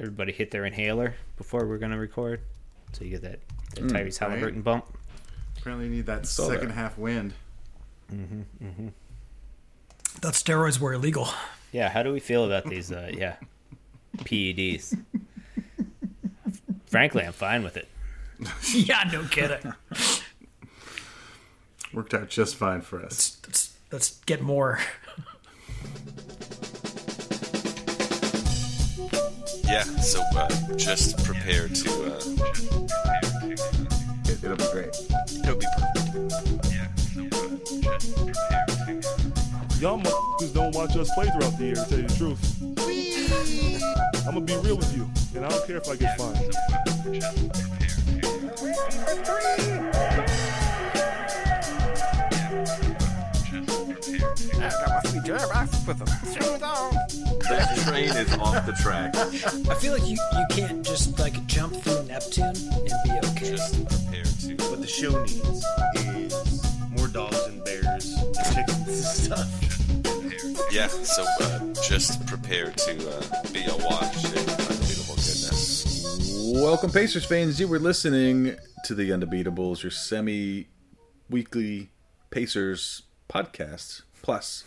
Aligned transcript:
everybody 0.00 0.32
hit 0.32 0.50
their 0.50 0.64
inhaler 0.64 1.14
before 1.36 1.66
we're 1.66 1.78
gonna 1.78 1.98
record, 1.98 2.40
so 2.92 3.04
you 3.04 3.10
get 3.10 3.22
that, 3.22 3.38
that 3.74 3.84
Tyrese 3.84 4.42
right. 4.42 4.64
Bump. 4.64 4.86
Apparently, 5.58 5.86
you 5.86 5.92
need 5.92 6.06
that 6.06 6.26
Saw 6.26 6.48
second 6.48 6.68
that. 6.68 6.74
half 6.74 6.98
wind. 6.98 7.34
Mm 8.12 8.26
hmm. 8.26 8.64
Mm 8.64 8.74
hmm. 8.74 8.88
Thought 10.02 10.34
steroids 10.34 10.80
were 10.80 10.94
illegal. 10.94 11.28
Yeah, 11.72 11.88
how 11.88 12.02
do 12.02 12.12
we 12.12 12.20
feel 12.20 12.44
about 12.44 12.64
these? 12.64 12.90
Uh, 12.90 13.10
yeah, 13.14 13.36
PEDs. 14.18 14.98
Frankly, 16.86 17.24
I'm 17.24 17.32
fine 17.32 17.62
with 17.62 17.76
it. 17.76 17.88
yeah, 18.74 19.08
no 19.12 19.22
kidding. 19.24 19.72
Worked 21.92 22.14
out 22.14 22.28
just 22.28 22.56
fine 22.56 22.80
for 22.80 23.00
us. 23.00 23.38
let's, 23.42 23.46
let's, 23.46 23.76
let's 23.92 24.10
get 24.24 24.42
more. 24.42 24.80
Yeah, 29.70 29.84
so 30.00 30.20
uh, 30.34 30.48
just 30.76 31.24
prepare 31.24 31.68
to. 31.68 31.90
Uh, 32.04 32.20
It, 34.26 34.42
it'll 34.42 34.56
be 34.56 34.64
great. 34.72 34.88
it'll 35.44 35.56
be 35.56 35.66
perfect. 35.76 36.00
Y'all 39.80 39.98
motherfuckers 39.98 40.52
don't 40.52 40.74
watch 40.74 40.96
us 40.96 41.08
play 41.14 41.26
throughout 41.30 41.56
the 41.56 41.64
year, 41.66 41.74
to 41.76 41.84
tell 41.88 41.98
you 42.00 42.08
the 42.08 42.16
truth. 42.16 42.42
I'm 44.26 44.34
gonna 44.34 44.40
be 44.40 44.56
real 44.56 44.76
with 44.76 44.92
you, 44.96 45.08
and 45.36 45.44
I 45.44 45.48
don't 45.48 45.66
care 45.66 45.76
if 45.76 45.88
I 45.88 45.94
get 45.96 46.18
fined. 46.18 46.54
That 57.50 57.76
train 57.78 58.10
is 58.10 58.32
off 58.34 58.64
the 58.64 58.72
track. 58.74 59.16
I 59.16 59.74
feel 59.74 59.92
like 59.92 60.06
you, 60.06 60.16
you 60.32 60.46
can't 60.50 60.86
just 60.86 61.18
like 61.18 61.44
jump 61.46 61.74
through 61.74 62.04
Neptune 62.04 62.44
and 62.44 62.92
be 63.04 63.10
okay. 63.30 63.50
Just 63.50 63.88
prepare 63.88 64.22
to. 64.22 64.70
What 64.70 64.80
the 64.80 64.86
show 64.86 65.20
needs 65.24 65.64
is 65.96 66.90
more 66.90 67.08
dogs 67.08 67.44
and 67.46 67.64
bears 67.64 68.14
and 68.14 68.34
chickens 68.54 68.86
and 68.86 68.94
stuff. 68.94 70.70
Yeah, 70.70 70.86
so 70.86 71.26
uh, 71.40 71.58
just 71.82 72.24
prepare 72.28 72.70
to 72.70 72.92
uh, 73.10 73.42
be 73.52 73.64
awash 73.64 74.24
in 74.26 74.48
unbeatable 74.48 75.16
goodness. 75.16 76.52
Welcome, 76.54 76.92
Pacers 76.92 77.24
fans. 77.24 77.58
You 77.58 77.66
were 77.66 77.80
listening 77.80 78.54
to 78.84 78.94
the 78.94 79.10
Undebeatables, 79.10 79.82
your 79.82 79.90
semi 79.90 80.68
weekly 81.28 81.90
Pacers 82.30 83.02
podcast. 83.28 84.02
Plus, 84.22 84.62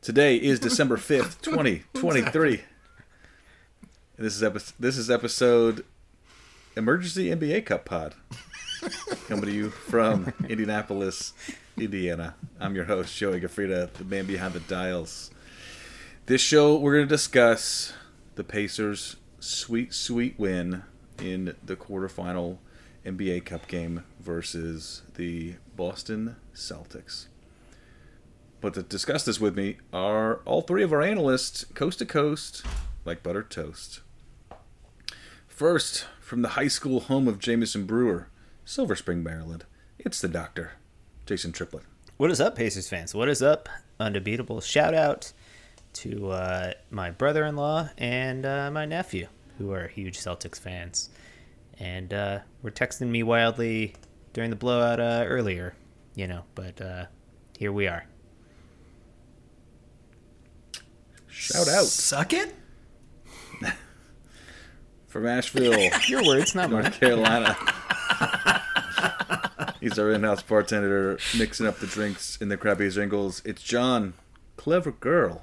today 0.00 0.36
is 0.36 0.60
December 0.60 0.96
5th, 0.96 1.40
2023. 1.42 2.62
This 4.18 4.34
is, 4.34 4.42
epi- 4.42 4.72
this 4.78 4.96
is 4.96 5.10
episode 5.10 5.84
Emergency 6.76 7.26
NBA 7.28 7.66
Cup 7.66 7.84
Pod. 7.84 8.14
Coming 9.28 9.44
to 9.46 9.52
you 9.52 9.70
from 9.70 10.32
Indianapolis, 10.48 11.32
Indiana. 11.76 12.34
I'm 12.60 12.74
your 12.74 12.84
host, 12.84 13.16
Joey 13.16 13.40
Gafrida, 13.40 13.92
the 13.92 14.04
man 14.04 14.26
behind 14.26 14.54
the 14.54 14.60
dials. 14.60 15.30
This 16.26 16.40
show, 16.40 16.76
we're 16.76 16.94
going 16.94 17.06
to 17.08 17.14
discuss 17.14 17.92
the 18.36 18.44
Pacers' 18.44 19.16
sweet, 19.38 19.92
sweet 19.92 20.34
win 20.38 20.82
in 21.18 21.54
the 21.64 21.76
quarterfinal 21.76 22.58
NBA 23.04 23.44
Cup 23.44 23.68
game 23.68 24.04
versus 24.20 25.02
the 25.14 25.54
Boston 25.76 26.36
Celtics. 26.54 27.26
But 28.66 28.74
to 28.74 28.82
discuss 28.82 29.24
this 29.24 29.40
with 29.40 29.56
me 29.56 29.76
are 29.92 30.40
all 30.44 30.60
three 30.60 30.82
of 30.82 30.92
our 30.92 31.00
analysts, 31.00 31.64
coast 31.74 32.00
to 32.00 32.04
coast, 32.04 32.66
like 33.04 33.22
buttered 33.22 33.48
toast. 33.48 34.00
First, 35.46 36.04
from 36.20 36.42
the 36.42 36.48
high 36.48 36.66
school 36.66 36.98
home 36.98 37.28
of 37.28 37.38
Jameson 37.38 37.86
Brewer, 37.86 38.26
Silver 38.64 38.96
Spring, 38.96 39.22
Maryland, 39.22 39.66
it's 40.00 40.20
the 40.20 40.26
doctor, 40.26 40.72
Jason 41.26 41.52
Triplett. 41.52 41.84
What 42.16 42.32
is 42.32 42.40
up, 42.40 42.56
Pacers 42.56 42.88
fans? 42.88 43.14
What 43.14 43.28
is 43.28 43.40
up, 43.40 43.68
Undebeatable? 44.00 44.60
Shout 44.64 44.94
out 44.94 45.32
to 45.92 46.30
uh, 46.32 46.72
my 46.90 47.12
brother-in-law 47.12 47.90
and 47.98 48.44
uh, 48.44 48.72
my 48.72 48.84
nephew, 48.84 49.28
who 49.58 49.70
are 49.70 49.86
huge 49.86 50.18
Celtics 50.18 50.58
fans, 50.58 51.10
and 51.78 52.12
uh, 52.12 52.40
were 52.62 52.72
texting 52.72 53.10
me 53.10 53.22
wildly 53.22 53.94
during 54.32 54.50
the 54.50 54.56
blowout 54.56 54.98
uh, 54.98 55.22
earlier, 55.24 55.76
you 56.16 56.26
know. 56.26 56.42
But 56.56 56.80
uh, 56.80 57.04
here 57.56 57.70
we 57.70 57.86
are. 57.86 58.06
Shout 61.36 61.68
out 61.68 61.84
Suck 61.84 62.32
it? 62.32 62.54
from 65.06 65.26
Asheville, 65.26 65.78
Your 66.08 66.24
words, 66.24 66.54
not 66.54 66.70
mine. 66.70 66.84
North 66.84 66.98
Carolina. 66.98 67.56
He's 69.80 69.98
our 69.98 70.10
in-house 70.12 70.42
bartender, 70.42 71.18
mixing 71.38 71.66
up 71.66 71.78
the 71.78 71.86
drinks 71.86 72.38
in 72.40 72.48
the 72.48 72.56
crappy 72.56 72.88
jingles. 72.88 73.42
It's 73.44 73.62
John, 73.62 74.14
clever 74.56 74.92
girl. 74.92 75.42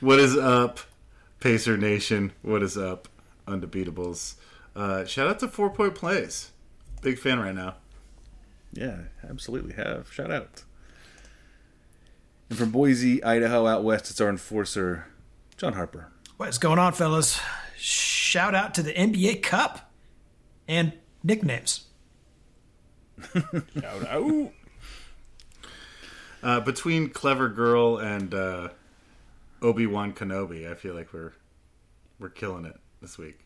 What 0.00 0.18
is 0.18 0.36
up, 0.36 0.80
Pacer 1.40 1.76
Nation? 1.76 2.32
What 2.40 2.62
is 2.62 2.78
up, 2.78 3.08
Undebeatables? 3.46 4.34
Uh, 4.74 5.04
shout 5.04 5.28
out 5.28 5.38
to 5.40 5.48
Four 5.48 5.70
Point 5.70 5.94
Plays. 5.94 6.50
Big 7.02 7.18
fan 7.18 7.38
right 7.38 7.54
now. 7.54 7.74
Yeah, 8.72 8.96
absolutely 9.28 9.74
have. 9.74 10.10
Shout 10.12 10.30
out. 10.32 10.64
And 12.52 12.58
from 12.58 12.70
Boise, 12.70 13.24
Idaho, 13.24 13.66
out 13.66 13.82
west, 13.82 14.10
it's 14.10 14.20
our 14.20 14.28
enforcer, 14.28 15.06
John 15.56 15.72
Harper. 15.72 16.12
What's 16.36 16.58
going 16.58 16.78
on, 16.78 16.92
fellas? 16.92 17.40
Shout 17.78 18.54
out 18.54 18.74
to 18.74 18.82
the 18.82 18.92
NBA 18.92 19.42
Cup 19.42 19.90
and 20.68 20.92
nicknames. 21.24 21.86
Shout 23.32 24.06
out. 24.06 24.52
Uh, 26.42 26.60
between 26.60 27.08
Clever 27.08 27.48
Girl 27.48 27.96
and 27.96 28.34
uh, 28.34 28.68
Obi 29.62 29.86
Wan 29.86 30.12
Kenobi, 30.12 30.70
I 30.70 30.74
feel 30.74 30.94
like 30.94 31.14
we're 31.14 31.32
we're 32.18 32.28
killing 32.28 32.66
it 32.66 32.76
this 33.00 33.16
week. 33.16 33.38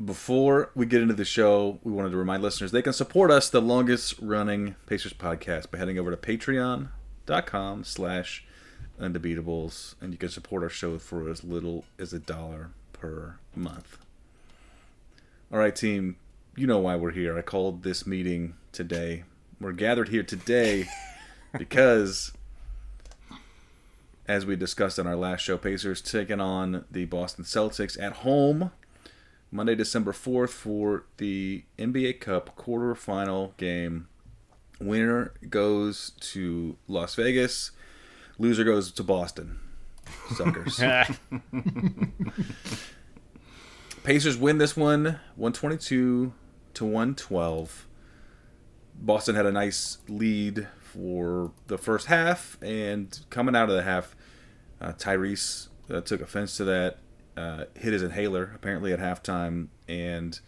Before 0.00 0.70
we 0.74 0.86
get 0.86 1.02
into 1.02 1.12
the 1.12 1.24
show, 1.24 1.78
we 1.84 1.92
wanted 1.92 2.10
to 2.10 2.16
remind 2.16 2.42
listeners 2.42 2.72
they 2.72 2.80
can 2.80 2.94
support 2.94 3.30
us, 3.30 3.50
the 3.50 3.60
longest 3.60 4.14
running 4.22 4.74
Pacers 4.86 5.12
podcast, 5.12 5.70
by 5.70 5.76
heading 5.76 5.98
over 5.98 6.10
to 6.10 6.16
patreon.com 6.16 7.84
slash 7.84 8.46
undebeatables, 8.98 9.94
and 10.00 10.12
you 10.12 10.18
can 10.18 10.30
support 10.30 10.62
our 10.62 10.70
show 10.70 10.98
for 10.98 11.28
as 11.28 11.44
little 11.44 11.84
as 11.98 12.14
a 12.14 12.18
dollar 12.18 12.70
per 12.94 13.36
month. 13.54 13.98
All 15.52 15.58
right, 15.58 15.76
team, 15.76 16.16
you 16.56 16.66
know 16.66 16.78
why 16.78 16.96
we're 16.96 17.10
here. 17.10 17.36
I 17.36 17.42
called 17.42 17.82
this 17.82 18.06
meeting 18.06 18.54
today. 18.72 19.24
We're 19.60 19.72
gathered 19.72 20.08
here 20.08 20.22
today 20.22 20.88
because, 21.58 22.32
as 24.26 24.46
we 24.46 24.56
discussed 24.56 24.98
on 24.98 25.06
our 25.06 25.16
last 25.16 25.42
show, 25.42 25.58
Pacers 25.58 26.00
taking 26.00 26.40
on 26.40 26.86
the 26.90 27.04
Boston 27.04 27.44
Celtics 27.44 28.00
at 28.00 28.14
home 28.14 28.70
Monday, 29.54 29.74
December 29.74 30.12
4th 30.12 30.48
for 30.48 31.04
the 31.18 31.64
NBA 31.78 32.20
Cup 32.20 32.56
quarterfinal 32.56 33.54
game. 33.58 34.08
Winner 34.80 35.34
goes 35.48 36.12
to 36.20 36.78
Las 36.88 37.14
Vegas. 37.14 37.70
Loser 38.38 38.64
goes 38.64 38.90
to 38.92 39.02
Boston. 39.02 39.60
Suckers. 40.34 40.80
Pacers 44.04 44.38
win 44.38 44.56
this 44.56 44.74
one 44.74 45.20
122 45.36 46.32
to 46.72 46.84
112. 46.84 47.86
Boston 48.94 49.34
had 49.34 49.44
a 49.44 49.52
nice 49.52 49.98
lead 50.08 50.66
for 50.80 51.52
the 51.66 51.76
first 51.76 52.06
half, 52.06 52.56
and 52.62 53.20
coming 53.28 53.54
out 53.54 53.68
of 53.68 53.76
the 53.76 53.82
half, 53.82 54.16
uh, 54.80 54.92
Tyrese 54.92 55.68
uh, 55.90 56.00
took 56.00 56.22
offense 56.22 56.56
to 56.56 56.64
that, 56.64 56.98
uh, 57.36 57.64
hit 57.74 57.92
his 57.92 58.02
inhaler 58.02 58.52
apparently 58.54 58.92
at 58.92 58.98
halftime, 58.98 59.68
and 59.88 60.40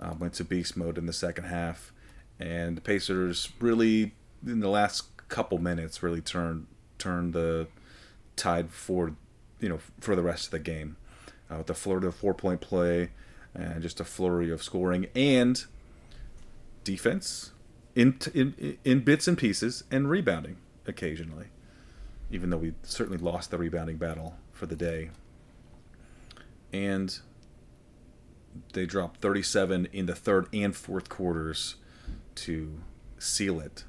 uh, 0.00 0.14
went 0.18 0.34
to 0.34 0.44
beast 0.44 0.76
mode 0.76 0.98
in 0.98 1.06
the 1.06 1.12
second 1.12 1.44
half. 1.44 1.92
And 2.38 2.76
the 2.76 2.80
Pacers 2.80 3.50
really, 3.60 4.14
in 4.46 4.60
the 4.60 4.68
last 4.68 5.04
couple 5.28 5.58
minutes, 5.58 6.02
really 6.02 6.20
turned 6.20 6.66
turned 6.98 7.32
the 7.32 7.68
tide 8.36 8.70
for 8.70 9.14
you 9.60 9.68
know 9.68 9.78
for 10.00 10.14
the 10.14 10.22
rest 10.22 10.46
of 10.46 10.50
the 10.52 10.58
game 10.58 10.96
uh, 11.50 11.58
with 11.58 11.66
the 11.66 11.74
Florida 11.74 12.10
four 12.12 12.34
point 12.34 12.60
play 12.60 13.10
and 13.54 13.82
just 13.82 14.00
a 14.00 14.04
flurry 14.04 14.50
of 14.50 14.62
scoring 14.62 15.06
and 15.14 15.64
defense 16.84 17.52
in, 17.94 18.18
in 18.34 18.78
in 18.84 19.00
bits 19.00 19.26
and 19.26 19.36
pieces 19.36 19.84
and 19.90 20.08
rebounding 20.08 20.56
occasionally 20.86 21.46
even 22.30 22.50
though 22.50 22.58
we 22.58 22.72
certainly 22.82 23.18
lost 23.18 23.50
the 23.50 23.58
rebounding 23.58 23.96
battle 23.96 24.36
for 24.52 24.66
the 24.66 24.76
day 24.76 25.10
and 26.72 27.18
they 28.72 28.86
dropped 28.86 29.20
37 29.20 29.88
in 29.92 30.06
the 30.06 30.14
third 30.14 30.46
and 30.52 30.74
fourth 30.76 31.08
quarters 31.08 31.76
to 32.34 32.80
seal 33.18 33.60
it 33.60 33.84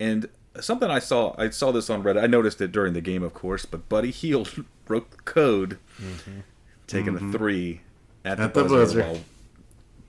And 0.00 0.28
something 0.60 0.90
I 0.90 0.98
saw, 0.98 1.34
I 1.38 1.50
saw 1.50 1.72
this 1.72 1.90
on 1.90 2.02
Reddit. 2.02 2.22
I 2.22 2.26
noticed 2.26 2.60
it 2.60 2.72
during 2.72 2.92
the 2.92 3.00
game, 3.00 3.22
of 3.22 3.34
course, 3.34 3.64
but 3.64 3.88
Buddy 3.88 4.10
Hield 4.10 4.64
broke 4.84 5.10
the 5.10 5.22
code, 5.22 5.78
taking 6.86 7.16
a 7.16 7.32
three 7.32 7.82
at, 8.24 8.38
At 8.40 8.54
the 8.54 8.62
the 8.62 8.68
buzzer. 8.68 8.76
buzzer. 8.78 9.02
while 9.02 9.20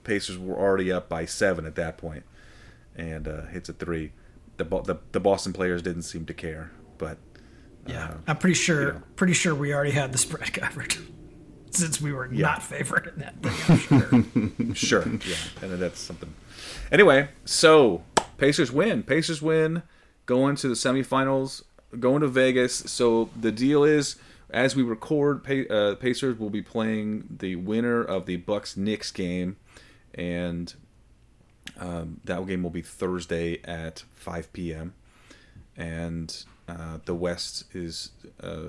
Pacers 0.04 0.38
were 0.38 0.56
already 0.56 0.90
up 0.90 1.08
by 1.08 1.24
seven 1.24 1.66
at 1.66 1.74
that 1.76 1.98
point, 1.98 2.24
and 2.96 3.28
uh, 3.28 3.42
hits 3.46 3.68
a 3.68 3.72
three. 3.72 4.12
The, 4.56 4.64
the 4.64 4.96
the 5.12 5.20
Boston 5.20 5.52
players 5.52 5.82
didn't 5.82 6.02
seem 6.02 6.24
to 6.26 6.34
care, 6.34 6.70
but 6.98 7.18
Yeah, 7.86 8.14
I'm 8.26 8.36
pretty 8.36 8.54
sure. 8.54 8.80
you 8.80 8.92
know. 8.94 9.02
Pretty 9.16 9.32
sure 9.32 9.54
we 9.54 9.72
already 9.74 9.90
had 9.92 10.12
the 10.12 10.18
spread 10.18 10.52
covered, 10.52 10.94
since 11.70 12.00
we 12.00 12.12
were 12.12 12.28
not 12.28 12.62
favored 12.62 13.12
in 13.14 13.20
that 13.20 13.42
thing. 13.42 14.02
I'm 14.60 14.74
sure. 14.74 15.02
Sure. 15.02 15.08
yeah. 15.26 15.36
And 15.62 15.72
that's 15.80 15.98
something. 16.00 16.32
Anyway, 16.92 17.28
so 17.44 18.02
Pacers 18.38 18.70
win. 18.72 19.02
Pacers 19.02 19.40
win. 19.42 19.82
Going 20.26 20.56
to 20.56 20.68
the 20.68 20.74
semifinals. 20.74 21.62
Going 21.98 22.20
to 22.20 22.28
Vegas. 22.28 22.74
So 22.76 23.30
the 23.38 23.50
deal 23.50 23.82
is, 23.84 24.16
as 24.50 24.76
we 24.76 24.82
record, 24.82 25.44
uh, 25.70 25.96
Pacers 25.96 26.38
will 26.38 26.50
be 26.50 26.62
playing 26.62 27.36
the 27.38 27.56
winner 27.56 28.02
of 28.02 28.26
the 28.26 28.36
Bucks 28.36 28.76
Knicks 28.76 29.10
game, 29.10 29.56
and 30.14 30.72
um, 31.78 32.20
that 32.24 32.46
game 32.46 32.62
will 32.62 32.70
be 32.70 32.82
Thursday 32.82 33.60
at 33.64 34.04
5 34.14 34.52
p.m. 34.52 34.94
And 35.76 36.44
uh, 36.70 36.98
the 37.04 37.14
West 37.14 37.64
is 37.74 38.10
uh, 38.42 38.68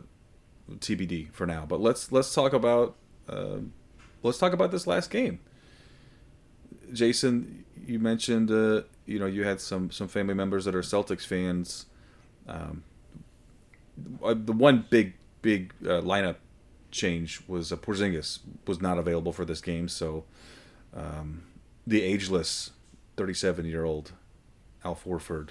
TBD 0.71 1.31
for 1.31 1.45
now. 1.45 1.65
But 1.68 1.81
let's 1.81 2.12
let's 2.12 2.33
talk 2.33 2.53
about 2.53 2.95
uh, 3.30 3.57
let's 4.24 4.38
talk 4.38 4.53
about 4.53 4.71
this 4.71 4.88
last 4.88 5.09
game. 5.09 5.39
Jason, 6.92 7.65
you 7.86 8.00
mentioned 8.00 8.51
uh, 8.51 8.83
you 9.06 9.19
know 9.19 9.25
you 9.25 9.44
had 9.44 9.62
some 9.62 9.92
some 9.92 10.07
family 10.07 10.33
members 10.33 10.65
that 10.65 10.75
are 10.75 10.81
Celtics 10.81 11.25
fans. 11.25 11.86
Um, 12.48 12.83
uh, 14.24 14.33
the 14.33 14.53
one 14.53 14.86
big 14.89 15.13
big 15.42 15.74
uh, 15.83 16.01
lineup 16.01 16.38
change 16.89 17.42
was 17.48 17.71
uh, 17.71 17.75
Porzingis 17.75 18.39
was 18.65 18.81
not 18.81 18.98
available 18.98 19.31
for 19.31 19.45
this 19.45 19.62
game, 19.62 19.88
so 19.88 20.24
um, 20.95 21.44
the 21.86 22.01
ageless 22.01 22.71
37 23.18 23.65
year 23.65 23.86
old 23.86 24.13
Al 24.83 24.95
Horford 24.95 25.50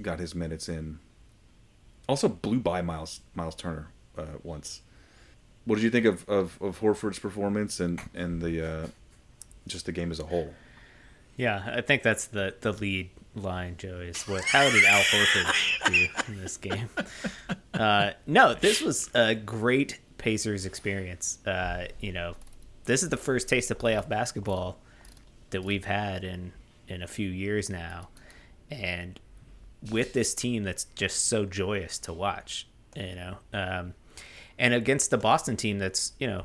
got 0.00 0.18
his 0.18 0.34
minutes 0.34 0.68
in. 0.68 0.98
Also 2.08 2.28
blew 2.28 2.60
by 2.60 2.82
Miles 2.82 3.20
Miles 3.34 3.54
Turner 3.54 3.88
uh, 4.16 4.38
once. 4.42 4.82
What 5.64 5.76
did 5.76 5.84
you 5.84 5.90
think 5.90 6.06
of, 6.06 6.28
of, 6.28 6.58
of 6.62 6.80
Horford's 6.80 7.18
performance 7.18 7.80
and 7.80 8.00
and 8.14 8.40
the 8.40 8.66
uh, 8.66 8.86
just 9.66 9.86
the 9.86 9.92
game 9.92 10.10
as 10.10 10.20
a 10.20 10.26
whole? 10.26 10.54
Yeah, 11.36 11.62
I 11.74 11.80
think 11.80 12.02
that's 12.02 12.26
the 12.26 12.54
the 12.60 12.72
lead 12.72 13.10
line, 13.34 13.76
Joe. 13.76 13.98
Is 13.98 14.22
what? 14.28 14.44
How 14.44 14.70
did 14.70 14.84
Al 14.84 15.02
Horford 15.02 15.90
do 15.90 16.32
in 16.32 16.40
this 16.40 16.56
game? 16.56 16.88
Uh, 17.74 18.12
no, 18.26 18.54
this 18.54 18.80
was 18.80 19.10
a 19.14 19.34
great 19.34 20.00
Pacers 20.16 20.64
experience. 20.64 21.38
Uh, 21.46 21.86
you 22.00 22.10
know, 22.10 22.34
this 22.86 23.02
is 23.02 23.10
the 23.10 23.18
first 23.18 23.50
taste 23.50 23.70
of 23.70 23.76
playoff 23.76 24.08
basketball 24.08 24.78
that 25.50 25.62
we've 25.62 25.84
had 25.84 26.24
in 26.24 26.52
in 26.88 27.02
a 27.02 27.06
few 27.06 27.28
years 27.28 27.68
now, 27.68 28.08
and 28.70 29.20
with 29.90 30.12
this 30.12 30.34
team 30.34 30.64
that's 30.64 30.84
just 30.94 31.26
so 31.28 31.44
joyous 31.44 31.98
to 32.00 32.12
watch. 32.12 32.66
You 32.94 33.14
know, 33.14 33.36
um, 33.52 33.94
and 34.58 34.72
against 34.72 35.10
the 35.10 35.18
Boston 35.18 35.56
team 35.56 35.78
that's 35.78 36.12
you 36.18 36.26
know 36.26 36.44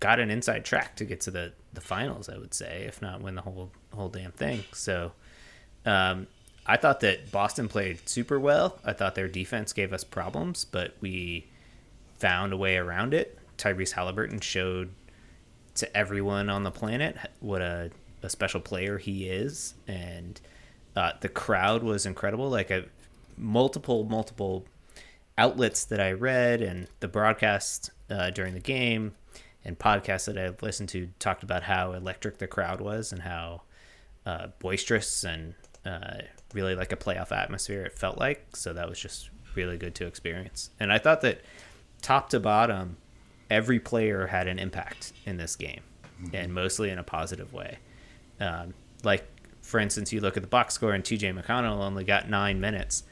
got 0.00 0.20
an 0.20 0.30
inside 0.30 0.64
track 0.64 0.96
to 0.96 1.04
get 1.04 1.20
to 1.22 1.30
the 1.30 1.52
the 1.72 1.80
finals. 1.80 2.28
I 2.28 2.38
would 2.38 2.54
say, 2.54 2.84
if 2.86 3.02
not 3.02 3.20
win 3.20 3.34
the 3.34 3.42
whole 3.42 3.70
whole 3.94 4.08
damn 4.08 4.32
thing. 4.32 4.64
So, 4.72 5.12
um, 5.84 6.26
I 6.66 6.76
thought 6.76 7.00
that 7.00 7.30
Boston 7.30 7.68
played 7.68 8.08
super 8.08 8.38
well. 8.38 8.78
I 8.84 8.92
thought 8.92 9.14
their 9.14 9.28
defense 9.28 9.72
gave 9.72 9.92
us 9.92 10.04
problems, 10.04 10.64
but 10.64 10.94
we 11.00 11.46
found 12.18 12.52
a 12.52 12.56
way 12.56 12.76
around 12.76 13.14
it. 13.14 13.38
Tyrese 13.58 13.92
Halliburton 13.92 14.40
showed 14.40 14.90
to 15.76 15.96
everyone 15.96 16.48
on 16.50 16.62
the 16.64 16.70
planet 16.70 17.16
what 17.40 17.60
a, 17.62 17.90
a 18.22 18.30
special 18.30 18.60
player 18.60 18.98
he 18.98 19.28
is, 19.28 19.74
and 19.86 20.40
uh, 20.96 21.12
the 21.20 21.28
crowd 21.28 21.82
was 21.82 22.06
incredible. 22.06 22.48
Like 22.48 22.70
a 22.70 22.86
multiple 23.36 24.04
multiple 24.04 24.64
outlets 25.38 25.84
that 25.84 26.00
I 26.00 26.12
read 26.12 26.62
and 26.62 26.88
the 27.00 27.08
broadcast 27.08 27.90
uh, 28.10 28.30
during 28.30 28.54
the 28.54 28.60
game 28.60 29.14
and 29.64 29.78
podcasts 29.78 30.26
that 30.26 30.38
I've 30.38 30.62
listened 30.62 30.88
to 30.90 31.08
talked 31.18 31.42
about 31.42 31.64
how 31.64 31.92
electric 31.92 32.38
the 32.38 32.46
crowd 32.46 32.80
was 32.80 33.12
and 33.12 33.22
how 33.22 33.62
uh, 34.24 34.48
boisterous 34.58 35.24
and 35.24 35.54
uh, 35.84 36.22
really 36.54 36.74
like 36.74 36.92
a 36.92 36.96
playoff 36.96 37.32
atmosphere 37.32 37.82
it 37.82 37.98
felt 37.98 38.16
like. 38.16 38.56
So 38.56 38.72
that 38.72 38.88
was 38.88 38.98
just 38.98 39.30
really 39.54 39.76
good 39.76 39.94
to 39.96 40.06
experience. 40.06 40.70
And 40.80 40.92
I 40.92 40.98
thought 40.98 41.20
that 41.22 41.40
top 42.00 42.30
to 42.30 42.40
bottom, 42.40 42.96
every 43.50 43.80
player 43.80 44.26
had 44.26 44.46
an 44.48 44.58
impact 44.58 45.12
in 45.24 45.36
this 45.36 45.56
game, 45.56 45.82
and 46.32 46.54
mostly 46.54 46.90
in 46.90 46.98
a 46.98 47.02
positive 47.02 47.52
way. 47.52 47.78
Um, 48.40 48.74
like 49.02 49.26
for 49.66 49.80
instance, 49.80 50.12
you 50.12 50.20
look 50.20 50.36
at 50.36 50.44
the 50.44 50.48
box 50.48 50.74
score, 50.74 50.92
and 50.92 51.04
T.J. 51.04 51.32
McConnell 51.32 51.80
only 51.80 52.04
got 52.04 52.30
nine 52.30 52.60
minutes, 52.60 53.02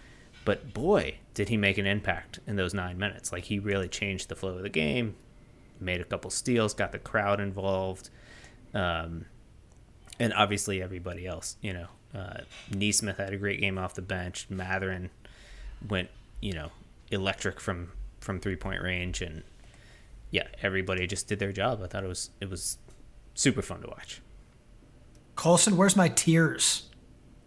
but 0.45 0.73
boy, 0.73 1.17
did 1.35 1.49
he 1.49 1.57
make 1.57 1.79
an 1.79 1.87
impact 1.87 2.39
in 2.47 2.55
those 2.55 2.73
nine 2.73 2.97
minutes! 2.97 3.33
Like 3.33 3.45
he 3.47 3.59
really 3.59 3.89
changed 3.89 4.29
the 4.29 4.37
flow 4.37 4.51
of 4.51 4.63
the 4.63 4.69
game, 4.69 5.17
made 5.81 6.01
a 6.01 6.05
couple 6.05 6.31
steals, 6.31 6.73
got 6.73 6.93
the 6.93 7.01
crowd 7.01 7.41
involved, 7.41 8.09
um, 8.73 9.25
and 10.21 10.33
obviously 10.33 10.81
everybody 10.81 11.27
else. 11.27 11.57
You 11.61 11.73
know, 11.73 11.87
uh, 12.15 12.43
Nesmith 12.73 13.17
had 13.17 13.33
a 13.33 13.37
great 13.37 13.61
game 13.61 13.77
off 13.77 13.95
the 13.95 14.03
bench. 14.03 14.47
Mathurin 14.49 15.11
went, 15.89 16.09
you 16.41 16.53
know, 16.53 16.71
electric 17.11 17.59
from 17.59 17.91
from 18.21 18.39
three 18.39 18.57
point 18.57 18.81
range, 18.81 19.21
and 19.23 19.43
yeah, 20.31 20.47
everybody 20.63 21.09
just 21.09 21.27
did 21.27 21.41
their 21.41 21.53
job. 21.53 21.81
I 21.83 21.89
thought 21.89 22.05
it 22.05 22.09
was 22.09 22.31
it 22.41 22.49
was 22.49 22.79
super 23.35 23.61
fun 23.61 23.81
to 23.81 23.89
watch. 23.89 24.21
Colson, 25.37 25.77
where's 25.77 25.97
my 25.97 26.09
tears? 26.09 26.89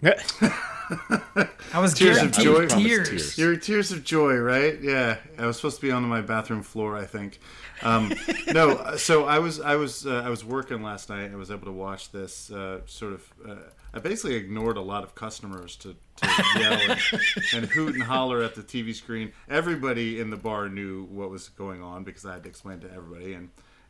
I 0.03 1.79
was 1.79 1.93
Tears 1.93 2.21
of 2.21 2.31
joy? 2.31 2.67
Tears. 2.67 3.09
Tears. 3.09 3.37
Your 3.37 3.55
tears 3.57 3.91
of 3.91 4.03
joy, 4.03 4.35
right? 4.37 4.79
Yeah, 4.81 5.17
I 5.37 5.45
was 5.45 5.57
supposed 5.57 5.77
to 5.77 5.81
be 5.81 5.91
on 5.91 6.03
my 6.03 6.21
bathroom 6.21 6.63
floor, 6.63 6.95
I 6.95 7.05
think. 7.05 7.39
Um, 7.81 8.13
no, 8.47 8.95
so 8.95 9.25
I 9.25 9.39
was, 9.39 9.59
I 9.59 9.75
was, 9.75 10.05
uh, 10.05 10.23
I 10.25 10.29
was 10.29 10.45
working 10.45 10.83
last 10.83 11.09
night. 11.09 11.31
I 11.31 11.35
was 11.35 11.51
able 11.51 11.65
to 11.65 11.71
watch 11.71 12.11
this. 12.11 12.51
Uh, 12.51 12.81
sort 12.85 13.13
of, 13.13 13.33
uh, 13.47 13.55
I 13.93 13.99
basically 13.99 14.35
ignored 14.35 14.77
a 14.77 14.81
lot 14.81 15.03
of 15.03 15.15
customers 15.15 15.75
to, 15.77 15.95
to 16.17 16.43
yell 16.59 16.73
and, 16.73 16.99
and 17.53 17.65
hoot 17.65 17.95
and 17.95 18.03
holler 18.03 18.41
at 18.43 18.55
the 18.55 18.61
TV 18.63 18.95
screen. 18.95 19.33
Everybody 19.49 20.19
in 20.21 20.29
the 20.29 20.37
bar 20.37 20.69
knew 20.69 21.05
what 21.05 21.29
was 21.29 21.49
going 21.49 21.81
on 21.81 22.03
because 22.03 22.25
I 22.25 22.33
had 22.33 22.43
to 22.43 22.49
explain 22.49 22.79
to 22.81 22.91
everybody, 22.93 23.33
and 23.33 23.49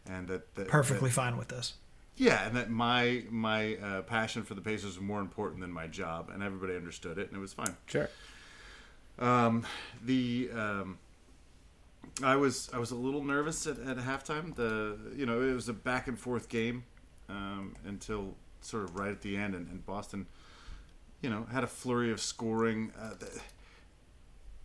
and 0.09 0.27
that, 0.29 0.55
that 0.55 0.67
Perfectly 0.67 1.09
that- 1.09 1.15
fine 1.15 1.37
with 1.37 1.49
this. 1.49 1.73
Yeah, 2.17 2.45
and 2.45 2.55
that 2.57 2.69
my 2.69 3.23
my 3.29 3.75
uh, 3.75 4.01
passion 4.01 4.43
for 4.43 4.53
the 4.53 4.61
Pacers 4.61 4.97
was 4.97 4.99
more 4.99 5.21
important 5.21 5.61
than 5.61 5.71
my 5.71 5.87
job, 5.87 6.29
and 6.33 6.43
everybody 6.43 6.75
understood 6.75 7.17
it, 7.17 7.29
and 7.29 7.37
it 7.37 7.41
was 7.41 7.53
fine. 7.53 7.77
Sure. 7.85 8.09
The 10.03 10.49
um, 10.53 10.99
I 12.23 12.35
was 12.35 12.69
I 12.73 12.79
was 12.79 12.91
a 12.91 12.95
little 12.95 13.23
nervous 13.23 13.67
at, 13.67 13.79
at 13.79 13.97
halftime. 13.97 14.55
The 14.55 14.97
you 15.15 15.25
know 15.25 15.41
it 15.41 15.53
was 15.53 15.69
a 15.69 15.73
back 15.73 16.07
and 16.07 16.19
forth 16.19 16.49
game 16.49 16.83
um, 17.29 17.75
until 17.85 18.35
sort 18.61 18.83
of 18.83 18.95
right 18.95 19.11
at 19.11 19.21
the 19.21 19.37
end, 19.37 19.55
and, 19.55 19.67
and 19.67 19.85
Boston, 19.85 20.25
you 21.21 21.29
know, 21.29 21.45
had 21.51 21.63
a 21.63 21.67
flurry 21.67 22.11
of 22.11 22.19
scoring. 22.19 22.91
Uh, 22.99 23.13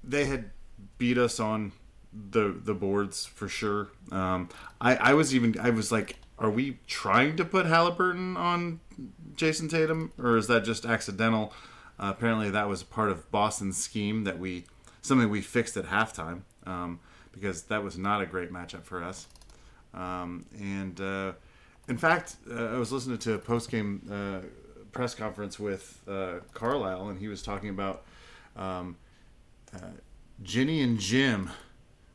they 0.03 0.25
had 0.25 0.51
beat 0.99 1.19
us 1.19 1.39
on 1.39 1.73
the 2.13 2.59
the 2.65 2.75
boards 2.75 3.25
for 3.27 3.49
sure. 3.49 3.89
Um, 4.11 4.49
I 4.81 4.97
I 4.97 5.15
was 5.15 5.35
even 5.35 5.59
I 5.61 5.71
was 5.71 5.93
like, 5.93 6.17
are 6.43 6.51
we 6.51 6.79
trying 6.89 7.37
to 7.37 7.45
put 7.45 7.67
Halliburton 7.67 8.37
on 8.37 8.81
Jayson 9.37 9.69
Tatum, 9.69 10.13
or 10.19 10.37
is 10.37 10.49
that 10.49 10.65
just 10.65 10.85
accidental? 10.85 11.53
Uh, 11.99 12.13
apparently, 12.17 12.51
that 12.51 12.69
was 12.69 12.83
part 12.83 13.11
of 13.11 13.31
Boston's 13.31 13.77
scheme 13.77 14.25
that 14.25 14.39
we 14.39 14.65
something 15.03 15.31
we 15.31 15.41
fixed 15.41 15.77
at 15.77 15.87
halftime 15.87 16.43
um, 16.67 17.01
because 17.33 17.63
that 17.65 17.83
was 17.83 17.97
not 17.97 18.21
a 18.21 18.27
great 18.27 18.53
matchup 18.53 18.85
for 18.85 19.03
us. 19.03 19.27
Um, 19.95 20.47
and 20.59 21.01
uh, 21.01 21.33
in 21.89 21.97
fact, 21.97 22.37
uh, 22.51 22.67
I 22.67 22.79
was 22.79 22.91
listening 22.91 23.19
to 23.19 23.35
a 23.35 23.39
post 23.39 23.71
game 23.71 24.09
uh, 24.11 24.47
press 24.91 25.15
conference 25.15 25.61
with 25.61 26.03
uh, 26.09 26.41
Carlisle, 26.55 27.09
and 27.09 27.19
he 27.21 27.29
was 27.29 27.43
talking 27.43 27.69
about 27.69 28.03
um, 28.57 28.97
uh, 29.75 29.91
Ginny 30.43 30.83
and 30.83 30.99
Jim 30.99 31.51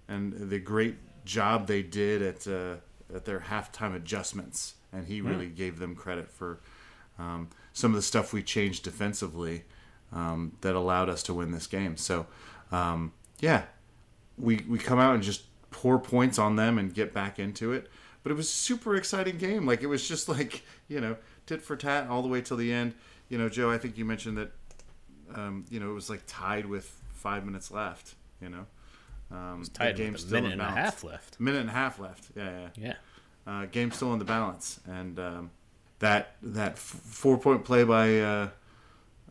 and 0.09 0.49
the 0.49 0.59
great 0.59 0.95
job 1.23 1.67
they 1.67 1.81
did 1.81 2.21
at 2.21 2.81
at 3.13 3.25
their 3.25 3.39
halftime 3.39 3.95
adjustments, 3.95 4.75
and 4.91 5.07
he 5.07 5.21
really 5.21 5.47
gave 5.47 5.79
them 5.79 5.95
credit 5.95 6.29
for 6.29 6.59
um, 7.19 7.49
some 7.73 7.91
of 7.91 7.95
the 7.95 8.01
stuff 8.01 8.33
we 8.33 8.43
changed 8.43 8.83
defensively 8.83 9.63
um, 10.11 10.53
that 10.61 10.75
allowed 10.75 11.09
us 11.09 11.23
to 11.23 11.33
win 11.33 11.51
this 11.51 11.67
game. 11.67 11.97
So, 11.97 12.27
um, 12.71 13.13
yeah, 13.39 13.63
we 14.37 14.63
we 14.67 14.77
come 14.79 14.99
out 14.99 15.15
and 15.15 15.23
just 15.23 15.43
pour 15.71 15.99
points 15.99 16.39
on 16.39 16.55
them 16.55 16.77
and 16.77 16.93
get 16.93 17.13
back 17.13 17.39
into 17.39 17.71
it. 17.73 17.89
But 18.23 18.31
it 18.31 18.35
was 18.35 18.47
a 18.47 18.51
super 18.51 18.95
exciting 18.95 19.37
game. 19.37 19.65
Like 19.65 19.81
it 19.81 19.87
was 19.87 20.07
just 20.07 20.27
like 20.37 20.63
you 20.87 21.01
know 21.01 21.17
tit 21.45 21.61
for 21.61 21.75
tat 21.75 22.09
all 22.09 22.21
the 22.21 22.27
way 22.27 22.41
till 22.41 22.57
the 22.57 22.71
end. 22.71 22.93
You 23.29 23.37
know, 23.37 23.49
Joe, 23.49 23.69
I 23.69 23.77
think 23.77 23.97
you 23.97 24.05
mentioned 24.05 24.37
that 24.37 24.51
um, 25.35 25.65
you 25.69 25.79
know, 25.79 25.89
it 25.89 25.93
was 25.93 26.09
like 26.09 26.21
tied 26.27 26.65
with 26.65 26.85
five 27.13 27.45
minutes 27.45 27.71
left. 27.71 28.15
You 28.41 28.49
know, 28.49 28.65
um, 29.31 29.63
the 29.63 29.69
Tied 29.71 29.95
game's 29.97 30.23
with 30.23 30.31
a 30.31 30.35
minute 30.35 30.47
in 30.47 30.51
and 30.53 30.61
a 30.61 30.65
balance. 30.65 30.79
half 30.85 31.03
left. 31.03 31.39
Minute 31.39 31.61
and 31.61 31.69
a 31.69 31.73
half 31.73 31.99
left. 31.99 32.25
Yeah, 32.35 32.49
yeah. 32.49 32.69
Yeah. 32.77 32.93
Uh, 33.45 33.65
game's 33.65 33.95
still 33.95 34.11
in 34.13 34.19
the 34.19 34.25
balance, 34.25 34.79
and 34.87 35.19
um, 35.19 35.51
that 35.99 36.35
that 36.41 36.73
f- 36.73 36.79
four 36.79 37.37
point 37.37 37.63
play 37.63 37.83
by 37.83 38.19
uh, 38.19 38.49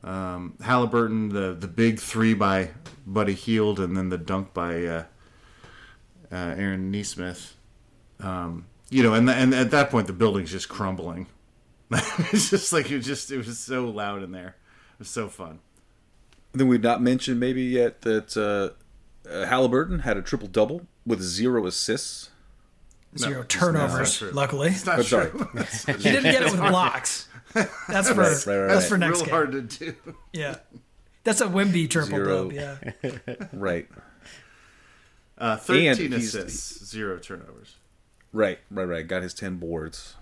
um, 0.03 0.55
Halliburton, 0.63 1.29
the 1.31 1.55
the 1.55 1.69
big 1.69 1.99
three 2.01 2.33
by 2.35 2.71
Buddy 3.07 3.35
Hield, 3.35 3.79
and 3.81 3.97
then 3.97 4.09
the 4.09 4.19
dunk 4.19 4.55
by 4.55 4.85
uh, 4.85 5.05
uh, 6.33 6.55
Aaron 6.57 6.91
Nesmith. 6.91 7.57
Um, 8.21 8.67
you 8.91 9.03
know, 9.03 9.13
and 9.15 9.29
and 9.29 9.55
at 9.55 9.71
that 9.73 9.91
point 9.91 10.07
the 10.07 10.13
building's 10.13 10.51
just 10.51 10.69
crumbling. 10.69 11.27
it's 12.33 12.51
just 12.51 12.73
like 12.73 12.91
it 12.91 13.01
just 13.01 13.31
it 13.31 13.37
was 13.39 13.59
so 13.59 13.87
loud 13.89 14.23
in 14.23 14.33
there. 14.33 14.57
It 14.95 15.01
was 15.01 15.09
so 15.11 15.29
fun. 15.29 15.61
I 16.55 16.59
think 16.59 16.71
we've 16.71 16.83
not 16.83 17.03
mentioned 17.03 17.39
maybe 17.39 17.63
yet 17.63 18.01
that 18.03 18.35
uh, 19.31 19.47
Halliburton 19.47 20.01
had 20.01 20.17
a 20.17 20.23
triple 20.23 20.49
double 20.49 20.87
with 21.07 21.21
zero 21.23 21.67
assists. 21.67 22.31
Zero 23.17 23.41
it's 23.43 23.55
turnovers, 23.55 24.21
not 24.21 24.29
true. 24.29 24.37
luckily. 24.37 24.69
It's 24.69 24.85
not 24.85 24.97
I'm 24.99 25.05
sorry. 25.05 25.31
true. 25.31 25.49
He 25.87 26.03
didn't 26.03 26.25
get 26.25 26.43
it 26.43 26.51
with 26.53 26.61
blocks. 26.61 27.29
That's 27.89 28.11
for 28.11 28.15
Right, 28.21 28.47
right, 28.47 28.57
right, 28.59 28.67
that's 28.69 28.83
right. 28.83 28.89
for 28.89 28.99
next 28.99 29.17
Real 29.19 29.25
game. 29.25 29.31
hard 29.35 29.53
to 29.53 29.63
do. 29.63 29.95
Yeah, 30.35 30.57
that's 31.25 31.41
a 31.41 31.47
Wemby 31.47 31.89
triple 31.89 32.11
Zero. 32.11 32.51
double. 32.51 32.53
Yeah, 32.53 32.77
Right, 33.55 33.89
Uh, 35.39 35.57
Thirteen 35.57 36.13
he's- 36.13 36.35
assists, 36.35 36.85
zero 36.87 37.19
turnovers. 37.19 37.77
right, 38.33 38.59
right, 38.71 38.85
right. 38.85 39.07
Got 39.07 39.23
his 39.23 39.33
ten 39.35 39.57
boards. 39.57 40.15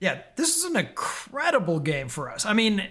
yeah. 0.00 0.22
This 0.36 0.56
is 0.56 0.64
an 0.64 0.76
incredible 0.76 1.80
game 1.80 2.08
for 2.08 2.30
us. 2.30 2.46
I 2.46 2.52
mean, 2.54 2.88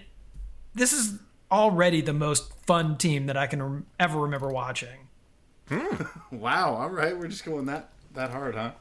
this 0.74 0.92
is 0.92 1.18
already 1.50 2.00
the 2.00 2.12
most 2.12 2.52
fun 2.66 2.96
team 2.98 3.26
that 3.26 3.36
I 3.36 3.46
can 3.48 3.62
rem- 3.62 3.86
ever 3.98 4.20
remember 4.20 4.48
watching. 4.52 5.07
Hmm. 5.68 6.02
Wow. 6.36 6.74
All 6.74 6.90
right, 6.90 7.16
we're 7.16 7.28
just 7.28 7.44
going 7.44 7.66
that 7.66 7.90
that 8.14 8.30
hard, 8.30 8.54
huh? 8.54 8.72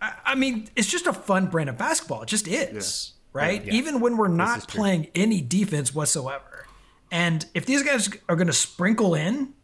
I, 0.00 0.12
I 0.24 0.34
mean, 0.34 0.68
it's 0.76 0.88
just 0.88 1.06
a 1.06 1.12
fun 1.12 1.46
brand 1.46 1.68
of 1.70 1.78
basketball. 1.78 2.22
It 2.22 2.28
just 2.28 2.46
is, 2.46 3.12
right? 3.32 3.64
Yeah. 3.64 3.74
Even 3.74 4.00
when 4.00 4.16
we're 4.16 4.28
not 4.28 4.58
is 4.58 4.66
true. 4.66 4.80
playing 4.80 5.08
any 5.14 5.40
defense 5.40 5.94
whatsoever. 5.94 6.66
And 7.10 7.46
if 7.54 7.66
these 7.66 7.82
guys 7.82 8.08
are 8.28 8.36
going 8.36 8.46
to 8.46 8.52
sprinkle 8.52 9.14
in, 9.14 9.54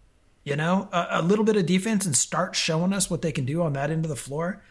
you 0.44 0.56
know, 0.56 0.88
a, 0.92 1.06
a 1.10 1.22
little 1.22 1.44
bit 1.44 1.56
of 1.56 1.66
defense 1.66 2.06
and 2.06 2.16
start 2.16 2.56
showing 2.56 2.92
us 2.92 3.10
what 3.10 3.22
they 3.22 3.32
can 3.32 3.44
do 3.44 3.62
on 3.62 3.72
that 3.74 3.90
end 3.90 4.04
of 4.04 4.08
the 4.08 4.16
floor, 4.16 4.62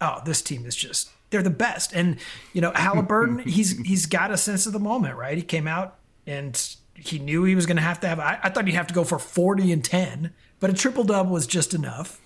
oh, 0.00 0.20
this 0.24 0.42
team 0.42 0.66
is 0.66 0.76
just 0.76 1.10
they're 1.30 1.42
the 1.42 1.50
best. 1.50 1.92
And 1.92 2.18
you 2.52 2.60
know, 2.60 2.72
Halliburton, 2.74 3.40
he's 3.40 3.78
he's 3.80 4.06
got 4.06 4.30
a 4.30 4.36
sense 4.36 4.66
of 4.66 4.72
the 4.72 4.78
moment, 4.78 5.16
right? 5.16 5.36
He 5.36 5.42
came 5.42 5.66
out 5.66 5.98
and 6.26 6.76
he 7.00 7.18
knew 7.18 7.44
he 7.44 7.54
was 7.54 7.66
going 7.66 7.76
to 7.76 7.82
have 7.82 8.00
to 8.00 8.08
have. 8.08 8.20
I, 8.20 8.38
I 8.42 8.50
thought 8.50 8.66
he'd 8.66 8.74
have 8.74 8.86
to 8.86 8.94
go 8.94 9.04
for 9.04 9.18
forty 9.18 9.72
and 9.72 9.84
ten, 9.84 10.32
but 10.60 10.70
a 10.70 10.72
triple 10.72 11.04
double 11.04 11.32
was 11.32 11.46
just 11.46 11.74
enough 11.74 12.20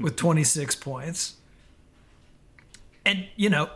with 0.00 0.16
twenty 0.16 0.44
six 0.44 0.74
points. 0.74 1.36
And 3.04 3.26
you 3.36 3.50
know, 3.50 3.70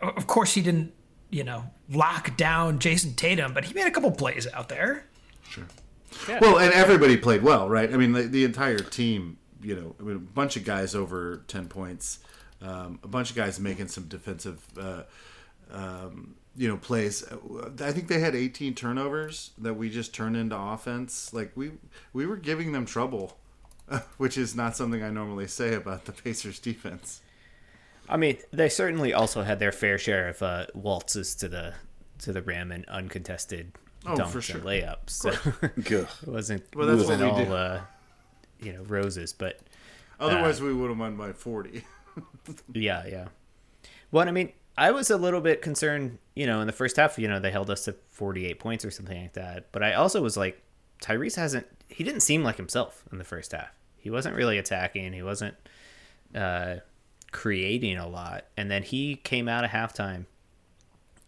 of 0.00 0.26
course 0.26 0.54
he 0.54 0.62
didn't, 0.62 0.92
you 1.30 1.44
know, 1.44 1.70
lock 1.90 2.36
down 2.36 2.78
Jayson 2.78 3.14
Tatum, 3.14 3.52
but 3.54 3.64
he 3.64 3.74
made 3.74 3.86
a 3.86 3.90
couple 3.90 4.10
plays 4.10 4.46
out 4.52 4.68
there. 4.68 5.06
Sure. 5.48 5.64
Well, 6.40 6.58
and 6.58 6.72
everybody 6.72 7.16
played 7.16 7.42
well, 7.42 7.68
right? 7.68 7.92
I 7.92 7.96
mean, 7.96 8.12
the, 8.12 8.22
the 8.22 8.44
entire 8.44 8.78
team. 8.78 9.38
You 9.62 9.74
know, 9.74 9.96
I 9.98 10.02
mean, 10.02 10.16
a 10.16 10.20
bunch 10.20 10.56
of 10.56 10.64
guys 10.64 10.94
over 10.94 11.42
ten 11.48 11.66
points, 11.66 12.20
um, 12.62 13.00
a 13.02 13.08
bunch 13.08 13.30
of 13.30 13.36
guys 13.36 13.58
making 13.58 13.88
some 13.88 14.04
defensive, 14.04 14.64
uh, 14.78 15.02
um, 15.72 16.36
you 16.56 16.68
know, 16.68 16.76
plays. 16.76 17.24
I 17.80 17.92
think 17.92 18.08
they 18.08 18.20
had 18.20 18.34
18 18.34 18.74
turnovers 18.74 19.50
that 19.58 19.74
we 19.74 19.90
just 19.90 20.14
turned 20.14 20.36
into 20.36 20.56
offense. 20.58 21.32
Like 21.34 21.52
we 21.54 21.72
we 22.12 22.26
were 22.26 22.36
giving 22.36 22.72
them 22.72 22.86
trouble, 22.86 23.36
which 24.16 24.38
is 24.38 24.54
not 24.54 24.76
something 24.76 25.02
I 25.02 25.10
normally 25.10 25.46
say 25.48 25.74
about 25.74 26.04
the 26.06 26.12
Pacers 26.24 26.58
defense. 26.58 27.20
I 28.08 28.16
mean, 28.16 28.38
they 28.52 28.68
certainly 28.68 29.12
also 29.12 29.42
had 29.42 29.58
their 29.58 29.72
fair 29.72 29.98
share 29.98 30.28
of 30.28 30.40
uh, 30.42 30.66
waltzes 30.74 31.34
to 31.36 31.48
the 31.48 31.74
to 32.20 32.32
the 32.32 32.40
rim 32.42 32.72
and 32.72 32.84
uncontested 32.86 33.72
Oh, 34.08 34.14
dunks 34.14 34.28
for 34.28 34.40
sure. 34.40 34.56
and 34.58 34.64
layups. 34.64 35.10
So 35.10 35.30
it 35.76 36.06
wasn't 36.26 36.62
Well, 36.76 36.86
that's 36.86 37.00
wasn't 37.00 37.22
what 37.22 37.34
we 37.34 37.40
all 37.40 37.44
do. 37.46 37.52
uh, 37.54 37.80
you 38.60 38.72
know 38.72 38.82
roses, 38.84 39.32
but 39.32 39.58
Otherwise, 40.20 40.62
we 40.62 40.72
would 40.72 40.88
have 40.88 40.98
won 40.98 41.16
by 41.16 41.32
40. 41.32 41.82
yeah, 42.72 43.04
yeah. 43.06 43.26
Well, 44.10 44.26
I 44.26 44.30
mean, 44.30 44.52
I 44.78 44.90
was 44.90 45.10
a 45.10 45.16
little 45.16 45.40
bit 45.40 45.62
concerned. 45.62 46.18
You 46.34 46.46
know, 46.46 46.60
in 46.60 46.66
the 46.66 46.72
first 46.72 46.96
half, 46.96 47.18
you 47.18 47.28
know, 47.28 47.40
they 47.40 47.50
held 47.50 47.70
us 47.70 47.84
to 47.84 47.94
forty 48.08 48.46
eight 48.46 48.58
points 48.58 48.84
or 48.84 48.90
something 48.90 49.20
like 49.20 49.32
that. 49.34 49.72
But 49.72 49.82
I 49.82 49.94
also 49.94 50.22
was 50.22 50.36
like, 50.36 50.62
Tyrese 51.02 51.36
hasn't. 51.36 51.66
He 51.88 52.04
didn't 52.04 52.20
seem 52.20 52.42
like 52.42 52.56
himself 52.56 53.04
in 53.10 53.18
the 53.18 53.24
first 53.24 53.52
half. 53.52 53.70
He 53.96 54.10
wasn't 54.10 54.36
really 54.36 54.58
attacking. 54.58 55.12
He 55.12 55.22
wasn't 55.22 55.54
uh, 56.34 56.76
creating 57.32 57.98
a 57.98 58.08
lot. 58.08 58.44
And 58.56 58.70
then 58.70 58.82
he 58.82 59.16
came 59.16 59.48
out 59.48 59.64
of 59.64 59.70
halftime 59.70 60.26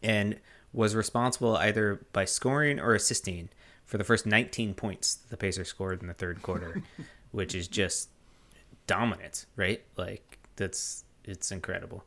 and 0.03 0.39
was 0.73 0.95
responsible 0.95 1.57
either 1.57 2.07
by 2.13 2.25
scoring 2.25 2.79
or 2.79 2.95
assisting 2.95 3.49
for 3.85 3.99
the 3.99 4.05
first 4.05 4.27
19 4.27 4.75
points 4.75 5.15
the 5.15 5.37
Pacers 5.37 5.69
scored 5.69 6.03
in 6.03 6.09
the 6.09 6.15
third 6.15 6.43
quarter, 6.43 6.83
which 7.33 7.55
is 7.55 7.69
just 7.69 8.11
dominant, 8.87 9.47
right? 9.57 9.83
Like 9.97 10.39
that's 10.57 11.05
it's 11.25 11.51
incredible. 11.51 12.05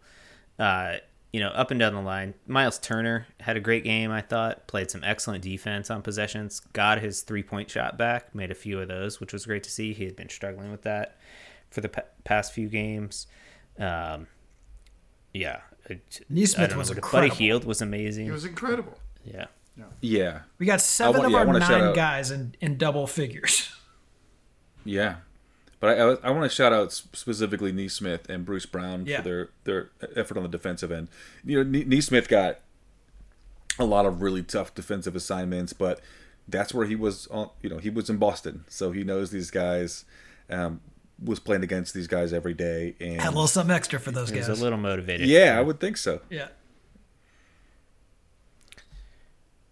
Uh, 0.60 0.98
you 1.34 1.40
know, 1.40 1.50
up 1.50 1.72
and 1.72 1.80
down 1.80 1.94
the 1.94 2.02
line, 2.02 2.34
Miles 2.46 2.78
Turner 2.78 3.26
had 3.40 3.56
a 3.56 3.60
great 3.62 3.84
game. 3.86 4.12
I 4.12 4.22
thought 4.22 4.68
played 4.68 4.92
some 4.92 5.04
excellent 5.04 5.44
defense 5.44 5.90
on 5.90 6.02
possessions. 6.02 6.60
Got 6.74 7.00
his 7.00 7.22
three 7.22 7.44
point 7.44 7.70
shot 7.70 7.98
back. 7.98 8.36
Made 8.36 8.52
a 8.52 8.56
few 8.56 8.80
of 8.82 8.88
those, 8.90 9.20
which 9.20 9.32
was 9.34 9.46
great 9.46 9.64
to 9.64 9.72
see. 9.72 9.94
He 9.94 10.04
had 10.06 10.16
been 10.16 10.30
struggling 10.30 10.72
with 10.72 10.82
that 10.82 11.18
for 11.70 11.80
the 11.82 11.90
pa- 11.90 12.02
past 12.26 12.52
few 12.54 12.68
games. 12.68 13.28
Um, 13.80 14.28
yeah, 15.34 15.62
it- 15.90 16.20
Nesmith 16.30 16.60
I 16.60 16.68
don't 16.68 16.72
know 16.74 16.78
was 16.80 16.90
what- 16.90 16.98
incredible. 16.98 17.30
Buddy 17.30 17.44
Hield 17.44 17.64
was 17.64 17.82
amazing. 17.82 18.28
It 18.28 18.32
was 18.32 18.44
incredible. 18.46 19.00
yeah, 19.24 19.46
Yeah, 20.02 20.42
We 20.60 20.66
got 20.66 20.82
seven 20.82 21.14
want- 21.22 21.26
of 21.28 21.32
yeah, 21.32 21.38
our 21.38 21.60
nine 21.82 21.94
guys 21.96 22.30
in, 22.32 22.56
in 22.60 22.78
double 22.78 23.08
figures. 23.08 23.72
yeah. 24.84 25.16
But 25.82 26.00
I, 26.00 26.02
I, 26.02 26.16
I 26.28 26.30
want 26.30 26.50
to 26.50 26.56
shout 26.56 26.72
out 26.72 26.94
specifically 26.94 27.74
Nesmith 27.74 28.30
and 28.30 28.46
Bruce 28.46 28.66
Brown 28.66 29.06
Yeah. 29.06 29.18
for 29.18 29.24
their 29.24 29.50
their 29.66 29.90
effort 30.16 30.38
on 30.38 30.44
the 30.44 30.50
defensive 30.50 30.92
end. 30.92 31.10
You 31.44 31.64
know, 31.64 31.70
Ne- 31.70 31.84
Nesmith 31.84 32.30
got 32.30 32.60
a 33.80 33.84
lot 33.86 34.06
of 34.06 34.22
really 34.22 34.44
tough 34.44 34.74
defensive 34.74 35.16
assignments, 35.16 35.74
but 35.74 36.00
that's 36.48 36.74
where 36.74 36.86
he 36.86 36.96
was. 36.96 37.28
On, 37.28 37.50
you 37.62 37.70
know, 37.70 37.80
he 37.80 37.90
was 37.90 38.10
in 38.10 38.18
Boston, 38.18 38.64
so 38.70 38.92
he 38.94 39.04
knows 39.04 39.32
these 39.32 39.52
guys. 39.52 40.06
Um, 40.50 40.80
was 41.24 41.40
playing 41.40 41.62
against 41.64 41.94
these 41.94 42.08
guys 42.08 42.34
every 42.34 42.54
day, 42.56 42.96
and 43.00 43.22
Had 43.22 43.28
a 43.28 43.30
little 43.30 43.46
something 43.48 43.76
extra 43.76 44.00
for 44.00 44.10
those 44.12 44.32
guys. 44.32 44.48
a 44.50 44.54
little 44.56 44.80
motivated. 44.80 45.28
yeah, 45.28 45.56
I 45.58 45.62
would 45.62 45.80
think 45.80 45.98
so. 45.98 46.22
yeah. 46.32 46.48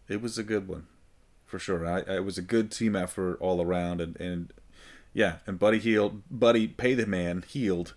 It 0.07 0.21
was 0.21 0.37
a 0.37 0.43
good 0.43 0.67
one, 0.67 0.87
for 1.45 1.59
sure. 1.59 1.85
I, 1.85 1.99
I- 2.01 2.15
it 2.17 2.25
was 2.25 2.37
a 2.37 2.41
good 2.41 2.71
team 2.71 2.95
effort 2.95 3.37
all 3.41 3.61
around, 3.61 4.01
and, 4.01 4.15
and 4.19 4.53
yeah, 5.13 5.37
and 5.47 5.59
Buddy 5.59 5.79
Hield. 5.79 6.21
Buddy 6.29 6.67
pay 6.67 6.93
the 6.93 7.05
man 7.05 7.43
Hield. 7.47 7.93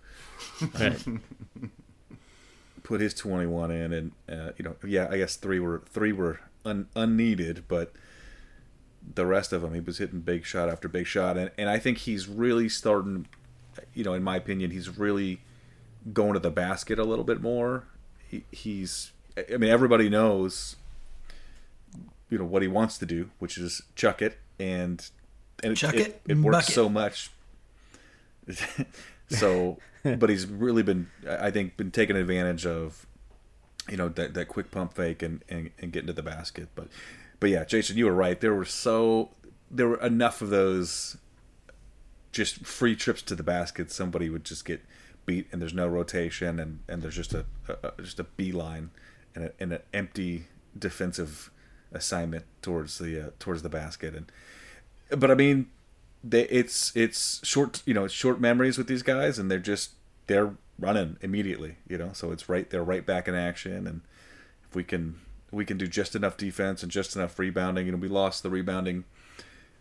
Right. 0.79 1.03
Put 2.83 3.01
his 3.01 3.13
twenty 3.13 3.45
one 3.45 3.71
in, 3.71 3.93
and 3.93 4.11
uh, 4.29 4.51
you 4.57 4.65
know, 4.65 4.75
yeah, 4.85 5.07
I 5.09 5.17
guess 5.17 5.35
three 5.35 5.59
were 5.59 5.83
three 5.89 6.11
were 6.11 6.41
un, 6.65 6.87
unneeded, 6.95 7.63
but 7.67 7.93
the 9.15 9.25
rest 9.25 9.53
of 9.53 9.61
them, 9.61 9.73
he 9.73 9.79
was 9.79 9.97
hitting 9.97 10.21
big 10.21 10.45
shot 10.45 10.69
after 10.69 10.87
big 10.87 11.07
shot, 11.07 11.37
and 11.37 11.51
and 11.57 11.69
I 11.69 11.79
think 11.79 11.99
he's 11.99 12.27
really 12.27 12.67
starting. 12.67 13.27
You 13.93 14.03
know, 14.03 14.13
in 14.13 14.23
my 14.23 14.35
opinion, 14.35 14.71
he's 14.71 14.97
really 14.97 15.41
going 16.11 16.33
to 16.33 16.39
the 16.39 16.51
basket 16.51 16.99
a 16.99 17.03
little 17.03 17.23
bit 17.23 17.41
more. 17.41 17.85
He, 18.27 18.43
he's, 18.51 19.11
I 19.37 19.57
mean, 19.57 19.69
everybody 19.69 20.09
knows 20.09 20.75
you 22.29 22.39
know 22.39 22.45
what 22.45 22.63
he 22.63 22.67
wants 22.67 22.97
to 22.97 23.05
do, 23.05 23.29
which 23.37 23.57
is 23.57 23.83
chuck 23.95 24.21
it 24.21 24.39
and 24.59 25.09
and 25.63 25.77
Chuck 25.77 25.95
it, 25.95 26.21
it 26.25 26.31
it, 26.31 26.37
works 26.37 26.67
so 26.67 26.89
much. 26.89 27.31
so, 29.29 29.77
but 30.03 30.29
he's 30.29 30.45
really 30.45 30.83
been, 30.83 31.09
I 31.27 31.51
think, 31.51 31.77
been 31.77 31.91
taking 31.91 32.15
advantage 32.15 32.65
of, 32.65 33.05
you 33.89 33.97
know, 33.97 34.09
that, 34.09 34.33
that 34.33 34.47
quick 34.47 34.71
pump 34.71 34.93
fake 34.93 35.21
and, 35.21 35.43
and 35.49 35.71
and 35.79 35.91
getting 35.91 36.07
to 36.07 36.13
the 36.13 36.23
basket. 36.23 36.69
But, 36.75 36.87
but 37.39 37.49
yeah, 37.49 37.63
Jason, 37.65 37.97
you 37.97 38.05
were 38.05 38.13
right. 38.13 38.39
There 38.39 38.53
were 38.53 38.65
so 38.65 39.29
there 39.69 39.87
were 39.87 40.01
enough 40.01 40.41
of 40.41 40.49
those 40.49 41.17
just 42.31 42.65
free 42.65 42.95
trips 42.95 43.21
to 43.23 43.35
the 43.35 43.43
basket. 43.43 43.91
Somebody 43.91 44.29
would 44.29 44.43
just 44.43 44.65
get 44.65 44.81
beat, 45.25 45.47
and 45.51 45.61
there's 45.61 45.73
no 45.73 45.87
rotation, 45.87 46.59
and, 46.59 46.79
and 46.87 47.01
there's 47.01 47.15
just 47.15 47.33
a, 47.33 47.45
a 47.67 47.91
a- 47.97 48.01
just 48.01 48.19
a 48.19 48.23
beeline 48.23 48.91
and, 49.35 49.45
a, 49.45 49.51
and 49.59 49.73
an 49.73 49.81
empty 49.93 50.47
defensive 50.77 51.49
assignment 51.91 52.45
towards 52.61 52.97
the 52.97 53.27
uh, 53.27 53.29
towards 53.39 53.61
the 53.61 53.69
basket. 53.69 54.15
And 54.15 54.31
but 55.15 55.31
I 55.31 55.35
mean, 55.35 55.67
they 56.23 56.43
it's 56.43 56.91
it's 56.95 57.45
short 57.45 57.81
you 57.85 57.93
know 57.93 58.05
it's 58.05 58.13
short 58.13 58.39
memories 58.39 58.77
with 58.77 58.87
these 58.87 59.03
guys, 59.03 59.39
and 59.39 59.49
they're 59.49 59.59
just 59.59 59.91
they're 60.27 60.53
running 60.79 61.17
immediately. 61.21 61.77
You 61.87 61.97
know, 61.97 62.11
so 62.13 62.31
it's 62.31 62.47
right 62.49 62.69
they're 62.69 62.83
right 62.83 63.05
back 63.05 63.27
in 63.27 63.35
action, 63.35 63.87
and 63.87 64.01
if 64.69 64.75
we 64.75 64.83
can 64.83 65.19
we 65.51 65.65
can 65.65 65.77
do 65.77 65.87
just 65.87 66.15
enough 66.15 66.35
defense 66.37 66.81
and 66.83 66.91
just 66.91 67.15
enough 67.15 67.37
rebounding. 67.37 67.85
You 67.85 67.91
know, 67.91 67.97
we 67.99 68.07
lost 68.07 68.41
the 68.43 68.49
rebounding 68.49 69.03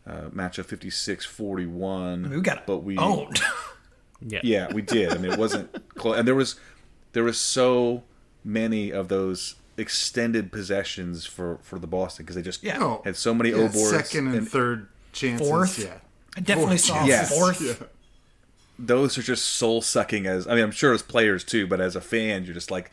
uh, 0.06 0.28
match 0.32 0.58
of 0.58 0.66
56-41. 0.66 2.28
We 2.28 2.40
got 2.40 2.66
but 2.66 2.78
we 2.78 2.98
owned. 2.98 3.40
Yeah. 4.24 4.38
yeah, 4.44 4.72
we 4.72 4.82
did. 4.82 5.10
I 5.12 5.18
mean, 5.18 5.32
it 5.32 5.38
wasn't 5.38 5.68
close, 5.96 6.16
and 6.16 6.28
there 6.28 6.36
was 6.36 6.54
there 7.12 7.24
was 7.24 7.40
so 7.40 8.04
many 8.44 8.92
of 8.92 9.08
those 9.08 9.56
extended 9.76 10.52
possessions 10.52 11.26
for 11.26 11.58
for 11.62 11.80
the 11.80 11.88
Boston 11.88 12.24
because 12.24 12.36
they 12.36 12.42
just 12.42 12.62
Yeah. 12.62 12.98
Had 13.04 13.16
so 13.16 13.34
many 13.34 13.50
Yeah, 13.50 13.56
O 13.56 13.68
boards 13.68 13.90
second 13.90 14.28
and, 14.32 14.48
third 14.48 14.86
chances. 15.12 15.46
Fourth? 15.48 15.78
Yeah. 15.78 15.98
I 16.36 16.40
definitely 16.40 16.78
saw 16.78 17.04
Yes. 17.04 17.30
fourth. 17.36 17.60
Yeah. 17.60 17.86
those 18.78 19.16
are 19.18 19.22
just 19.22 19.44
soul 19.46 19.82
sucking. 19.82 20.26
As 20.26 20.46
I 20.46 20.54
mean, 20.54 20.64
I'm 20.64 20.70
sure 20.70 20.92
as 20.92 21.02
players 21.02 21.44
too, 21.44 21.66
but 21.66 21.80
as 21.80 21.94
a 21.94 22.00
fan, 22.00 22.44
you're 22.44 22.54
just 22.54 22.70
like, 22.70 22.90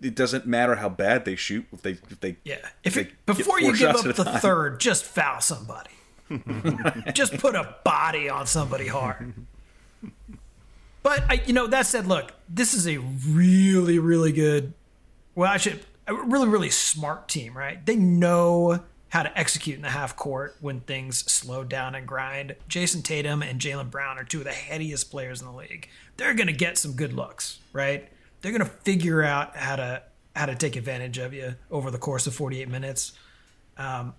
it 0.00 0.14
doesn't 0.14 0.46
matter 0.46 0.76
how 0.76 0.88
bad 0.88 1.24
they 1.24 1.34
shoot 1.36 1.66
if 1.72 1.82
they 1.82 1.92
if 1.92 2.20
they 2.20 2.36
Yeah. 2.44 2.56
If 2.84 2.94
they 2.94 3.00
it, 3.02 3.26
get 3.26 3.36
before 3.38 3.60
you 3.60 3.76
give 3.76 3.96
up 3.96 4.04
the 4.04 4.12
time. 4.12 4.40
third, 4.40 4.80
just 4.80 5.04
foul 5.04 5.40
somebody. 5.40 5.90
just 7.14 7.38
put 7.38 7.54
a 7.54 7.76
body 7.84 8.28
on 8.28 8.46
somebody 8.46 8.86
hard. 8.88 9.34
But 11.02 11.22
I, 11.28 11.42
you 11.46 11.52
know, 11.52 11.66
that 11.66 11.86
said, 11.86 12.06
look, 12.06 12.32
this 12.48 12.72
is 12.72 12.86
a 12.88 12.96
really, 12.98 13.98
really 13.98 14.32
good. 14.32 14.72
Well, 15.34 15.50
I 15.52 15.58
should 15.58 15.84
a 16.06 16.14
really, 16.14 16.48
really 16.48 16.70
smart 16.70 17.28
team, 17.28 17.56
right? 17.56 17.84
They 17.84 17.96
know 17.96 18.82
how 19.14 19.22
to 19.22 19.38
execute 19.38 19.76
in 19.76 19.82
the 19.82 19.90
half 19.90 20.16
court 20.16 20.56
when 20.60 20.80
things 20.80 21.18
slow 21.30 21.62
down 21.62 21.94
and 21.94 22.04
grind. 22.04 22.56
Jayson 22.68 23.00
Tatum 23.00 23.44
and 23.44 23.60
Jaylen 23.60 23.88
Brown 23.88 24.18
are 24.18 24.24
two 24.24 24.38
of 24.38 24.44
the 24.44 24.50
headiest 24.50 25.08
players 25.08 25.40
in 25.40 25.46
the 25.46 25.52
league. 25.52 25.88
They're 26.16 26.34
going 26.34 26.48
to 26.48 26.52
get 26.52 26.78
some 26.78 26.94
good 26.94 27.12
looks, 27.12 27.60
right? 27.72 28.08
They're 28.42 28.50
going 28.50 28.68
to 28.68 28.76
figure 28.82 29.22
out 29.22 29.56
how 29.56 29.76
to 29.76 30.02
how 30.34 30.46
to 30.46 30.56
take 30.56 30.74
advantage 30.74 31.18
of 31.18 31.32
you 31.32 31.54
over 31.70 31.92
the 31.92 31.98
course 31.98 32.26
of 32.26 32.34
48 32.34 32.68
minutes. 32.68 33.12
Um, 33.78 34.14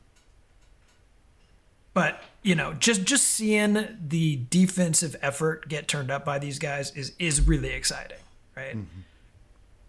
but 1.94 2.22
you 2.42 2.56
know, 2.56 2.72
just 2.72 3.04
just 3.04 3.26
seeing 3.26 3.98
the 4.02 4.46
defensive 4.50 5.18
effort 5.22 5.68
get 5.68 5.90
turned 5.90 6.10
up 6.10 6.24
by 6.24 6.40
these 6.40 6.58
guys 6.58 6.92
is 6.96 7.12
is 7.20 7.46
really 7.46 7.74
exciting, 7.74 8.20
right? 8.56 8.78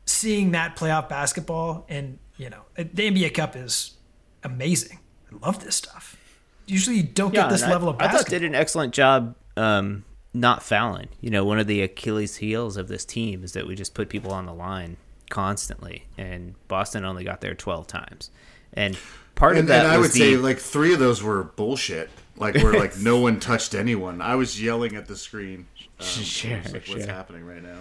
Seeing 0.04 0.50
that 0.50 0.74
playoff 0.74 1.08
basketball 1.08 1.86
and 1.88 2.18
you 2.38 2.50
know 2.50 2.62
the 2.74 3.08
NBA 3.08 3.34
Cup 3.34 3.54
is 3.54 3.95
amazing. 4.42 5.00
I 5.32 5.44
love 5.46 5.64
this 5.64 5.76
stuff. 5.76 6.16
Usually, 6.66 6.96
you 6.96 7.02
don't 7.02 7.32
get 7.32 7.48
this 7.48 7.62
and 7.62 7.70
I- 7.70 7.74
level 7.74 7.88
of 7.88 7.96
I 8.00 8.08
thought 8.08 8.26
did 8.26 8.42
an 8.44 8.54
excellent 8.54 8.92
job 8.92 9.36
um, 9.56 10.04
not 10.34 10.62
fouling. 10.62 11.08
You 11.20 11.30
know, 11.30 11.44
one 11.44 11.58
of 11.58 11.66
the 11.66 11.82
Achilles 11.82 12.36
heels 12.36 12.76
of 12.76 12.88
this 12.88 13.04
team 13.04 13.44
is 13.44 13.52
that 13.52 13.66
we 13.66 13.74
just 13.74 13.94
put 13.94 14.08
people 14.08 14.32
on 14.32 14.46
the 14.46 14.54
line 14.54 14.96
constantly, 15.30 16.04
and 16.18 16.54
Boston 16.68 17.04
only 17.04 17.24
got 17.24 17.40
there 17.40 17.54
twelve 17.54 17.86
times. 17.86 18.30
And 18.72 18.98
part 19.34 19.56
of 19.56 19.68
that 19.68 19.84
and 19.84 19.94
I 19.94 19.98
would 19.98 20.10
the, 20.10 20.18
say 20.18 20.36
like 20.36 20.58
three 20.58 20.92
of 20.92 20.98
those 20.98 21.22
were 21.22 21.44
bullshit. 21.44 22.10
Like 22.36 22.56
where 22.56 22.72
like 22.74 22.98
no 22.98 23.18
one 23.18 23.40
touched 23.40 23.74
anyone. 23.74 24.20
I 24.20 24.34
was 24.34 24.60
yelling 24.62 24.96
at 24.96 25.06
the 25.06 25.16
screen. 25.16 25.66
Um, 25.98 26.04
Sure, 26.04 26.56
I 26.56 26.60
was 26.60 26.72
like, 26.74 26.86
what's 26.88 27.04
sure. 27.04 27.06
happening 27.06 27.46
right 27.46 27.62
now? 27.62 27.78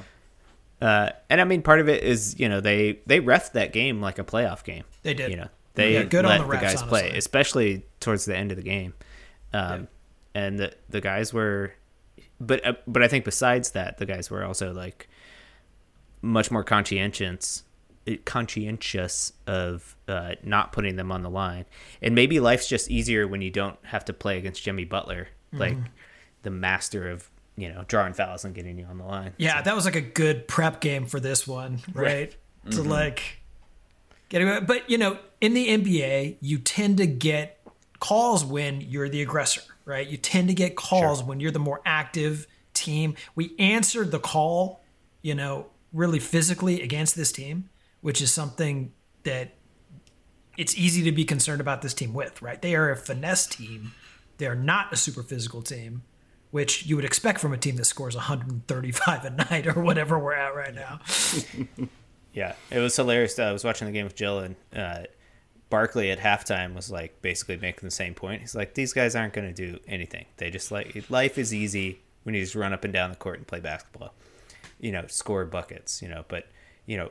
Uh, 0.80 1.10
and 1.30 1.42
I 1.42 1.44
mean, 1.44 1.62
part 1.62 1.82
of 1.82 1.90
it 1.90 2.02
is 2.02 2.40
you 2.40 2.48
know 2.48 2.62
they 2.62 3.00
they 3.06 3.20
ref 3.20 3.52
that 3.52 3.74
game 3.74 4.00
like 4.00 4.20
a 4.20 4.24
playoff 4.24 4.64
game. 4.64 4.86
They 5.04 5.14
did. 5.14 5.32
You 5.32 5.36
know 5.36 5.48
they 5.76 5.94
Yeah, 5.94 6.04
good 6.04 6.26
on 6.26 6.30
let 6.30 6.42
the 6.42 6.48
the, 6.48 6.58
guys 6.58 6.82
play, 6.84 7.02
honestly. 7.02 7.18
especially 7.18 7.86
towards 8.00 8.26
the 8.26 8.36
end 8.36 8.52
of 8.52 8.58
the 8.58 8.64
game. 8.64 8.94
Um, 9.54 9.88
And 10.34 10.60
the 10.60 10.74
the 10.90 11.00
guys 11.02 11.34
were, 11.34 11.74
but 12.42 12.66
uh, 12.66 12.74
but 12.88 13.02
I 13.04 13.08
think 13.08 13.24
besides 13.26 13.72
that, 13.72 13.98
the 13.98 14.06
guys 14.06 14.30
were 14.30 14.44
also 14.44 14.74
like 14.74 15.08
much 16.22 16.52
more 16.52 16.64
conscientious 16.64 17.64
conscientious 18.26 19.34
of 19.48 19.96
uh, 20.08 20.36
not 20.44 20.72
putting 20.72 20.96
them 20.96 21.12
on 21.12 21.24
the 21.24 21.30
line. 21.30 21.66
And 22.02 22.14
maybe 22.14 22.40
life's 22.40 22.68
just 22.68 22.90
easier 22.92 23.28
when 23.28 23.42
you 23.42 23.50
don't 23.50 23.78
have 23.84 24.06
to 24.06 24.14
play 24.14 24.38
against 24.38 24.62
Jimmy 24.64 24.86
Butler, 24.86 25.30
like 25.52 25.78
the 26.44 26.52
master 26.52 27.10
of 27.10 27.30
you 27.56 27.70
know 27.70 27.84
drawing 27.88 28.14
fouls 28.14 28.44
and 28.46 28.54
getting 28.54 28.78
you 28.78 28.86
on 28.86 28.98
the 28.98 29.06
line. 29.06 29.34
Yeah, 29.38 29.62
that 29.62 29.74
was 29.76 29.86
like 29.86 29.96
a 29.96 30.02
good 30.02 30.48
prep 30.48 30.82
game 30.82 31.06
for 31.06 31.20
this 31.20 31.48
one, 31.48 31.80
right? 31.94 32.36
To 32.72 32.84
like 32.84 33.40
get. 34.30 34.68
But 34.68 34.90
you 34.90 34.98
know, 34.98 35.18
in 35.42 35.54
the 35.54 35.68
NBA, 35.68 36.38
you 36.42 36.58
tend 36.58 36.98
to 36.98 37.06
get 37.06 37.62
calls 38.00 38.44
when 38.44 38.82
you're 38.82 39.10
the 39.10 39.22
aggressor, 39.22 39.62
right? 39.86 40.08
You 40.08 40.18
tend 40.18 40.48
to 40.50 40.54
get 40.54 40.76
calls 40.76 41.24
when 41.24 41.40
you're 41.40 41.52
the 41.52 41.60
more 41.60 41.82
active 41.86 42.48
team. 42.74 43.16
We 43.36 43.56
answered 43.58 44.12
the 44.12 44.20
call, 44.20 44.82
you 45.22 45.36
know, 45.36 45.68
really 45.94 46.20
physically 46.20 46.82
against 46.82 47.16
this 47.16 47.32
team, 47.32 47.70
which 48.02 48.22
is 48.22 48.32
something 48.32 48.92
that 49.24 49.56
it's 50.58 50.78
easy 50.78 51.04
to 51.04 51.12
be 51.12 51.26
concerned 51.26 51.62
about 51.62 51.82
this 51.82 51.94
team 51.94 52.14
with, 52.14 52.42
right? 52.42 52.62
They 52.62 52.76
are 52.76 52.92
a 52.92 52.96
finesse 52.96 53.48
team. 53.48 53.94
They 54.38 54.48
are 54.48 54.56
not 54.56 54.92
a 54.94 54.96
super 54.96 55.24
physical 55.24 55.62
team, 55.62 56.04
which 56.52 56.86
you 56.86 56.96
would 56.96 57.06
expect 57.06 57.40
from 57.40 57.54
a 57.54 57.58
team 57.58 57.76
that 57.78 57.86
scores 57.86 58.16
135 58.16 59.26
a 59.26 59.30
night 59.32 59.68
or 59.68 59.82
whatever 59.82 60.20
we're 60.20 60.36
at 60.36 60.56
right 60.56 60.76
now. 60.76 61.00
Yeah, 62.36 62.54
it 62.70 62.80
was 62.80 62.94
hilarious. 62.94 63.40
I 63.40 63.54
was 63.54 63.64
watching 63.64 63.88
the 63.88 63.94
game 63.94 64.04
with 64.04 64.16
Jill, 64.16 64.40
and 64.40 64.56
uh, 64.76 65.04
Barkley 65.70 66.12
at 66.12 66.20
halftime 66.20 66.76
was 66.76 66.92
like 66.92 67.22
basically 67.22 67.56
making 67.56 67.88
the 67.88 67.92
same 67.92 68.14
point. 68.14 68.42
He's 68.42 68.54
like, 68.54 68.74
"These 68.74 68.92
guys 68.92 69.16
aren't 69.16 69.34
going 69.34 69.48
to 69.48 69.54
do 69.54 69.80
anything. 69.88 70.26
They 70.36 70.52
just 70.52 70.70
like 70.70 71.10
life 71.10 71.38
is 71.38 71.54
easy 71.54 72.02
when 72.24 72.36
you 72.36 72.42
just 72.42 72.54
run 72.54 72.74
up 72.74 72.84
and 72.84 72.92
down 72.92 73.10
the 73.10 73.16
court 73.16 73.38
and 73.38 73.48
play 73.48 73.62
basketball. 73.62 74.14
You 74.82 74.92
know, 74.92 75.06
score 75.08 75.46
buckets. 75.46 76.02
You 76.02 76.10
know, 76.10 76.26
but 76.28 76.48
you 76.86 76.98
know, 76.98 77.10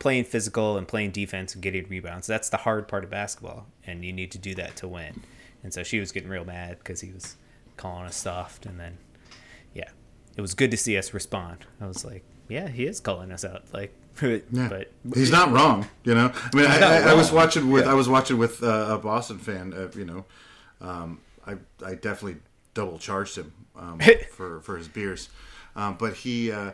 playing 0.00 0.24
physical 0.24 0.76
and 0.76 0.86
playing 0.86 1.12
defense 1.12 1.54
and 1.54 1.62
getting 1.62 1.88
rebounds. 1.88 2.26
That's 2.26 2.50
the 2.50 2.58
hard 2.58 2.88
part 2.88 3.04
of 3.04 3.10
basketball, 3.10 3.68
and 3.86 4.04
you 4.04 4.12
need 4.12 4.30
to 4.32 4.38
do 4.38 4.54
that 4.56 4.76
to 4.76 4.88
win. 4.88 5.22
And 5.62 5.72
so 5.72 5.82
she 5.82 5.98
was 5.98 6.12
getting 6.12 6.28
real 6.28 6.44
mad 6.44 6.78
because 6.78 7.00
he 7.00 7.10
was 7.10 7.36
calling 7.78 8.04
us 8.04 8.16
soft, 8.16 8.66
and 8.66 8.78
then 8.78 8.98
yeah, 9.72 9.88
it 10.36 10.42
was 10.42 10.52
good 10.52 10.70
to 10.72 10.76
see 10.76 10.98
us 10.98 11.14
respond. 11.14 11.64
I 11.80 11.86
was 11.86 12.04
like, 12.04 12.22
yeah, 12.48 12.68
he 12.68 12.86
is 12.86 13.00
calling 13.00 13.30
us 13.32 13.44
out, 13.44 13.64
like, 13.72 13.92
but 14.20 14.90
He's 15.14 15.30
not 15.30 15.52
wrong, 15.52 15.86
you 16.04 16.14
know. 16.14 16.32
I 16.34 16.56
mean, 16.56 16.66
I, 16.66 16.78
I, 16.80 17.10
I 17.10 17.14
was 17.14 17.30
watching 17.30 17.70
with 17.70 17.86
I 17.86 17.94
was 17.94 18.08
watching 18.08 18.36
with 18.38 18.62
uh, 18.62 18.88
a 18.90 18.98
Boston 18.98 19.38
fan. 19.38 19.72
Uh, 19.72 19.88
you 19.96 20.04
know, 20.04 20.24
um, 20.80 21.20
I 21.46 21.52
I 21.84 21.94
definitely 21.94 22.40
double 22.74 22.98
charged 22.98 23.36
him 23.38 23.52
um, 23.76 24.00
for 24.32 24.60
for 24.60 24.76
his 24.76 24.88
beers, 24.88 25.28
um, 25.76 25.96
but 25.98 26.14
he 26.14 26.50
uh, 26.50 26.72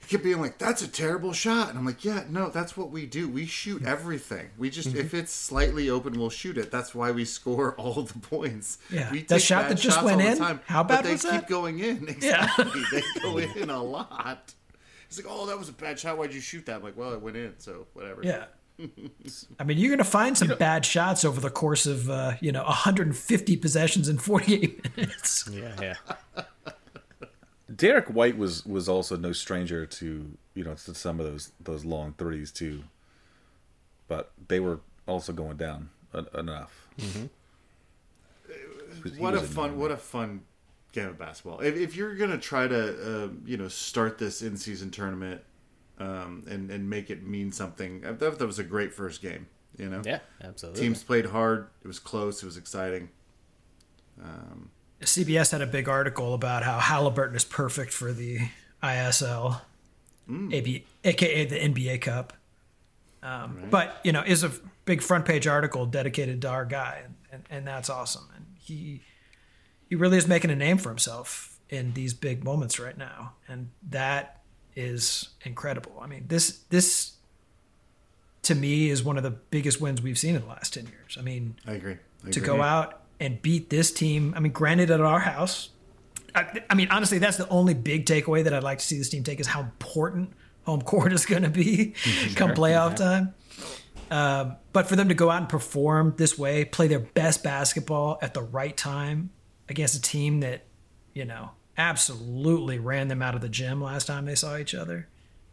he 0.00 0.06
kept 0.08 0.22
being 0.22 0.38
like, 0.38 0.58
"That's 0.58 0.82
a 0.82 0.88
terrible 0.88 1.32
shot," 1.32 1.70
and 1.70 1.78
I'm 1.78 1.86
like, 1.86 2.04
"Yeah, 2.04 2.24
no, 2.28 2.50
that's 2.50 2.76
what 2.76 2.90
we 2.90 3.06
do. 3.06 3.26
We 3.26 3.46
shoot 3.46 3.82
everything. 3.82 4.50
We 4.58 4.68
just 4.68 4.90
Mm-hmm. 4.90 4.98
if 4.98 5.14
it's 5.14 5.32
slightly 5.32 5.88
open, 5.88 6.18
we'll 6.18 6.28
shoot 6.28 6.58
it. 6.58 6.70
That's 6.70 6.94
why 6.94 7.10
we 7.10 7.24
score 7.24 7.74
all 7.78 8.02
the 8.02 8.18
points. 8.18 8.76
Yeah. 8.90 9.10
we 9.10 9.20
That 9.22 9.36
take 9.36 9.42
shot 9.44 9.62
bad 9.62 9.70
that 9.78 9.80
just 9.80 10.02
went 10.02 10.20
in? 10.20 10.36
time, 10.36 10.60
How 10.66 10.82
but 10.82 10.96
bad 10.96 11.04
they 11.06 11.12
was 11.12 11.22
keep 11.22 11.30
that? 11.30 11.48
going 11.48 11.78
in. 11.78 12.06
Exactly, 12.06 12.82
they 12.92 13.02
go 13.22 13.38
in 13.38 13.70
a 13.70 13.82
lot." 13.82 14.52
He's 15.08 15.22
like, 15.22 15.26
"Oh, 15.28 15.46
that 15.46 15.58
was 15.58 15.68
a 15.68 15.72
bad 15.72 15.98
shot. 15.98 16.18
Why'd 16.18 16.34
you 16.34 16.40
shoot 16.40 16.66
that?" 16.66 16.76
I'm 16.76 16.82
like, 16.82 16.96
"Well, 16.96 17.12
it 17.12 17.20
went 17.20 17.36
in, 17.36 17.54
so 17.58 17.86
whatever." 17.92 18.22
Yeah. 18.22 18.44
I 19.60 19.64
mean, 19.64 19.78
you're 19.78 19.90
going 19.90 19.98
to 19.98 20.04
find 20.04 20.36
some 20.36 20.48
bad 20.58 20.84
shots 20.84 21.24
over 21.24 21.40
the 21.40 21.50
course 21.50 21.86
of, 21.86 22.10
uh, 22.10 22.32
you 22.40 22.50
know, 22.50 22.64
150 22.64 23.56
possessions 23.58 24.08
in 24.08 24.18
48 24.18 24.96
minutes. 24.96 25.48
yeah, 25.52 25.76
yeah. 25.80 25.94
Derrick 27.74 28.06
White 28.08 28.36
was 28.36 28.66
was 28.66 28.88
also 28.88 29.16
no 29.16 29.32
stranger 29.32 29.86
to 29.86 30.36
you 30.54 30.64
know 30.64 30.74
to 30.74 30.94
some 30.94 31.18
of 31.18 31.26
those 31.26 31.52
those 31.60 31.84
long 31.84 32.14
threes 32.18 32.50
too, 32.52 32.84
but 34.06 34.32
they 34.48 34.60
were 34.60 34.80
also 35.06 35.32
going 35.32 35.56
down 35.56 35.90
en- 36.14 36.26
enough. 36.38 36.88
He 36.96 37.28
What 39.18 39.34
a 39.34 39.40
fun, 39.40 39.78
what 39.78 39.90
a 39.90 39.96
fun 39.96 40.42
game 40.94 41.08
of 41.08 41.18
basketball. 41.18 41.60
If, 41.60 41.76
if 41.76 41.96
you're 41.96 42.14
gonna 42.14 42.38
try 42.38 42.66
to, 42.66 43.24
uh, 43.24 43.28
you 43.44 43.56
know, 43.58 43.68
start 43.68 44.16
this 44.18 44.40
in 44.40 44.56
season 44.56 44.90
tournament 44.90 45.42
um, 45.98 46.44
and 46.48 46.70
and 46.70 46.88
make 46.88 47.10
it 47.10 47.26
mean 47.26 47.52
something, 47.52 48.04
I 48.06 48.14
thought 48.14 48.38
that 48.38 48.46
was 48.46 48.58
a 48.58 48.64
great 48.64 48.94
first 48.94 49.20
game. 49.20 49.46
You 49.76 49.88
know, 49.90 50.02
Yeah, 50.04 50.20
absolutely. 50.42 50.80
teams 50.80 51.02
played 51.02 51.26
hard. 51.26 51.66
It 51.82 51.88
was 51.88 51.98
close. 51.98 52.42
It 52.42 52.46
was 52.46 52.56
exciting. 52.56 53.10
CBS 55.00 55.50
had 55.50 55.60
a 55.60 55.66
big 55.66 55.88
article 55.88 56.32
about 56.34 56.62
how 56.62 56.78
Halliburton 56.78 57.36
is 57.36 57.44
perfect 57.44 57.92
for 57.92 58.12
the 58.12 58.38
ISL, 58.82 59.60
AB, 60.30 60.84
aka 61.04 61.44
the 61.44 61.56
NBA 61.56 62.00
Cup. 62.00 62.32
Um, 63.22 63.66
But 63.70 64.00
you 64.04 64.12
know, 64.12 64.22
is 64.22 64.44
a 64.44 64.52
big 64.84 65.02
front 65.02 65.24
page 65.26 65.46
article 65.46 65.84
dedicated 65.86 66.40
to 66.42 66.48
our 66.48 66.64
guy, 66.64 67.02
and, 67.04 67.14
and, 67.30 67.42
and 67.50 67.66
that's 67.66 67.90
awesome. 67.90 68.28
And 68.34 68.46
he 68.58 69.02
he 69.88 69.94
really 69.94 70.16
is 70.16 70.26
making 70.26 70.50
a 70.50 70.56
name 70.56 70.78
for 70.78 70.88
himself 70.88 71.58
in 71.68 71.92
these 71.94 72.14
big 72.14 72.44
moments 72.44 72.78
right 72.78 72.96
now, 72.96 73.32
and 73.48 73.70
that 73.90 74.40
is 74.76 75.30
incredible. 75.42 75.98
I 76.00 76.06
mean, 76.06 76.24
this 76.28 76.60
this 76.70 77.12
to 78.42 78.54
me 78.54 78.90
is 78.90 79.02
one 79.02 79.16
of 79.16 79.22
the 79.22 79.30
biggest 79.30 79.80
wins 79.80 80.02
we've 80.02 80.18
seen 80.18 80.34
in 80.34 80.42
the 80.42 80.48
last 80.48 80.74
ten 80.74 80.86
years. 80.86 81.16
I 81.18 81.22
mean, 81.22 81.56
I 81.66 81.72
agree. 81.72 81.96
I 82.26 82.30
to 82.30 82.40
agree. 82.40 82.46
go 82.46 82.62
out 82.62 83.02
and 83.20 83.40
beat 83.42 83.70
this 83.70 83.90
team. 83.90 84.34
I 84.36 84.40
mean, 84.40 84.52
granted, 84.52 84.90
at 84.90 85.00
our 85.00 85.20
house. 85.20 85.70
I, 86.34 86.62
I 86.68 86.74
mean, 86.74 86.88
honestly, 86.90 87.18
that's 87.18 87.36
the 87.36 87.48
only 87.48 87.74
big 87.74 88.06
takeaway 88.06 88.42
that 88.42 88.52
I'd 88.52 88.64
like 88.64 88.78
to 88.78 88.84
see 88.84 88.98
this 88.98 89.08
team 89.08 89.22
take 89.22 89.38
is 89.38 89.46
how 89.46 89.60
important 89.60 90.32
home 90.64 90.82
court 90.82 91.12
is 91.12 91.26
going 91.26 91.42
to 91.42 91.50
be 91.50 91.94
come 92.34 92.50
playoff 92.50 92.96
time. 92.96 93.34
Um, 94.10 94.56
but 94.72 94.86
for 94.86 94.96
them 94.96 95.08
to 95.08 95.14
go 95.14 95.30
out 95.30 95.38
and 95.38 95.48
perform 95.48 96.14
this 96.16 96.36
way, 96.38 96.64
play 96.64 96.88
their 96.88 96.98
best 96.98 97.42
basketball 97.42 98.18
at 98.20 98.34
the 98.34 98.42
right 98.42 98.76
time 98.76 99.30
against 99.68 99.94
a 99.94 100.02
team 100.02 100.40
that, 100.40 100.62
you 101.12 101.24
know, 101.24 101.50
absolutely 101.76 102.78
ran 102.78 103.08
them 103.08 103.22
out 103.22 103.34
of 103.34 103.40
the 103.40 103.48
gym 103.48 103.82
last 103.82 104.06
time 104.06 104.24
they 104.24 104.34
saw 104.34 104.56
each 104.56 104.74
other. 104.74 105.08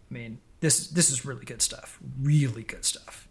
I 0.10 0.14
mean, 0.14 0.40
this 0.60 0.88
this 0.88 1.10
is 1.10 1.26
really 1.26 1.46
good 1.46 1.62
stuff. 1.62 2.00
Really 2.22 2.64
good 2.64 2.86
stuff. 2.86 3.28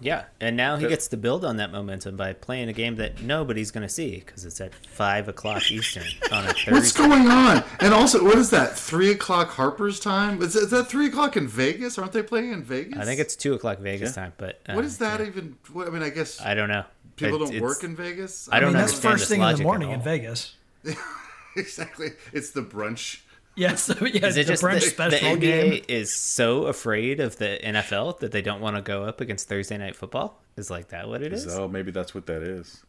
Yeah, 0.00 0.24
and 0.40 0.56
now 0.56 0.76
he 0.76 0.88
gets 0.88 1.08
to 1.08 1.16
build 1.16 1.44
on 1.44 1.58
that 1.58 1.70
momentum 1.70 2.16
by 2.16 2.32
playing 2.32 2.68
a 2.68 2.72
game 2.72 2.96
that 2.96 3.22
nobody's 3.22 3.70
going 3.70 3.86
to 3.86 3.92
see 3.92 4.16
because 4.18 4.44
it's 4.44 4.60
at 4.60 4.74
five 4.74 5.28
o'clock 5.28 5.70
Eastern 5.70 6.04
on 6.32 6.44
a 6.44 6.54
What's 6.68 6.92
going 6.92 7.28
on? 7.28 7.62
And 7.80 7.94
also, 7.94 8.22
what 8.24 8.36
is 8.36 8.50
that? 8.50 8.76
Three 8.76 9.12
o'clock 9.12 9.50
Harper's 9.50 10.00
time? 10.00 10.42
Is, 10.42 10.56
is 10.56 10.70
that 10.72 10.88
three 10.88 11.06
o'clock 11.06 11.36
in 11.36 11.46
Vegas? 11.46 11.96
Aren't 11.96 12.12
they 12.12 12.22
playing 12.22 12.52
in 12.52 12.64
Vegas? 12.64 12.98
I 12.98 13.04
think 13.04 13.20
it's 13.20 13.36
two 13.36 13.54
o'clock 13.54 13.78
Vegas 13.78 14.14
time, 14.14 14.32
but 14.36 14.60
uh, 14.68 14.74
What 14.74 14.84
is 14.84 14.98
that 14.98 15.20
yeah. 15.20 15.26
even? 15.26 15.56
What, 15.72 15.86
I 15.86 15.90
mean, 15.90 16.02
I 16.02 16.10
guess 16.10 16.40
I 16.40 16.54
don't 16.54 16.68
know. 16.68 16.84
People 17.16 17.36
It- 17.36 17.38
don't 17.38 17.48
it's- 17.48 17.62
work 17.62 17.84
in 17.84 17.94
Vegas. 17.96 18.48
I 18.50 18.60
don't 18.60 18.70
I 18.70 18.72
mean, 18.72 18.80
that's 18.82 18.98
first 18.98 19.28
thing 19.28 19.40
in 19.42 19.56
the 19.56 19.62
morning 19.62 19.90
in. 19.90 20.00
Vegas. 20.02 20.54
exactly. 21.56 22.10
It's 22.32 22.50
the 22.50 22.62
brunch. 22.62 23.20
Yeah, 23.56 23.76
so 23.76 23.94
yeah, 24.04 24.26
Is 24.26 24.36
it 24.36 24.46
the 24.46 24.52
just 24.52 24.62
brunch 24.64 24.96
that 24.96 25.10
the 25.10 25.16
special 25.16 25.36
NBA 25.36 25.40
game. 25.40 25.84
is 25.86 26.12
so 26.14 26.64
afraid 26.66 27.20
of 27.20 27.36
the 27.38 27.60
NFL 27.62 28.18
that 28.18 28.32
they 28.32 28.42
don't 28.42 28.60
want 28.60 28.74
to 28.76 28.82
go 28.82 29.04
up 29.04 29.20
against 29.20 29.48
Thursday 29.48 29.78
night 29.78 29.94
football? 29.94 30.40
Is 30.56 30.70
like 30.70 30.88
that 30.88 31.06
what 31.08 31.22
it 31.22 31.32
is? 31.32 31.44
So 31.44 31.68
maybe 31.68 31.92
that's 31.92 32.14
what 32.14 32.26
that 32.26 32.42
is. 32.42 32.82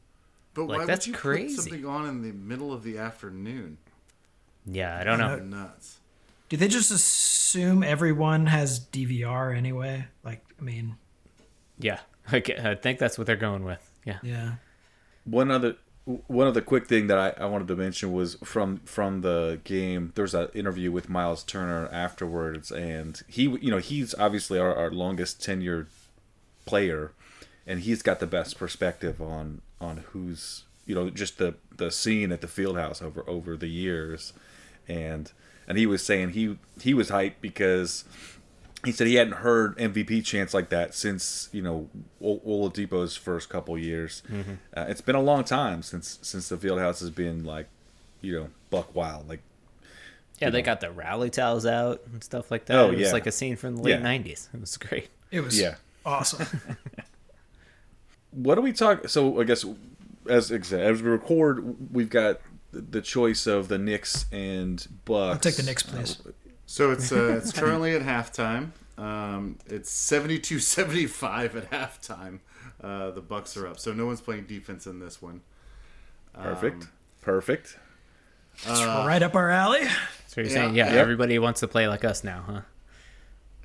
But 0.55 0.63
Like, 0.67 0.79
why 0.79 0.85
that's 0.85 1.05
would 1.05 1.13
you 1.13 1.19
crazy. 1.19 1.55
put 1.55 1.63
something 1.65 1.85
on 1.85 2.07
in 2.09 2.21
the 2.23 2.31
middle 2.31 2.73
of 2.73 2.83
the 2.83 2.97
afternoon? 2.97 3.77
Yeah, 4.65 4.97
I 4.97 5.03
don't 5.03 5.19
know. 5.19 5.38
Nuts. 5.38 5.97
Do 6.49 6.57
they 6.57 6.67
just 6.67 6.89
assume 6.89 7.83
everyone 7.83 8.47
has 8.47 8.79
DVR 8.79 9.55
anyway? 9.55 10.07
Like, 10.23 10.43
I 10.59 10.63
mean, 10.63 10.95
Yeah, 11.77 11.99
I 12.31 12.39
think 12.81 12.97
that's 12.97 13.17
what 13.19 13.27
they're 13.27 13.35
going 13.35 13.63
with. 13.65 13.88
Yeah. 14.05 14.19
yeah. 14.23 14.51
One 15.25 15.51
other 15.51 15.75
one 16.05 16.45
other 16.45 16.61
quick 16.61 16.85
thing 16.87 17.07
that 17.07 17.17
I, 17.17 17.43
I 17.43 17.47
wanted 17.47 17.67
to 17.69 17.75
mention 17.75 18.13
was 18.13 18.35
from 18.43 18.77
from 18.85 19.21
the 19.21 19.59
game. 19.63 20.11
There's 20.15 20.35
an 20.35 20.49
interview 20.53 20.91
with 20.91 21.09
Miles 21.09 21.43
Turner 21.43 21.89
afterwards, 21.91 22.71
and 22.71 23.21
he 23.27 23.43
you 23.43 23.71
know 23.71 23.79
he's 23.79 24.13
obviously 24.15 24.59
our, 24.59 24.73
our 24.73 24.91
longest 24.91 25.41
tenured 25.41 25.87
player, 26.65 27.11
and 27.65 27.79
he's 27.79 28.03
got 28.03 28.19
the 28.19 28.27
best 28.27 28.57
perspective 28.59 29.19
on 29.19 29.61
on 29.81 30.03
who's 30.11 30.65
you 30.85 30.93
know 30.93 31.09
just 31.09 31.39
the 31.39 31.55
the 31.75 31.89
scene 31.89 32.31
at 32.31 32.41
the 32.41 32.47
Fieldhouse 32.47 33.01
over 33.01 33.27
over 33.27 33.57
the 33.57 33.69
years, 33.69 34.33
and 34.87 35.31
and 35.67 35.77
he 35.79 35.87
was 35.87 36.03
saying 36.03 36.29
he 36.29 36.57
he 36.79 36.93
was 36.93 37.09
hyped 37.09 37.41
because 37.41 38.05
he 38.85 38.91
said 38.91 39.07
he 39.07 39.15
hadn't 39.15 39.37
heard 39.37 39.77
MVP 39.77 40.23
chants 40.23 40.53
like 40.53 40.69
that 40.69 40.93
since 40.93 41.49
you 41.51 41.61
know 41.61 41.89
Ol- 42.21 42.41
Oladipo's 42.69 43.15
first 43.17 43.49
couple 43.49 43.77
years. 43.77 44.21
Uh, 44.75 44.85
it's 44.87 45.01
been 45.01 45.15
a 45.15 45.21
long 45.21 45.43
time 45.43 45.81
since 45.83 46.19
since 46.21 46.49
the 46.49 46.57
Fieldhouse 46.57 46.99
has 47.01 47.09
been 47.09 47.43
like, 47.43 47.67
you 48.21 48.39
know, 48.39 48.49
buck 48.69 48.93
wild. 48.95 49.27
Like, 49.27 49.41
Yeah, 50.39 50.49
they 50.49 50.61
got 50.61 50.81
the 50.81 50.91
rally 50.91 51.29
towels 51.29 51.65
out 51.65 52.01
and 52.11 52.23
stuff 52.23 52.51
like 52.51 52.65
that. 52.65 52.75
Oh, 52.77 52.87
it 52.91 52.97
was 52.97 53.07
yeah. 53.07 53.11
like 53.13 53.27
a 53.27 53.31
scene 53.31 53.55
from 53.55 53.77
the 53.77 53.81
late 53.83 53.99
Yeah. 53.99 54.05
'90s. 54.05 54.49
It 54.53 54.61
was 54.61 54.77
great. 54.77 55.09
It 55.31 55.41
was 55.41 55.59
Yeah. 55.59 55.75
awesome. 56.05 56.45
what 58.31 58.55
do 58.55 58.61
we 58.61 58.73
talk? 58.73 59.07
So 59.09 59.39
I 59.39 59.43
guess 59.43 59.65
as 60.29 60.51
as 60.51 61.01
we 61.01 61.09
record, 61.09 61.93
we've 61.93 62.09
got 62.09 62.41
the 62.71 63.01
choice 63.01 63.47
of 63.47 63.67
the 63.69 63.77
Knicks 63.77 64.25
and 64.31 64.85
Bucks. 65.05 65.33
I'll 65.33 65.39
take 65.39 65.55
the 65.55 65.63
Knicks, 65.63 65.83
please. 65.83 66.17
Uh, 66.25 66.31
So 66.75 66.91
it's 66.91 67.09
uh, 67.13 67.39
it's 67.41 67.53
currently 67.57 67.95
at 67.95 68.01
halftime. 68.01 68.71
Um, 68.97 69.57
it's 69.67 69.89
72-75 70.11 71.55
at 71.55 71.71
halftime. 71.71 72.39
Uh, 72.83 73.11
the 73.11 73.21
Bucks 73.21 73.55
are 73.55 73.65
up, 73.65 73.79
so 73.79 73.93
no 73.93 74.05
one's 74.05 74.19
playing 74.19 74.43
defense 74.43 74.85
in 74.85 74.99
this 74.99 75.21
one. 75.21 75.39
perfect, 76.33 76.88
perfect. 77.21 77.77
It's 78.57 78.67
right 78.83 79.23
up 79.23 79.35
our 79.35 79.49
alley. 79.49 79.85
So 80.27 80.41
you're 80.41 80.47
Yeah. 80.49 80.53
saying, 80.53 80.75
yeah, 80.75 80.88
Yep. 80.88 80.95
everybody 80.95 81.39
wants 81.39 81.61
to 81.61 81.67
play 81.69 81.88
like 81.88 82.03
us 82.03 82.25
now, 82.25 82.43
huh? 82.45 82.61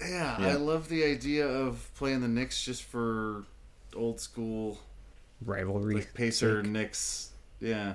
Yeah, 0.01 0.41
Yeah. 0.41 0.47
I 0.47 0.53
love 0.53 0.89
the 0.89 1.03
idea 1.03 1.49
of 1.49 1.91
playing 1.97 2.21
the 2.21 2.29
Knicks 2.29 2.63
just 2.65 2.85
for 2.85 3.43
old 3.97 4.21
school 4.21 4.79
Rivalry. 5.45 5.95
like 5.97 6.15
Pacer 6.15 6.63
Knicks. 6.63 7.31
Yeah, 7.61 7.95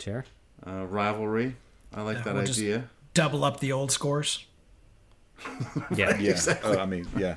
Sure. 0.00 0.24
uh, 0.66 0.86
rivalry. 0.86 1.54
I 1.94 2.02
like 2.02 2.16
Yeah, 2.18 2.22
that 2.24 2.34
we'll 2.34 2.46
just- 2.46 2.58
idea. 2.58 2.90
Double 3.20 3.44
up 3.44 3.60
the 3.60 3.70
old 3.72 3.90
scores. 3.92 4.46
Yeah. 5.94 6.16
Yeah, 6.18 6.30
Exactly. 6.30 6.76
uh, 6.76 6.82
I 6.82 6.86
mean, 6.86 7.06
yeah, 7.18 7.36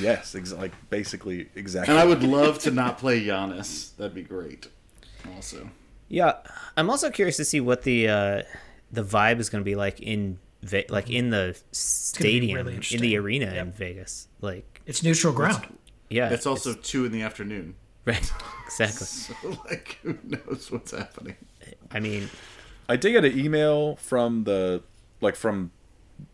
yes, 0.00 0.34
ex- 0.36 0.52
like 0.52 0.72
basically 0.90 1.48
exactly. 1.56 1.92
And 1.92 1.98
I 2.00 2.04
would 2.04 2.22
love 2.22 2.58
to 2.60 2.70
not 2.70 2.98
play 2.98 3.24
Giannis. 3.24 3.96
That'd 3.96 4.14
be 4.14 4.22
great. 4.22 4.68
Also, 5.34 5.68
Yeah, 6.08 6.34
I'm 6.76 6.90
also 6.90 7.10
curious 7.10 7.36
to 7.38 7.44
see 7.44 7.60
what 7.60 7.82
the 7.82 8.08
uh, 8.08 8.42
the 8.92 9.02
vibe 9.02 9.40
is 9.40 9.48
going 9.50 9.62
to 9.62 9.64
be 9.64 9.74
like 9.74 9.98
in 10.00 10.38
Ve- 10.62 10.86
like 10.88 11.10
in 11.10 11.30
the 11.30 11.56
stadium 11.72 12.56
really 12.56 12.80
in 12.92 13.00
the 13.00 13.16
arena 13.16 13.46
in 13.54 13.72
Vegas. 13.72 14.28
Like, 14.40 14.80
It's 14.86 15.02
neutral 15.02 15.32
ground. 15.32 15.66
yeah, 16.08 16.30
it's 16.30 16.46
also 16.46 16.72
two 16.74 17.04
in 17.04 17.10
the 17.12 17.22
afternoon. 17.22 17.74
right. 18.04 18.30
Exactly. 18.66 19.06
So, 19.06 19.34
like, 19.70 19.98
who 20.02 20.18
knows 20.24 20.70
what's 20.72 20.90
happening? 20.92 21.36
I 21.92 22.00
mean, 22.00 22.28
I 22.88 22.96
did 22.96 23.12
get 23.12 23.24
an 23.24 23.38
email 23.38 23.96
from 23.96 24.44
the 24.44 24.82
like 25.20 25.36
from 25.36 25.70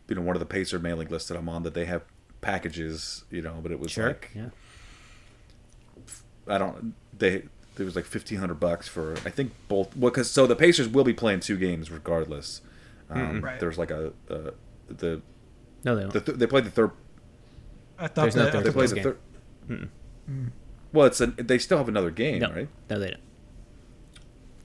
you 0.09 0.15
know 0.15 0.23
one 0.23 0.37
of 0.37 0.41
the 0.41 0.47
Pacer 0.47 0.79
mailing 0.79 1.09
lists 1.09 1.29
that 1.29 1.37
I'm 1.37 1.49
on 1.49 1.63
that 1.63 1.75
they 1.75 1.85
have 1.87 2.03
packages, 2.41 3.25
you 3.31 3.41
know, 3.43 3.59
but 3.63 3.73
it 3.73 3.79
was 3.81 3.93
sure. 3.93 4.09
like 4.09 4.31
yeah. 4.35 4.49
I 6.47 6.59
don't 6.59 6.95
they 7.17 7.45
there 7.77 7.87
was 7.87 7.97
like 7.97 8.05
fifteen 8.05 8.39
hundred 8.39 8.61
bucks 8.61 8.89
for 8.89 9.13
I 9.25 9.31
think 9.31 9.53
both 9.69 9.97
well 9.97 10.11
because 10.11 10.31
so 10.31 10.47
the 10.47 10.57
Pacers 10.57 10.89
will 10.89 11.05
be 11.05 11.15
playing 11.15 11.41
two 11.41 11.57
games 11.57 11.91
regardless. 11.91 12.61
Um, 13.11 13.41
Right. 13.43 13.61
There's 13.61 13.79
like 13.79 13.91
a, 13.91 14.13
uh 14.31 14.51
the 14.89 15.23
No, 15.85 15.95
they 15.95 16.03
don't. 16.03 16.13
the 16.13 16.21
th- 16.21 16.39
they 16.39 16.47
played 16.47 16.65
the 16.65 16.71
third 16.71 16.91
I 17.99 18.09
thought 18.09 18.23
There's 18.23 18.37
no 18.37 18.51
third 18.51 18.65
they 18.65 18.71
played 18.71 18.73
place 18.73 18.91
the 18.91 18.97
game. 18.97 19.05
third. 19.69 19.91
Well, 20.93 21.07
it's 21.07 21.21
a, 21.21 21.27
they 21.27 21.59
still 21.59 21.79
have 21.79 21.89
another 21.89 22.11
game, 22.11 22.41
no, 22.41 22.51
right? 22.51 22.69
no, 22.91 22.99
they 22.99 23.11
don't. 23.11 23.21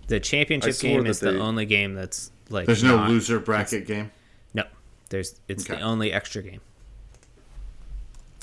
The 0.07 0.19
championship 0.19 0.73
swore 0.73 0.91
game 0.91 1.03
that 1.03 1.09
is 1.09 1.19
the 1.19 1.39
only 1.39 1.65
game 1.65 1.93
that's 1.93 2.31
like. 2.49 2.65
There's 2.65 2.83
no 2.83 2.97
not- 2.97 3.09
loser 3.09 3.39
bracket 3.39 3.85
game. 3.85 4.11
No, 4.53 4.63
there's. 5.09 5.35
It's 5.47 5.65
the 5.65 5.79
only 5.81 6.11
extra 6.13 6.41
game. 6.41 6.61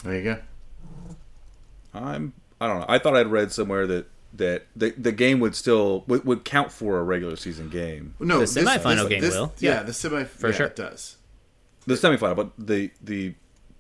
There 0.03 0.15
you 0.17 0.23
go. 0.25 0.39
I'm 1.95 2.33
I 2.61 2.67
don't 2.69 2.81
know. 2.81 2.87
I 2.89 2.99
thought 2.99 3.17
I'd 3.17 3.29
read 3.29 3.53
somewhere 3.53 3.87
that 3.87 4.07
that 4.35 4.67
the 4.77 4.91
the 4.99 5.13
game 5.13 5.41
would 5.41 5.55
still 5.55 6.05
would, 6.07 6.25
would 6.25 6.45
count 6.45 6.73
for 6.73 6.99
a 6.99 7.03
regular 7.03 7.37
season 7.37 7.69
game. 7.71 8.15
No, 8.19 8.41
The 8.41 8.45
semifinal 8.47 9.09
game 9.09 9.23
will. 9.23 9.53
Yeah, 9.59 9.75
Yeah. 9.77 9.83
the 9.85 9.93
semi 9.93 10.25
For 10.25 10.51
yeah, 10.51 10.57
sure. 10.57 10.67
it 10.67 10.77
does. 10.77 11.17
The 11.87 11.95
semifinal, 11.95 12.37
but 12.37 12.51
the 12.59 12.91
the 13.03 13.35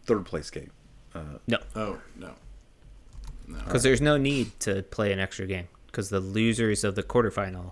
third 0.04 0.24
place 0.24 0.50
game. 0.50 0.70
Uh, 1.14 1.38
No, 1.46 1.58
Oh 1.76 1.98
no, 2.16 2.32
because 3.46 3.82
there's 3.82 4.00
no 4.00 4.16
need 4.16 4.58
to 4.60 4.82
play 4.84 5.12
an 5.12 5.18
extra 5.18 5.46
game 5.46 5.68
because 5.94 6.10
the 6.10 6.18
losers 6.18 6.82
of 6.82 6.96
the 6.96 7.04
quarterfinal 7.04 7.70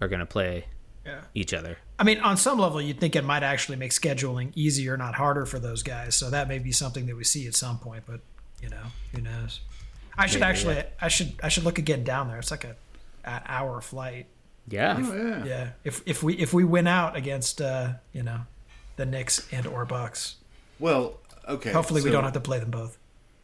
are 0.00 0.08
going 0.08 0.20
to 0.20 0.26
play 0.26 0.64
Yeah. 1.04 1.20
each 1.34 1.52
other. 1.52 1.76
I 1.98 2.04
mean, 2.04 2.18
on 2.20 2.38
some 2.38 2.58
level, 2.58 2.80
you'd 2.80 2.98
think 2.98 3.14
it 3.14 3.22
might 3.22 3.42
actually 3.42 3.76
make 3.76 3.90
scheduling 3.90 4.50
easier, 4.54 4.96
not 4.96 5.14
harder 5.16 5.44
for 5.44 5.58
those 5.58 5.82
guys. 5.82 6.14
So 6.16 6.30
that 6.30 6.48
may 6.48 6.58
be 6.58 6.72
something 6.72 7.04
that 7.06 7.16
we 7.16 7.24
see 7.24 7.46
at 7.46 7.54
some 7.54 7.78
point. 7.78 8.04
But 8.06 8.20
you 8.62 8.70
know, 8.70 8.86
who 9.14 9.20
knows? 9.20 9.60
I 10.16 10.26
should 10.26 10.40
Maybe, 10.40 10.50
actually, 10.50 10.74
yeah. 10.76 10.86
I 11.02 11.08
should, 11.08 11.32
I 11.42 11.48
should 11.50 11.64
look 11.64 11.78
at 11.78 11.84
getting 11.84 12.04
down 12.04 12.28
there. 12.28 12.38
It's 12.38 12.50
like 12.50 12.64
a, 12.64 12.76
an 13.24 13.42
hour 13.46 13.80
flight. 13.82 14.26
Yeah, 14.68 14.96
oh 14.98 15.14
yeah. 15.14 15.44
Yeah. 15.44 15.68
If 15.84 16.00
if 16.06 16.22
we 16.22 16.34
if 16.38 16.54
we 16.54 16.64
win 16.64 16.86
out 16.86 17.14
against 17.16 17.60
uh, 17.60 17.92
you 18.14 18.22
know, 18.22 18.40
the 18.96 19.04
Knicks 19.04 19.46
and 19.52 19.66
or 19.66 19.84
Bucks, 19.84 20.36
Well, 20.78 21.18
okay. 21.46 21.70
hopefully 21.72 22.00
we 22.00 22.10
don't 22.10 22.24
have 22.24 22.32
to 22.32 22.40
play 22.40 22.58
them 22.60 22.70
both. 22.70 22.96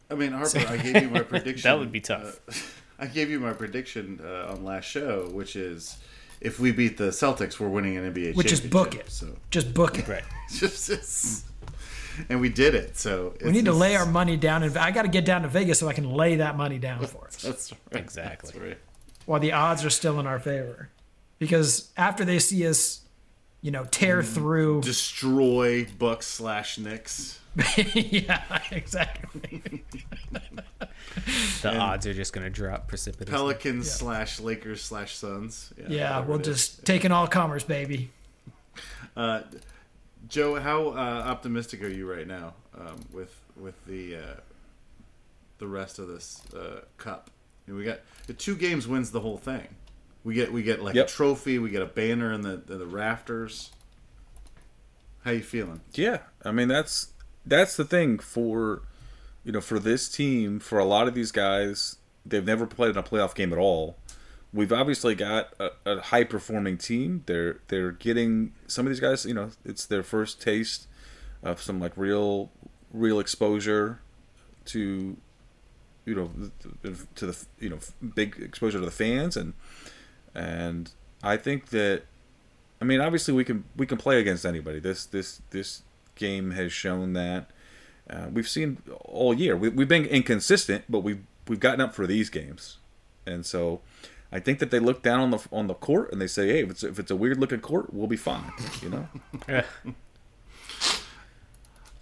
I 0.09 0.15
mean, 0.15 0.31
Harper, 0.31 0.59
I 0.67 0.77
gave 0.77 1.03
you 1.03 1.09
my 1.11 1.21
prediction. 1.33 1.69
That 1.69 1.77
would 1.77 1.91
be 1.91 2.01
tough. 2.01 2.39
uh, 2.49 2.53
I 3.01 3.07
gave 3.07 3.31
you 3.31 3.39
my 3.39 3.51
prediction 3.53 4.21
uh, 4.23 4.51
on 4.51 4.63
last 4.63 4.85
show, 4.85 5.27
which 5.31 5.55
is 5.55 5.97
if 6.39 6.59
we 6.59 6.71
beat 6.71 6.97
the 6.97 7.05
Celtics, 7.05 7.59
we're 7.59 7.67
winning 7.67 7.97
an 7.97 8.13
NBA 8.13 8.35
Which 8.35 8.51
is 8.51 8.61
book 8.61 8.95
it. 8.95 9.09
So 9.09 9.35
Just 9.49 9.73
book 9.73 9.97
it. 9.97 10.07
right. 10.07 10.23
it's 10.49 10.59
just 10.87 11.45
and 12.29 12.39
we 12.39 12.49
did 12.49 12.75
it. 12.75 12.97
So 12.97 13.33
We 13.43 13.51
need 13.51 13.65
to 13.65 13.73
lay 13.73 13.95
our 13.95 14.05
money 14.05 14.37
down, 14.37 14.63
and 14.63 14.77
I 14.77 14.91
got 14.91 15.03
to 15.03 15.07
get 15.07 15.25
down 15.25 15.41
to 15.41 15.47
Vegas 15.47 15.79
so 15.79 15.87
I 15.87 15.93
can 15.93 16.11
lay 16.11 16.35
that 16.35 16.55
money 16.55 16.77
down 16.77 17.05
for 17.07 17.25
us. 17.25 17.37
That's 17.41 17.71
right. 17.71 18.01
Exactly. 18.01 18.51
That's 18.51 18.63
right. 18.63 18.77
while 19.25 19.39
the 19.39 19.53
odds 19.53 19.83
are 19.83 19.89
still 19.89 20.19
in 20.19 20.27
our 20.27 20.39
favor. 20.39 20.89
Because 21.39 21.91
after 21.97 22.23
they 22.23 22.37
see 22.37 22.67
us, 22.67 23.01
you 23.61 23.71
know, 23.71 23.85
tear 23.85 24.21
through. 24.21 24.81
Destroy 24.81 25.87
Bucks 25.97 26.27
slash 26.27 26.77
Knicks. 26.77 27.39
yeah, 27.95 28.59
exactly. 28.71 29.83
The 31.61 31.75
odds 31.77 32.07
are 32.07 32.13
just 32.13 32.33
going 32.33 32.43
to 32.45 32.49
drop 32.49 32.87
precipitously. 32.87 33.31
Pelicans 33.31 33.89
slash 33.91 34.39
Lakers 34.39 34.83
slash 34.83 35.15
Suns. 35.15 35.71
Yeah, 35.77 36.11
whatever 36.17 36.27
we'll 36.27 36.39
it 36.39 36.47
is. 36.47 36.57
just 36.69 36.85
take 36.85 37.05
in 37.05 37.11
all 37.11 37.27
comers, 37.27 37.63
baby. 37.63 38.09
Uh, 39.15 39.41
Joe, 40.27 40.55
how 40.59 40.87
uh, 40.89 40.91
optimistic 41.25 41.83
are 41.83 41.89
you 41.89 42.09
right 42.11 42.27
now 42.27 42.53
um, 42.79 42.99
with 43.11 43.35
with 43.55 43.75
the 43.85 44.15
uh, 44.15 44.19
the 45.59 45.67
rest 45.67 45.99
of 45.99 46.07
this 46.07 46.41
uh, 46.55 46.81
cup. 46.97 47.29
And 47.67 47.75
we 47.75 47.83
got 47.83 47.99
the 48.27 48.33
two 48.33 48.55
games 48.55 48.87
wins 48.87 49.11
the 49.11 49.19
whole 49.19 49.37
thing. 49.37 49.67
We 50.23 50.33
get 50.33 50.51
we 50.51 50.63
get 50.63 50.81
like 50.81 50.95
Yep. 50.95 51.07
a 51.07 51.09
trophy. 51.09 51.59
We 51.59 51.69
get 51.69 51.81
a 51.81 51.85
banner 51.87 52.31
in 52.33 52.41
the 52.41 52.61
in 52.69 52.79
the 52.79 52.85
rafters. 52.87 53.71
How 55.23 55.31
you 55.31 55.41
feeling? 55.43 55.81
Yeah, 55.93 56.19
I 56.43 56.51
mean 56.51 56.67
that's 56.67 57.11
that's 57.45 57.75
the 57.75 57.85
thing 57.85 58.17
for 58.19 58.81
you 59.43 59.51
know 59.51 59.61
for 59.61 59.79
this 59.79 60.09
team 60.09 60.59
for 60.59 60.79
a 60.79 60.85
lot 60.85 61.07
of 61.07 61.13
these 61.13 61.31
guys 61.31 61.97
they've 62.25 62.45
never 62.45 62.65
played 62.67 62.91
in 62.91 62.97
a 62.97 63.03
playoff 63.03 63.35
game 63.35 63.51
at 63.51 63.59
all. 63.59 63.97
We've 64.53 64.73
obviously 64.73 65.15
got 65.15 65.53
a, 65.59 65.71
a 65.85 66.01
high 66.01 66.25
performing 66.25 66.77
team. 66.77 67.23
They're 67.25 67.59
they're 67.67 67.91
getting 67.91 68.53
some 68.67 68.85
of 68.85 68.91
these 68.91 68.99
guys. 68.99 69.25
You 69.25 69.33
know, 69.33 69.51
it's 69.63 69.85
their 69.85 70.03
first 70.03 70.41
taste 70.41 70.87
of 71.41 71.61
some 71.61 71.79
like 71.79 71.93
real 71.95 72.51
real 72.93 73.19
exposure 73.19 74.01
to 74.65 75.17
you 76.05 76.15
know 76.15 76.29
to 77.15 77.25
the 77.25 77.45
you 77.59 77.69
know 77.69 77.79
big 78.15 78.37
exposure 78.41 78.79
to 78.79 78.85
the 78.85 78.91
fans 78.91 79.37
and 79.37 79.53
and 80.35 80.91
I 81.23 81.37
think 81.37 81.67
that 81.67 82.03
I 82.81 82.85
mean, 82.85 82.99
obviously 82.99 83.33
we 83.33 83.45
can 83.45 83.63
we 83.77 83.85
can 83.85 83.97
play 83.97 84.19
against 84.19 84.45
anybody. 84.45 84.79
This 84.79 85.05
this 85.05 85.41
this 85.51 85.83
game 86.15 86.51
has 86.51 86.73
shown 86.73 87.13
that 87.13 87.49
uh, 88.11 88.27
we've 88.31 88.49
seen 88.49 88.77
all 89.05 89.33
year. 89.33 89.55
We, 89.55 89.69
we've 89.69 89.87
been 89.87 90.05
inconsistent, 90.05 90.83
but 90.89 90.99
we've 90.99 91.23
we've 91.47 91.59
gotten 91.59 91.81
up 91.81 91.95
for 91.95 92.05
these 92.05 92.29
games, 92.29 92.77
and 93.25 93.45
so 93.45 93.81
I 94.31 94.39
think 94.39 94.59
that 94.59 94.71
they 94.71 94.79
look 94.79 95.01
down 95.01 95.19
on 95.19 95.31
the 95.31 95.39
on 95.51 95.67
the 95.67 95.73
court 95.73 96.11
and 96.11 96.21
they 96.21 96.27
say, 96.27 96.47
"Hey, 96.47 96.63
if 96.63 96.69
it's 96.71 96.83
if 96.83 96.99
it's 96.99 97.11
a 97.11 97.15
weird 97.15 97.39
looking 97.39 97.59
court, 97.61 97.93
we'll 97.93 98.07
be 98.07 98.17
fine." 98.17 98.51
You 98.81 98.89
know? 98.89 99.07
Yeah. 99.47 99.63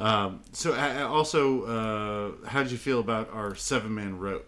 Um, 0.01 0.39
so 0.53 0.73
uh, 0.73 1.05
also, 1.09 1.63
uh, 1.63 2.47
how 2.47 2.63
did 2.63 2.71
you 2.71 2.77
feel 2.77 3.01
about 3.01 3.33
our 3.33 3.53
seven 3.53 3.93
man 3.93 4.17
rote 4.17 4.47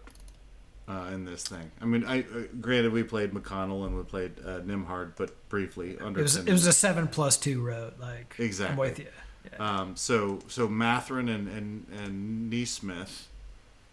uh, 0.88 1.10
in 1.12 1.26
this 1.26 1.44
thing? 1.44 1.70
I 1.78 1.84
mean, 1.84 2.04
I 2.04 2.20
uh, 2.20 2.24
granted 2.58 2.92
we 2.92 3.02
played 3.02 3.32
McConnell 3.32 3.84
and 3.86 3.94
we 3.94 4.02
played 4.02 4.32
uh, 4.44 4.60
Nembhard, 4.60 5.12
but 5.16 5.48
briefly 5.50 5.98
under. 6.00 6.20
It 6.20 6.22
was 6.22 6.36
it 6.36 6.50
was 6.50 6.66
a 6.66 6.72
seven 6.72 7.06
plus 7.06 7.36
two 7.36 7.60
road. 7.60 7.94
Like 8.00 8.34
Exactly. 8.38 8.72
I'm 8.72 8.78
with 8.78 8.98
you. 8.98 9.08
Yeah. 9.50 9.80
Um, 9.80 9.96
so 9.96 10.40
so 10.48 10.68
Mathurin 10.68 11.28
and 11.28 11.48
and 11.48 11.86
and 12.04 12.50
Nesmith, 12.50 13.28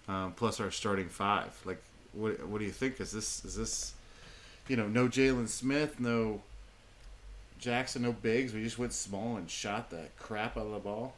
um, 0.07 0.33
plus 0.33 0.59
our 0.59 0.71
starting 0.71 1.09
five. 1.09 1.59
Like, 1.65 1.81
what 2.13 2.47
what 2.47 2.59
do 2.59 2.65
you 2.65 2.71
think? 2.71 2.99
Is 2.99 3.11
this 3.11 3.43
is 3.45 3.55
this, 3.55 3.93
you 4.67 4.75
know, 4.75 4.87
no 4.87 5.07
Jalen 5.07 5.47
Smith, 5.47 5.99
no 5.99 6.41
Jackson, 7.59 8.01
no 8.01 8.13
Biggs. 8.13 8.53
We 8.53 8.63
just 8.63 8.79
went 8.79 8.93
small 8.93 9.37
and 9.37 9.49
shot 9.49 9.89
the 9.89 10.05
crap 10.17 10.57
out 10.57 10.65
of 10.65 10.71
the 10.71 10.79
ball. 10.79 11.13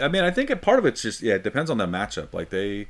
I 0.00 0.08
mean, 0.08 0.22
I 0.22 0.30
think 0.30 0.48
a 0.50 0.56
part 0.56 0.78
of 0.78 0.86
it's 0.86 1.02
just 1.02 1.22
yeah, 1.22 1.34
it 1.34 1.42
depends 1.42 1.70
on 1.70 1.78
the 1.78 1.86
matchup. 1.86 2.32
Like 2.32 2.50
they, 2.50 2.86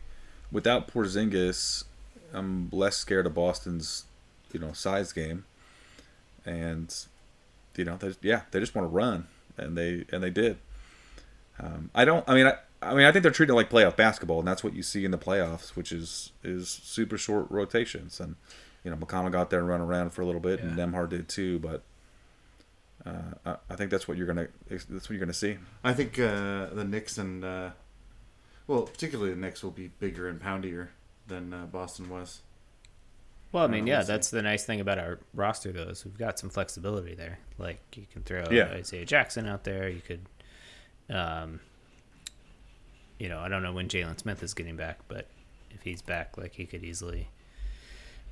without 0.50 0.92
Porzingis, 0.92 1.84
I'm 2.32 2.68
less 2.70 2.96
scared 2.96 3.26
of 3.26 3.34
Boston's, 3.34 4.04
you 4.52 4.60
know, 4.60 4.72
size 4.72 5.12
game, 5.12 5.44
and 6.44 6.94
you 7.76 7.84
know, 7.84 7.96
they, 7.96 8.12
yeah, 8.20 8.42
they 8.50 8.60
just 8.60 8.74
want 8.74 8.84
to 8.86 8.94
run, 8.94 9.26
and 9.56 9.76
they 9.76 10.04
and 10.12 10.22
they 10.22 10.30
did. 10.30 10.58
Um, 11.58 11.90
I 11.94 12.04
don't. 12.04 12.28
I 12.28 12.34
mean, 12.34 12.46
I, 12.46 12.56
I 12.80 12.94
mean, 12.94 13.04
I 13.06 13.12
think 13.12 13.22
they're 13.22 13.32
treating 13.32 13.54
it 13.54 13.56
like 13.56 13.70
playoff 13.70 13.96
basketball, 13.96 14.38
and 14.38 14.48
that's 14.48 14.64
what 14.64 14.74
you 14.74 14.82
see 14.82 15.04
in 15.04 15.10
the 15.10 15.18
playoffs, 15.18 15.70
which 15.76 15.92
is 15.92 16.32
is 16.42 16.68
super 16.68 17.16
short 17.18 17.46
rotations. 17.50 18.18
And 18.20 18.36
you 18.84 18.90
know, 18.90 18.96
McConnell 18.96 19.30
got 19.30 19.50
there 19.50 19.60
and 19.60 19.68
run 19.68 19.80
around 19.80 20.10
for 20.10 20.22
a 20.22 20.26
little 20.26 20.40
bit, 20.40 20.60
and 20.60 20.76
Yeah. 20.76 20.84
Nembhard 20.86 21.10
did 21.10 21.28
too. 21.28 21.58
But 21.58 21.82
uh, 23.06 23.34
I, 23.46 23.56
I 23.70 23.76
think 23.76 23.90
that's 23.90 24.08
what 24.08 24.16
you're 24.16 24.26
gonna 24.26 24.48
that's 24.68 24.88
what 24.90 25.10
you're 25.10 25.18
gonna 25.20 25.32
see. 25.32 25.58
I 25.84 25.92
think 25.92 26.18
uh, 26.18 26.66
the 26.72 26.84
Knicks 26.84 27.18
and 27.18 27.44
uh, 27.44 27.70
well, 28.66 28.82
particularly 28.82 29.30
the 29.34 29.40
Knicks 29.40 29.62
will 29.62 29.70
be 29.70 29.88
bigger 30.00 30.28
and 30.28 30.40
poundier 30.40 30.88
than 31.28 31.52
uh, 31.52 31.66
Boston 31.66 32.08
was. 32.08 32.40
Well, 33.52 33.64
I 33.64 33.66
mean, 33.66 33.86
yeah, 33.86 34.02
that's 34.02 34.30
the 34.30 34.40
nice 34.40 34.64
thing 34.64 34.80
about 34.80 34.98
our 34.98 35.20
roster, 35.34 35.72
though, 35.72 35.82
is 35.90 36.04
we've 36.06 36.16
got 36.16 36.38
some 36.38 36.48
flexibility 36.48 37.14
there. 37.14 37.38
Like 37.58 37.80
you 37.94 38.06
can 38.10 38.22
throw 38.22 38.44
Yeah. 38.50 38.64
Isaiah 38.72 39.04
Jackson 39.04 39.46
out 39.46 39.64
there. 39.64 39.88
You 39.90 40.00
could, 40.00 40.26
um, 41.14 41.60
you 43.18 43.28
know, 43.28 43.38
I 43.38 43.48
don't 43.48 43.62
know 43.62 43.72
when 43.72 43.88
Jalen 43.88 44.18
Smith 44.18 44.42
is 44.42 44.54
getting 44.54 44.76
back, 44.76 45.00
but 45.06 45.26
if 45.70 45.82
he's 45.82 46.00
back, 46.00 46.38
like 46.38 46.54
he 46.54 46.64
could 46.64 46.82
easily 46.82 47.28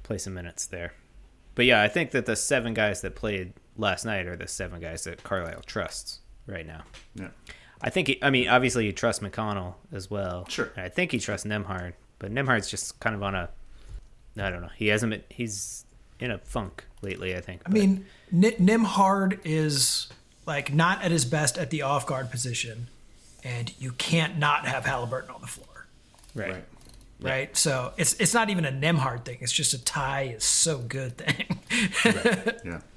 play 0.03 0.17
some 0.19 0.33
minutes 0.35 0.67
there. 0.67 0.95
But 1.55 1.67
yeah, 1.67 1.83
I 1.83 1.89
think 1.89 2.13
that 2.13 2.25
the 2.25 2.37
seven 2.37 2.73
guys 2.73 3.03
that 3.03 3.15
played 3.15 3.53
last 3.77 4.07
night 4.07 4.27
are 4.27 4.37
the 4.37 4.49
seven 4.49 4.81
guys 4.81 5.05
that 5.05 5.23
Carlisle 5.23 5.63
trusts 5.67 6.21
right 6.47 6.67
now. 6.67 6.83
Yeah. 7.15 7.29
I 7.83 7.91
think, 7.91 8.09
he, 8.09 8.19
I 8.23 8.31
mean, 8.31 8.49
obviously 8.49 8.87
he 8.87 8.93
trusts 8.93 9.23
McConnell 9.23 9.75
as 9.93 10.11
well. 10.11 10.47
Sure. 10.49 10.71
And 10.77 10.85
I 10.87 10.89
think 10.89 11.13
he 11.13 11.19
trusts 11.19 11.47
Nembhard, 11.47 11.93
but 12.19 12.33
Nembhard's 12.33 12.71
just 12.71 12.99
kind 13.01 13.15
of 13.15 13.23
on 13.23 13.35
a, 13.35 13.51
I 14.39 14.51
don't 14.51 14.63
know. 14.63 14.71
He 14.77 14.89
hasn't 14.89 15.11
been, 15.11 15.23
he's 15.29 15.85
in 16.19 16.31
a 16.31 16.39
funk 16.39 16.85
lately, 17.03 17.37
I 17.37 17.41
think. 17.41 17.63
I 17.67 17.71
mean, 17.71 18.07
N- 18.33 18.43
Nembhard 18.61 19.41
is 19.45 20.09
like 20.47 20.73
not 20.73 21.03
at 21.03 21.11
his 21.11 21.25
best 21.25 21.59
at 21.59 21.71
the 21.71 21.83
off 21.83 22.07
guard 22.07 22.31
position, 22.31 22.89
and 23.45 23.73
you 23.79 23.93
can't 23.93 24.39
not 24.39 24.67
have 24.67 24.85
Halliburton 24.85 25.31
on 25.31 25.41
the 25.41 25.47
floor, 25.47 25.87
right. 26.35 26.51
Right. 26.53 26.65
right? 27.21 27.57
So 27.57 27.93
it's 27.97 28.15
it's 28.15 28.35
not 28.35 28.51
even 28.51 28.65
a 28.65 28.73
Nembhard 28.73 29.25
thing. 29.25 29.39
It's 29.41 29.53
just 29.53 29.75
a 29.75 29.85
tie 29.85 30.35
is 30.37 30.45
so 30.45 30.79
good 30.79 31.17
thing. 31.19 31.59
Yeah. 32.65 32.81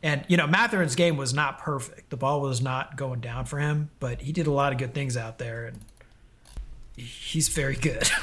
And 0.00 0.24
you 0.28 0.36
know, 0.36 0.46
Mathurin's 0.46 0.94
game 0.94 1.16
was 1.16 1.34
not 1.34 1.58
perfect. 1.58 2.10
The 2.10 2.16
ball 2.16 2.40
was 2.40 2.60
not 2.62 2.96
going 2.96 3.18
down 3.18 3.46
for 3.46 3.58
him, 3.58 3.90
but 3.98 4.20
he 4.20 4.30
did 4.30 4.46
a 4.46 4.52
lot 4.52 4.72
of 4.72 4.78
good 4.78 4.94
things 4.94 5.16
out 5.16 5.38
there, 5.38 5.66
and 5.66 5.80
he's 6.96 7.48
very 7.48 7.74
good. 7.74 8.08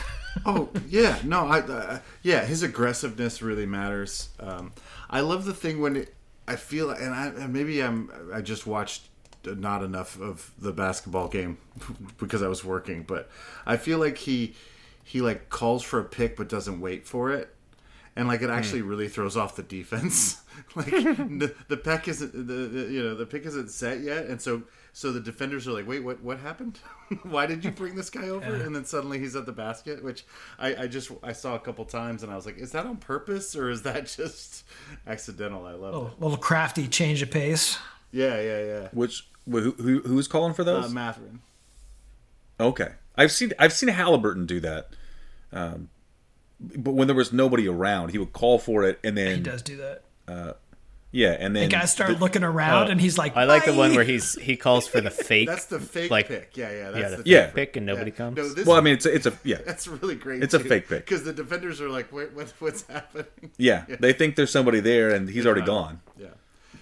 Oh 0.45 0.69
yeah, 0.88 1.19
no, 1.24 1.48
I 1.48 1.60
uh, 1.60 2.00
yeah, 2.21 2.45
his 2.45 2.63
aggressiveness 2.63 3.41
really 3.41 3.65
matters. 3.65 4.30
Um, 4.39 4.74
I 5.10 5.21
love 5.21 5.45
the 5.45 5.54
thing 5.54 5.80
when 5.80 5.95
it, 5.95 6.15
I 6.48 6.56
feel, 6.56 6.89
and 6.89 7.13
I 7.13 7.28
and 7.28 7.54
maybe 7.54 7.82
I'm 7.82 8.12
I 8.34 8.41
just 8.41 8.67
watched 8.67 9.04
not 9.45 9.84
enough 9.84 10.19
of 10.19 10.52
the 10.58 10.74
basketball 10.74 11.28
game 11.28 11.58
because 12.17 12.41
I 12.41 12.48
was 12.48 12.63
working, 12.63 13.04
but 13.04 13.30
I 13.65 13.78
feel 13.78 14.00
like 14.00 14.17
he 14.17 14.56
he 15.04 15.21
like 15.21 15.50
calls 15.50 15.84
for 15.84 16.00
a 16.00 16.04
pick 16.04 16.36
but 16.36 16.50
doesn't 16.50 16.82
wait 16.82 17.08
for 17.08 17.32
it, 17.32 17.56
and 18.15 18.28
like 18.28 18.41
it 18.41 18.50
actually 18.50 18.82
really 18.82 19.08
throws 19.08 19.38
off 19.38 19.56
the 19.56 19.63
defense. 19.63 20.41
like 20.76 20.86
the, 20.91 21.54
the 21.67 21.78
peck 21.78 22.08
isn't 22.08 22.34
the, 22.34 22.54
the 22.54 22.91
you 22.91 23.04
know 23.04 23.15
the 23.15 23.26
pick 23.26 23.45
isn't 23.45 23.69
set 23.69 24.02
yet, 24.02 24.26
and 24.26 24.41
so 24.41 24.63
so 24.97 25.12
the 25.12 25.19
defenders 25.19 25.67
are 25.67 25.73
like, 25.73 25.86
wait, 25.86 25.99
what 26.05 26.21
what 26.23 26.39
happened? 26.39 26.79
Why 27.23 27.45
did 27.45 27.65
you 27.65 27.71
bring 27.71 27.95
this 27.95 28.10
guy 28.10 28.29
over? 28.29 28.55
And 28.55 28.73
then 28.73 28.86
suddenly 28.86 29.19
he's 29.19 29.36
at 29.36 29.45
the 29.45 29.51
basket, 29.51 30.01
which 30.01 30.25
I, 30.58 30.84
I 30.84 30.88
just 30.88 31.12
I 31.21 31.34
saw 31.34 31.53
a 31.55 31.60
couple 31.60 31.84
times, 31.84 32.23
and 32.23 32.31
I 32.31 32.36
was 32.38 32.45
like, 32.45 32.58
is 32.58 32.71
that 32.71 32.86
on 32.86 32.95
purpose 32.95 33.58
or 33.58 33.69
is 33.69 33.81
that 33.81 34.05
just 34.17 34.63
accidental? 35.05 35.65
I 35.65 35.71
love 35.73 35.81
little, 35.81 36.08
it. 36.08 36.21
little 36.21 36.38
crafty 36.38 36.88
change 36.88 37.21
of 37.21 37.29
pace. 37.29 37.77
Yeah, 38.13 38.39
yeah, 38.39 38.63
yeah. 38.63 38.88
Which 38.93 39.27
who, 39.51 39.71
who 39.73 39.99
who's 39.99 40.29
calling 40.29 40.53
for 40.53 40.62
Uh, 40.62 40.65
those? 40.65 40.93
Mathurin. 40.93 41.41
Okay, 42.58 42.93
I've 43.17 43.34
seen 43.34 43.51
I've 43.60 43.73
seen 43.73 43.89
Halliburton 43.89 44.45
do 44.45 44.62
that, 44.62 44.91
um, 45.51 45.89
but 46.62 46.93
when 46.93 47.08
there 47.10 47.15
was 47.17 47.34
nobody 47.34 47.67
around, 47.67 48.12
he 48.12 48.17
would 48.17 48.31
call 48.31 48.60
for 48.60 48.86
it, 48.86 48.97
and 49.03 49.17
then 49.17 49.36
He 49.36 49.41
does 49.43 49.62
do 49.62 49.75
that. 49.75 50.03
Yeah, 51.15 51.38
and 51.39 51.56
then 51.56 51.69
The 51.69 51.75
guys 51.78 51.93
start 51.93 52.19
looking 52.19 52.43
around, 52.43 52.89
Oh, 52.89 52.91
and 52.91 52.99
he's 52.99 53.17
like, 53.17 53.38
I 53.38 53.45
like 53.45 53.63
the 53.63 53.73
one 53.73 53.95
where 53.95 54.04
he's 54.04 54.34
he 54.34 54.58
calls 54.58 54.86
for 54.86 54.99
the 54.99 55.10
fake. 55.30 55.47
That's 55.47 55.63
the 55.63 55.80
fake 55.80 56.12
like, 56.12 56.28
pick. 56.28 56.58
Yeah, 56.58 56.69
yeah. 56.71 56.91
That's 56.91 56.97
yeah, 56.97 57.10
the 57.10 57.10
the 57.10 57.15
fake 57.23 57.25
Yeah. 57.25 57.45
fake 57.45 57.56
pick, 57.56 57.75
and 57.78 57.86
nobody 57.86 58.12
Yeah. 58.12 58.17
comes. 58.17 58.36
No, 58.36 58.49
this, 58.49 58.65
well, 58.67 58.75
I 58.75 58.82
mean, 58.82 58.95
it's 58.95 59.06
a, 59.06 59.15
it's 59.15 59.25
a 59.25 59.34
yeah, 59.45 59.60
that's 59.65 59.88
really 59.88 60.15
great. 60.15 60.43
It's 60.43 60.54
a 60.54 60.60
fake 60.60 60.89
pick. 60.89 61.06
because 61.06 61.23
the 61.23 61.32
defenders 61.32 61.80
are 61.80 61.88
like, 61.88 62.12
wait, 62.12 62.34
what, 62.34 62.51
what's 62.60 62.82
happening? 62.89 63.28
yeah. 63.58 63.86
They 63.88 64.12
think 64.12 64.36
there's 64.36 64.51
somebody 64.51 64.82
there, 64.82 65.10
and 65.12 65.30
he's 65.30 65.45
already 65.45 65.65
gone. 65.65 66.01
Yeah. 66.19 66.28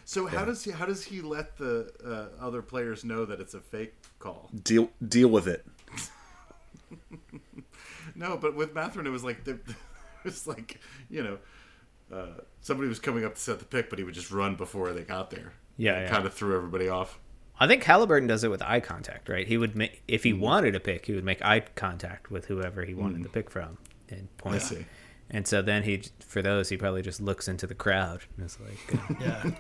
So 0.04 0.26
how 0.26 0.46
does 0.46 0.64
he 0.64 0.72
how 0.72 0.88
does 0.88 1.04
he 1.04 1.22
let 1.22 1.58
the 1.60 1.92
uh, 2.04 2.44
other 2.44 2.64
players 2.64 3.06
know 3.06 3.26
that 3.26 3.40
it's 3.40 3.54
a 3.54 3.62
fake 3.62 3.94
call? 4.18 4.50
Deal 4.64 4.90
deal 5.08 5.28
with 5.30 5.48
it. 5.48 5.64
No, 8.16 8.38
but 8.38 8.56
with 8.56 8.74
Mathurin, 8.76 9.08
it 9.08 9.12
was 9.12 9.24
like 9.24 9.44
the, 9.44 9.52
it 9.54 9.76
was 10.24 10.48
like 10.48 10.80
you 11.10 11.24
know 11.24 11.38
uh, 12.14 12.42
somebody 12.62 12.88
was 12.90 13.00
coming 13.00 13.26
up 13.26 13.36
to 13.36 13.42
set 13.42 13.60
the 13.60 13.66
pick, 13.66 13.90
but 13.90 14.00
he 14.00 14.06
would 14.06 14.14
just 14.14 14.32
run 14.32 14.56
before 14.56 14.94
they 14.94 15.02
got 15.02 15.30
there. 15.32 15.54
Yeah, 15.78 16.02
yeah. 16.02 16.10
kind 16.10 16.26
of 16.26 16.34
threw 16.34 16.56
everybody 16.56 16.88
off. 16.90 17.20
I 17.60 17.68
think 17.68 17.84
Halliburton 17.84 18.28
does 18.28 18.44
it 18.44 18.50
with 18.52 18.62
eye 18.62 18.80
contact, 18.80 19.30
right? 19.30 19.48
He 19.48 19.58
would 19.58 19.76
make 19.76 20.02
if 20.08 20.24
he 20.24 20.34
wanted 20.34 20.76
a 20.76 20.80
pick, 20.80 21.06
he 21.06 21.14
would 21.14 21.24
make 21.24 21.42
eye 21.44 21.62
contact 21.76 22.32
with 22.32 22.46
whoever 22.46 22.84
he 22.84 22.94
wanted 22.94 23.24
to 23.24 23.30
pick 23.30 23.50
from 23.50 23.78
and 24.10 24.36
point. 24.38 24.56
I 24.56 24.60
see. 24.60 24.86
And 25.30 25.48
so 25.48 25.62
then 25.62 25.84
he, 25.84 26.04
for 26.20 26.42
those, 26.42 26.70
he 26.70 26.78
probably 26.78 27.02
just 27.02 27.22
looks 27.22 27.48
into 27.48 27.66
the 27.66 27.74
crowd 27.74 28.22
and 28.38 28.46
is 28.46 28.58
like, 28.60 28.96
uh, 29.00 29.14
Yeah. 29.22 29.52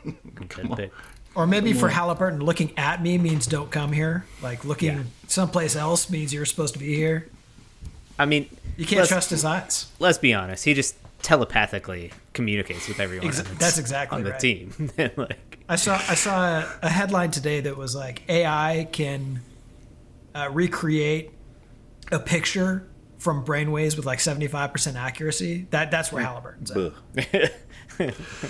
good 0.48 0.72
pick. 0.76 0.92
Or 1.36 1.48
maybe 1.48 1.74
for 1.74 1.90
Halliburton, 1.90 2.42
looking 2.42 2.74
at 2.78 3.02
me 3.02 3.18
means 3.18 3.48
don't 3.48 3.72
come 3.72 3.92
here. 3.92 4.26
Like 4.42 4.66
looking 4.66 4.90
Yeah. 4.98 5.04
someplace 5.28 5.76
else 5.76 6.10
means 6.10 6.34
you're 6.34 6.46
supposed 6.46 6.74
to 6.74 6.80
be 6.80 6.94
here. 6.96 7.28
I 8.20 8.26
mean, 8.26 8.50
You 8.78 8.86
can't 8.86 9.08
trust 9.08 9.30
his 9.32 9.44
eyes. 9.46 9.88
Let's 10.00 10.18
be 10.20 10.34
honest. 10.34 10.66
He 10.66 10.74
just 10.76 10.96
telepathically 11.24 12.12
communicates 12.34 12.88
with 12.88 13.00
everyone. 13.00 13.30
Ex- 13.30 13.40
on 13.40 13.56
that's 13.58 13.80
exactly 13.80 14.18
on 14.18 14.24
the 14.24 14.32
right. 14.32 14.40
team. 14.40 14.92
like, 15.18 15.60
I 15.68 15.76
saw 15.76 15.96
I 15.96 16.14
saw 16.14 16.60
a, 16.60 16.80
a 16.84 16.90
headline 16.90 17.32
today 17.32 17.62
that 17.62 17.76
was 17.76 17.96
like 17.96 18.22
AI 18.30 18.88
can 18.92 19.42
uh, 20.36 20.50
recreate 20.52 21.32
a 22.12 22.20
picture 22.20 22.88
from 23.18 23.46
brainwaves 23.46 23.96
with 23.96 24.06
like 24.06 24.20
75% 24.20 24.96
accuracy, 24.96 25.66
that 25.72 25.90
that's 25.90 26.12
where 26.12 26.24
Halliburton's 26.24 26.72
at. 26.72 26.78
Ugh. 26.78 27.50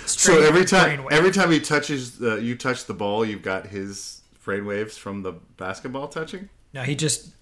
So 0.06 0.40
every 0.40 0.64
time, 0.64 1.00
brainwave. 1.00 1.12
every 1.12 1.30
time 1.30 1.50
he 1.50 1.60
touches, 1.60 2.18
the, 2.18 2.36
you 2.36 2.56
touch 2.56 2.86
the 2.86 2.94
ball, 2.94 3.26
you've 3.26 3.42
got 3.42 3.66
his 3.66 4.22
brainwaves 4.42 4.92
from 4.92 5.22
the 5.22 5.32
basketball 5.58 6.08
touching. 6.08 6.48
No, 6.72 6.82
he 6.82 6.94
just 6.94 7.34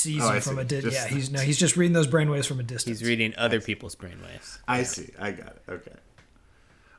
sees 0.00 0.22
Oh, 0.22 0.28
I 0.28 0.40
from 0.40 0.56
see. 0.56 0.60
a 0.62 0.64
distance. 0.64 0.94
Yeah, 0.94 1.06
he's 1.08 1.30
no, 1.30 1.40
he's 1.40 1.58
just 1.58 1.76
reading 1.76 1.92
those 1.92 2.06
brainwaves 2.08 2.46
from 2.46 2.58
a 2.60 2.62
distance. 2.62 2.98
He's 3.00 3.08
reading 3.08 3.34
other 3.36 3.60
people's 3.60 3.94
brainwaves. 3.94 4.58
I 4.66 4.82
see. 4.82 5.10
I 5.18 5.30
got 5.32 5.48
it. 5.48 5.62
Okay. 5.68 5.92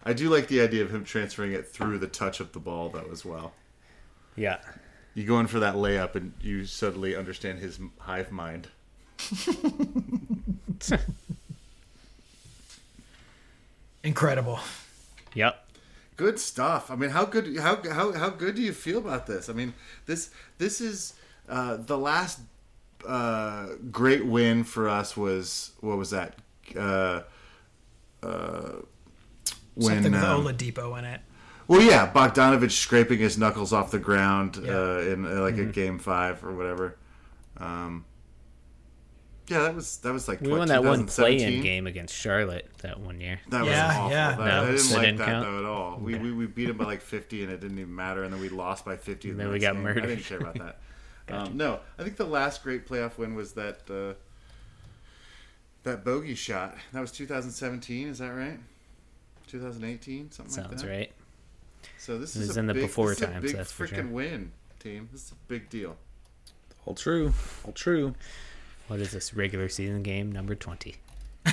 I 0.03 0.13
do 0.13 0.29
like 0.29 0.47
the 0.47 0.61
idea 0.61 0.83
of 0.83 0.93
him 0.93 1.03
transferring 1.03 1.51
it 1.53 1.67
through 1.67 1.99
the 1.99 2.07
touch 2.07 2.39
of 2.39 2.53
the 2.53 2.59
ball, 2.59 2.89
though, 2.89 3.09
as 3.11 3.23
well. 3.23 3.53
Yeah. 4.35 4.57
You 5.13 5.25
go 5.25 5.39
in 5.39 5.47
for 5.47 5.59
that 5.59 5.75
layup, 5.75 6.15
and 6.15 6.33
you 6.41 6.65
suddenly 6.65 7.15
understand 7.15 7.59
his 7.59 7.79
hive 7.99 8.31
mind. 8.31 8.69
Incredible. 14.03 14.59
Yep. 15.33 15.67
Good 16.17 16.39
stuff. 16.39 16.91
I 16.91 16.95
mean, 16.95 17.09
how 17.11 17.25
good 17.25 17.57
how 17.57 17.77
how 17.89 18.11
how 18.13 18.29
good 18.29 18.55
do 18.55 18.61
you 18.61 18.73
feel 18.73 18.97
about 18.97 19.27
this? 19.27 19.49
I 19.49 19.53
mean, 19.53 19.73
this 20.05 20.29
this 20.57 20.81
is 20.81 21.13
uh, 21.49 21.77
the 21.77 21.97
last 21.97 22.39
uh, 23.07 23.67
great 23.91 24.25
win 24.25 24.63
for 24.63 24.87
us 24.89 25.15
was 25.17 25.71
what 25.81 25.97
was 25.97 26.11
that? 26.11 26.35
Uh, 26.75 27.21
uh, 28.23 28.71
when 29.75 30.03
Something 30.03 30.11
with 30.13 30.23
um, 30.23 30.45
Oladipo 30.45 30.97
in 30.99 31.05
it. 31.05 31.21
well, 31.67 31.81
yeah, 31.81 32.11
Bogdanovich 32.11 32.71
scraping 32.71 33.19
his 33.19 33.37
knuckles 33.37 33.71
off 33.73 33.91
the 33.91 33.99
ground 33.99 34.57
Yeah. 34.63 34.71
uh, 34.77 34.97
in 34.99 35.25
uh, 35.25 35.41
like 35.41 35.57
a 35.57 35.65
game 35.65 35.97
five 35.99 36.43
or 36.43 36.53
whatever. 36.53 36.97
Um, 37.57 38.05
yeah, 39.47 39.63
that 39.63 39.75
was 39.75 39.97
that 39.97 40.13
was 40.13 40.27
like 40.27 40.39
We 40.41 40.49
what, 40.49 40.59
won 40.59 40.67
that 40.69 40.83
one 40.83 41.07
play-in 41.07 41.61
game 41.61 41.87
against 41.87 42.15
Charlotte 42.15 42.69
that 42.83 42.99
one 42.99 43.19
year. 43.19 43.39
That 43.49 43.65
was 43.65 43.73
awful. 43.77 44.11
yeah. 44.11 44.29
That- 44.35 44.37
No, 44.39 44.43
I 44.45 44.65
didn't 44.71 44.75
that 44.89 44.93
like 44.95 45.01
didn't 45.05 45.17
that 45.17 45.25
count? 45.25 45.45
though 45.45 45.59
at 45.59 45.65
all. 45.65 45.97
We, 45.99 46.15
we 46.15 46.31
we 46.31 46.45
beat 46.47 46.67
them 46.67 46.77
by 46.77 46.85
like 46.85 47.01
fifty, 47.01 47.43
and 47.43 47.51
it 47.51 47.59
didn't 47.59 47.79
even 47.79 47.93
matter. 47.95 48.23
And 48.23 48.33
then 48.33 48.39
we 48.39 48.49
lost 48.49 48.85
by 48.85 48.95
fifty. 48.97 49.29
in 49.29 49.37
the 49.37 49.43
Then 49.43 49.51
we 49.51 49.59
got 49.59 49.73
game. 49.73 49.83
murdered. 49.83 50.03
I 50.03 50.07
didn't 50.07 50.23
care 50.25 50.37
about 50.39 50.55
that. 50.55 50.79
um, 51.29 51.57
no, 51.57 51.79
I 51.97 52.03
think 52.03 52.17
the 52.17 52.25
last 52.25 52.63
great 52.63 52.87
playoff 52.87 53.17
win 53.17 53.35
was 53.35 53.53
that 53.53 53.81
uh, 53.89 54.13
that 55.83 56.03
bogey 56.03 56.35
shot. 56.35 56.75
That 56.93 57.01
was 57.01 57.11
2017. 57.11 58.07
Is 58.09 58.19
that 58.19 58.29
right? 58.29 58.59
2018, 59.47 60.31
something 60.31 60.55
like 60.55 60.69
that. 60.69 60.79
Sounds 60.79 60.89
right. 60.89 61.11
So 61.97 62.17
this 62.17 62.35
It 62.35 62.41
is 62.43 62.47
was 62.49 62.57
a 62.57 62.59
in 62.61 62.67
the 62.67 62.73
big, 62.73 62.83
before 62.83 63.09
this 63.09 63.17
is 63.17 63.23
a 63.23 63.27
times, 63.27 63.43
big 63.43 63.55
that's 63.55 63.71
for 63.71 63.87
freaking 63.87 63.95
sure. 63.95 64.07
win, 64.07 64.51
team. 64.79 65.09
This 65.11 65.25
is 65.25 65.31
a 65.31 65.35
big 65.47 65.69
deal. 65.69 65.97
All 66.85 66.95
true. 66.95 67.33
All 67.65 67.73
true. 67.73 68.15
What 68.87 68.99
is 68.99 69.11
this 69.11 69.33
regular 69.33 69.69
season 69.69 70.03
game 70.03 70.31
number 70.31 70.55
20? 70.55 70.95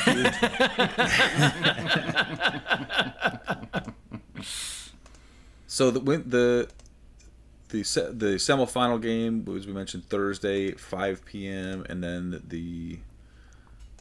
So 5.67 5.91
the 5.91 6.01
win 6.01 6.25
the 6.27 6.69
the 7.69 7.83
se- 7.85 8.13
the 8.13 8.37
semifinal 8.37 9.01
game 9.01 9.45
was 9.45 9.67
we 9.67 9.73
mentioned 9.73 10.05
Thursday, 10.09 10.73
5 10.73 11.25
p.m. 11.25 11.85
and 11.89 12.03
then 12.03 12.43
the 12.49 12.99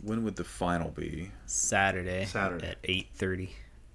when 0.03 0.23
would 0.23 0.35
the 0.35 0.43
final 0.43 0.89
be? 0.91 1.31
Saturday, 1.45 2.25
Saturday. 2.25 2.67
at 2.69 2.81
8:30. 2.83 3.49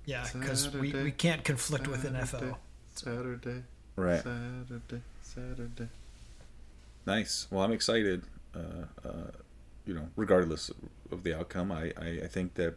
Yeah, 0.05 0.27
because 0.33 0.73
we, 0.75 0.93
we 0.93 1.13
can't 1.13 1.45
conflict 1.45 1.87
with 1.87 2.05
NFL. 2.05 2.57
Saturday, 2.95 3.63
Right. 3.97 4.23
Saturday, 4.23 5.03
Saturday. 5.23 5.89
Nice. 7.07 7.47
Well, 7.51 7.63
I'm 7.63 7.73
excited. 7.73 8.23
Uh, 8.55 8.87
uh, 9.09 9.13
you 9.87 9.95
know, 9.95 10.09
regardless 10.17 10.71
of 11.11 11.23
the 11.23 11.39
outcome, 11.39 11.71
I 11.73 11.93
I, 11.97 12.21
I 12.25 12.27
think 12.27 12.55
that. 12.55 12.77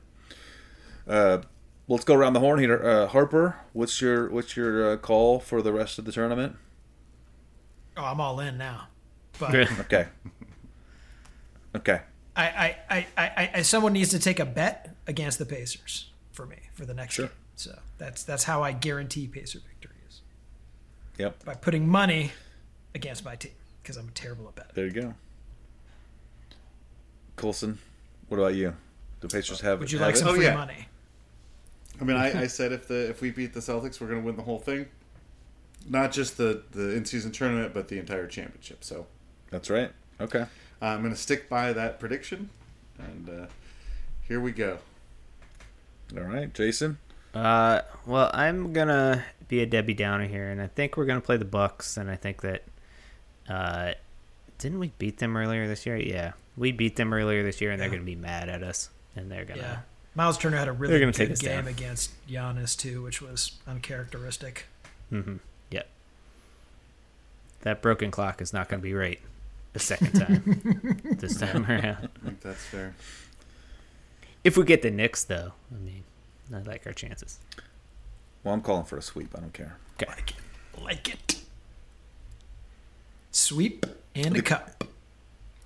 Uh, 1.07 1.41
let's 1.87 2.03
go 2.03 2.15
around 2.15 2.33
the 2.33 2.39
horn 2.39 2.59
here. 2.59 2.81
Uh, 2.83 3.07
Harper, 3.07 3.57
what's 3.73 4.01
your 4.01 4.29
what's 4.29 4.55
your 4.55 4.91
uh, 4.93 4.97
call 4.97 5.39
for 5.39 5.61
the 5.61 5.71
rest 5.73 5.99
of 5.99 6.05
the 6.05 6.11
tournament? 6.11 6.55
Oh, 7.97 8.03
I'm 8.05 8.19
all 8.19 8.39
in 8.39 8.57
now. 8.57 8.87
But 9.39 9.55
Okay. 9.81 10.07
Okay. 11.75 12.01
I, 12.37 12.43
I, 12.45 12.77
I, 12.89 13.07
I, 13.17 13.51
I, 13.55 13.61
someone 13.61 13.93
needs 13.93 14.09
to 14.09 14.19
take 14.19 14.39
a 14.39 14.45
bet 14.45 14.93
against 15.07 15.39
the 15.39 15.45
Pacers 15.45 16.11
for 16.31 16.45
me 16.45 16.57
for 16.73 16.85
the 16.85 16.93
next 16.93 17.13
Sure. 17.15 17.27
game. 17.27 17.35
So 17.55 17.79
that's 17.97 18.23
that's 18.23 18.43
how 18.43 18.61
I 18.61 18.73
guarantee 18.73 19.27
Pacer 19.27 19.59
victories 19.59 20.21
Yep. 21.17 21.45
by 21.45 21.53
putting 21.53 21.87
money 21.87 22.31
against 22.93 23.23
my 23.23 23.35
team 23.35 23.53
because 23.81 23.95
I'm 23.95 24.09
terrible 24.09 24.47
at 24.49 24.55
betting. 24.55 24.71
There 24.73 24.85
you 24.85 24.91
go. 24.91 25.13
Colson, 27.37 27.77
what 28.27 28.37
about 28.39 28.55
you? 28.55 28.75
Do 29.21 29.27
Pacers 29.27 29.61
have? 29.61 29.79
Would 29.79 29.91
you 29.91 29.99
have 29.99 30.07
like 30.07 30.15
it? 30.15 30.19
some 30.19 30.27
Oh, 30.29 30.33
free 30.35 30.45
yeah. 30.45 30.53
money? 30.55 30.87
I 31.99 32.03
mean, 32.03 32.17
I, 32.17 32.41
I 32.41 32.47
said 32.57 32.71
if 32.71 32.87
the 32.87 33.09
if 33.09 33.21
we 33.21 33.31
beat 33.31 33.53
the 33.53 33.59
Celtics, 33.59 33.99
we're 34.01 34.07
going 34.07 34.19
to 34.21 34.25
win 34.25 34.35
the 34.35 34.43
whole 34.43 34.59
thing, 34.59 34.85
not 35.87 36.11
just 36.11 36.37
the 36.37 36.63
the 36.71 36.95
in 36.95 37.05
season 37.05 37.31
tournament, 37.31 37.73
but 37.73 37.87
the 37.87 37.99
entire 37.99 38.27
championship. 38.27 38.83
So 38.83 39.07
That's 39.51 39.69
right. 39.69 39.91
Okay. 40.19 40.41
uh, 40.81 40.85
I'm 40.85 41.01
going 41.01 41.13
to 41.13 41.19
stick 41.19 41.49
by 41.49 41.73
that 41.73 41.99
prediction, 41.99 42.49
and 42.97 43.29
uh, 43.29 43.45
here 44.27 44.39
we 44.39 44.51
go. 44.51 44.79
All 46.15 46.23
right, 46.23 46.53
Jason. 46.53 46.97
Uh, 47.33 47.81
well, 48.05 48.31
I'm 48.33 48.71
gonna 48.71 49.25
be 49.49 49.61
a 49.61 49.65
Debbie 49.65 49.93
Downer 49.93 50.25
here, 50.25 50.49
and 50.49 50.61
I 50.61 50.67
think 50.67 50.95
we're 50.95 51.05
gonna 51.05 51.19
play 51.19 51.35
the 51.35 51.43
Bucks, 51.43 51.97
and 51.97 52.09
I 52.09 52.15
think 52.15 52.41
that, 52.41 52.63
uh, 53.49 53.91
didn't 54.57 54.79
we 54.79 54.93
beat 54.99 55.17
them 55.17 55.35
earlier 55.35 55.67
this 55.67 55.85
year? 55.85 55.97
Yeah, 55.97 56.31
we 56.55 56.71
beat 56.71 56.95
them 56.95 57.13
earlier 57.13 57.43
this 57.43 57.59
year, 57.59 57.71
and 57.71 57.81
they're 57.81 57.89
gonna 57.89 58.03
be 58.03 58.15
mad 58.15 58.47
at 58.47 58.63
us, 58.63 58.89
and 59.17 59.29
they're 59.29 59.43
gonna. 59.43 59.61
Yeah. 59.61 59.77
Miles 60.15 60.37
Turner 60.37 60.55
had 60.57 60.69
a 60.69 60.71
really 60.71 60.97
gonna 60.97 61.11
take 61.11 61.27
good 61.27 61.39
game 61.39 61.65
down. 61.65 61.67
against 61.67 62.11
Giannis 62.25 62.77
too, 62.77 63.01
which 63.03 63.21
was 63.21 63.53
uncharacteristic. 63.67 64.67
Mm-hmm. 65.11 65.37
Yep. 67.65 67.77
That 67.77 67.81
broken 67.81 68.11
clock 68.11 68.41
is 68.41 68.53
not 68.53 68.69
gonna 68.69 68.81
be 68.81 68.93
right 68.93 69.19
the 69.73 69.79
second 69.79 70.13
time. 70.13 71.01
this 71.19 71.37
time 71.37 71.65
around. 71.65 72.09
I 72.21 72.25
think 72.25 72.41
that's 72.41 72.63
fair. 72.63 72.95
If 74.43 74.55
we 74.57 74.63
get 74.63 74.83
the 74.83 74.91
Knicks, 74.91 75.23
though, 75.23 75.53
I 75.73 75.79
mean, 75.83 76.03
I 76.53 76.59
like 76.59 76.85
our 76.85 76.93
chances. 76.93 77.39
Well, 78.43 78.53
I'm 78.53 78.61
calling 78.61 78.85
for 78.85 78.97
a 78.97 79.01
sweep. 79.01 79.33
I 79.35 79.41
don't 79.41 79.53
care. 79.53 79.77
Okay. 80.01 80.11
Like 80.11 80.29
it, 80.31 80.81
like 80.83 81.09
it. 81.09 81.41
Sweep 83.31 83.85
and 84.13 84.37
a 84.37 84.41
cup. 84.41 84.83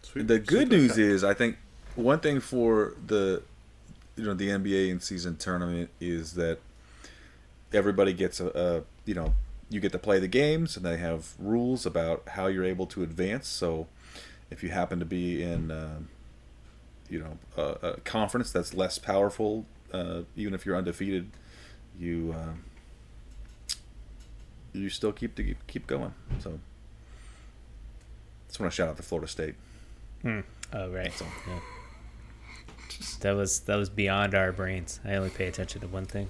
Sweet, 0.01 0.27
The 0.27 0.39
good 0.39 0.69
super 0.69 0.75
news 0.75 0.97
is, 0.97 1.23
I 1.23 1.33
think 1.33 1.57
one 1.95 2.19
thing 2.19 2.39
for 2.39 2.95
the 3.05 3.43
you 4.15 4.23
know 4.23 4.33
the 4.33 4.47
NBA 4.47 4.89
in 4.89 4.99
season 5.01 5.35
tournament 5.35 5.89
is 5.99 6.33
that 6.33 6.59
everybody 7.73 8.13
gets 8.13 8.39
a, 8.39 8.47
a 8.47 8.81
you 9.05 9.13
know 9.13 9.33
you 9.69 9.79
get 9.79 9.91
to 9.91 9.99
play 9.99 10.19
the 10.19 10.27
games 10.27 10.75
and 10.75 10.85
they 10.85 10.97
have 10.97 11.33
rules 11.37 11.85
about 11.85 12.23
how 12.29 12.47
you're 12.47 12.63
able 12.65 12.87
to 12.87 13.03
advance. 13.03 13.47
So 13.47 13.87
if 14.49 14.63
you 14.63 14.69
happen 14.69 14.99
to 14.99 15.05
be 15.05 15.43
in 15.43 15.71
uh, 15.71 15.99
you 17.09 17.19
know 17.19 17.37
a, 17.57 17.87
a 17.87 17.99
conference 18.01 18.51
that's 18.51 18.73
less 18.73 18.97
powerful, 18.97 19.65
uh, 19.93 20.21
even 20.35 20.53
if 20.53 20.65
you're 20.65 20.75
undefeated, 20.75 21.29
you 21.97 22.35
um 22.37 22.63
you 24.73 24.89
still 24.89 25.11
keep 25.11 25.35
to 25.35 25.55
keep 25.67 25.87
going. 25.87 26.13
So 26.39 26.59
just 28.47 28.59
want 28.59 28.71
to 28.71 28.75
shout 28.75 28.89
out 28.89 28.97
to 28.97 29.03
Florida 29.03 29.27
State. 29.27 29.55
Oh 30.25 30.89
right. 30.89 31.11
Yeah. 31.47 31.59
That 33.21 33.31
was 33.35 33.61
that 33.61 33.75
was 33.75 33.89
beyond 33.89 34.35
our 34.35 34.51
brains. 34.51 34.99
I 35.05 35.15
only 35.15 35.29
pay 35.29 35.47
attention 35.47 35.81
to 35.81 35.87
one 35.87 36.05
thing. 36.05 36.27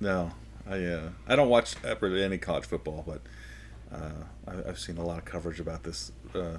No, 0.00 0.30
I 0.68 0.84
uh, 0.84 1.08
I 1.26 1.36
don't 1.36 1.48
watch 1.48 1.74
ever 1.84 2.14
any 2.16 2.38
college 2.38 2.66
football, 2.66 3.04
but 3.06 3.22
uh, 3.92 4.24
I, 4.46 4.68
I've 4.68 4.78
seen 4.78 4.98
a 4.98 5.04
lot 5.04 5.18
of 5.18 5.24
coverage 5.24 5.60
about 5.60 5.82
this 5.84 6.12
uh, 6.34 6.58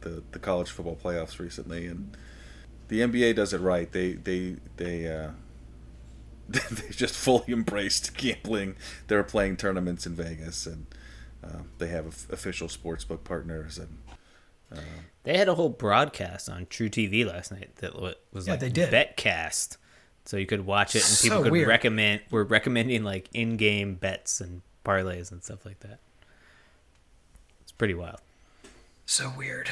the 0.00 0.22
the 0.32 0.38
college 0.38 0.70
football 0.70 0.96
playoffs 1.02 1.38
recently, 1.38 1.86
and 1.86 2.16
the 2.88 3.00
NBA 3.00 3.36
does 3.36 3.52
it 3.52 3.60
right. 3.60 3.90
They 3.90 4.12
they 4.12 4.56
they 4.76 5.06
uh, 5.08 5.30
they 6.48 6.88
just 6.90 7.14
fully 7.14 7.44
embraced 7.52 8.16
gambling. 8.16 8.76
They're 9.06 9.22
playing 9.22 9.56
tournaments 9.58 10.06
in 10.06 10.14
Vegas, 10.14 10.66
and 10.66 10.86
uh, 11.44 11.62
they 11.78 11.88
have 11.88 12.06
of- 12.06 12.26
official 12.30 12.68
sportsbook 12.68 13.24
partners, 13.24 13.78
and 13.78 13.98
They 15.24 15.36
had 15.36 15.48
a 15.48 15.54
whole 15.54 15.68
broadcast 15.68 16.48
on 16.48 16.66
True 16.70 16.88
TV 16.88 17.26
last 17.26 17.52
night 17.52 17.76
that 17.76 17.94
was 18.32 18.46
Yeah, 18.46 18.52
like 18.52 18.60
they 18.60 18.70
did. 18.70 18.90
Betcast, 18.90 19.76
so 20.24 20.36
you 20.36 20.46
could 20.46 20.66
watch 20.66 20.94
it 20.94 20.98
and 21.02 21.04
So 21.04 21.22
people 21.28 21.42
could 21.42 21.52
weird. 21.52 21.68
recommend. 21.68 22.20
Were 22.30 22.44
recommending 22.44 23.02
like 23.04 23.28
in-game 23.34 23.94
bets 23.94 24.40
and 24.40 24.62
parlays 24.84 25.30
and 25.32 25.42
stuff 25.42 25.64
like 25.66 25.80
that. 25.80 25.98
It's 27.62 27.72
pretty 27.72 27.94
wild. 27.94 28.20
So 29.06 29.32
weird. 29.36 29.68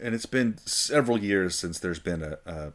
and 0.00 0.14
it's 0.14 0.26
been 0.26 0.58
several 0.66 1.18
years 1.18 1.56
since 1.56 1.78
there's 1.78 1.98
been 2.00 2.22
a, 2.22 2.38
a 2.46 2.72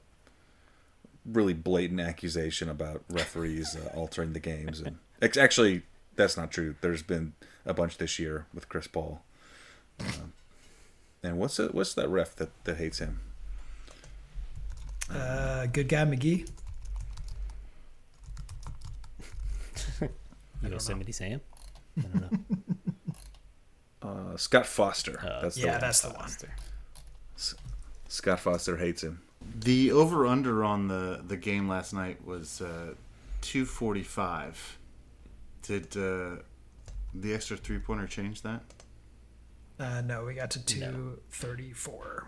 really 1.26 1.54
blatant 1.54 2.00
accusation 2.00 2.70
about 2.70 3.04
referees 3.10 3.76
uh, 3.76 3.90
altering 3.96 4.34
the 4.34 4.40
games 4.40 4.80
and 4.80 4.98
ex- 5.22 5.38
actually 5.38 5.82
that's 6.16 6.38
not 6.38 6.50
true 6.52 6.76
there's 6.82 7.04
been 7.04 7.34
a 7.66 7.74
bunch 7.74 7.98
this 7.98 8.20
year 8.20 8.46
with 8.54 8.70
chris 8.70 8.88
paul 8.88 9.22
uh, 10.00 10.06
And 11.24 11.38
what's 11.38 11.60
it, 11.60 11.76
what's 11.76 11.94
that 11.96 12.08
ref 12.10 12.36
that, 12.38 12.50
that 12.64 12.78
hates 12.78 13.00
him? 13.00 13.20
Uh, 15.12 15.66
good 15.68 15.88
guy 15.88 16.06
McGee. 16.06 16.48
Yosemite 20.70 21.12
Sam. 21.12 21.42
I 21.98 22.02
don't 22.02 22.22
know. 22.22 22.40
Uh, 24.02 24.38
Scott 24.38 24.66
Foster. 24.66 25.20
Uh, 25.20 25.42
that's 25.42 25.56
the 25.56 25.62
Yeah, 25.62 25.72
one. 25.74 25.82
that's 25.82 26.02
the 26.02 26.10
one. 26.10 26.30
Scott 28.08 28.40
Foster 28.40 28.78
hates 28.78 29.04
him. 29.04 29.22
The 29.60 29.92
over 29.92 30.26
under 30.28 30.64
on 30.64 30.88
the 30.88 31.22
the 31.26 31.38
game 31.38 31.68
last 31.68 31.94
night 31.94 32.26
was 32.26 32.62
uh, 32.62 32.94
two 33.42 33.66
forty 33.66 34.04
five. 34.04 34.78
Did 35.64 35.96
uh, 35.98 36.38
the 37.14 37.34
extra 37.34 37.58
three 37.58 37.80
pointer 37.80 38.08
change 38.08 38.42
that? 38.44 38.62
Uh, 39.80 40.02
no, 40.02 40.26
we 40.26 40.34
got 40.34 40.52
to 40.52 40.66
234. 40.66 42.28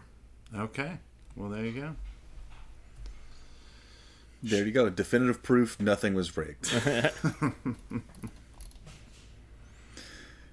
Okay. 0.56 0.98
Well, 1.36 1.50
there 1.50 1.66
you 1.66 1.74
go. 1.82 1.96
There 4.44 4.66
you 4.66 4.72
go. 4.72 4.90
Definitive 4.90 5.44
proof 5.44 5.80
nothing 5.80 6.14
was 6.14 6.36
rigged. 6.36 6.72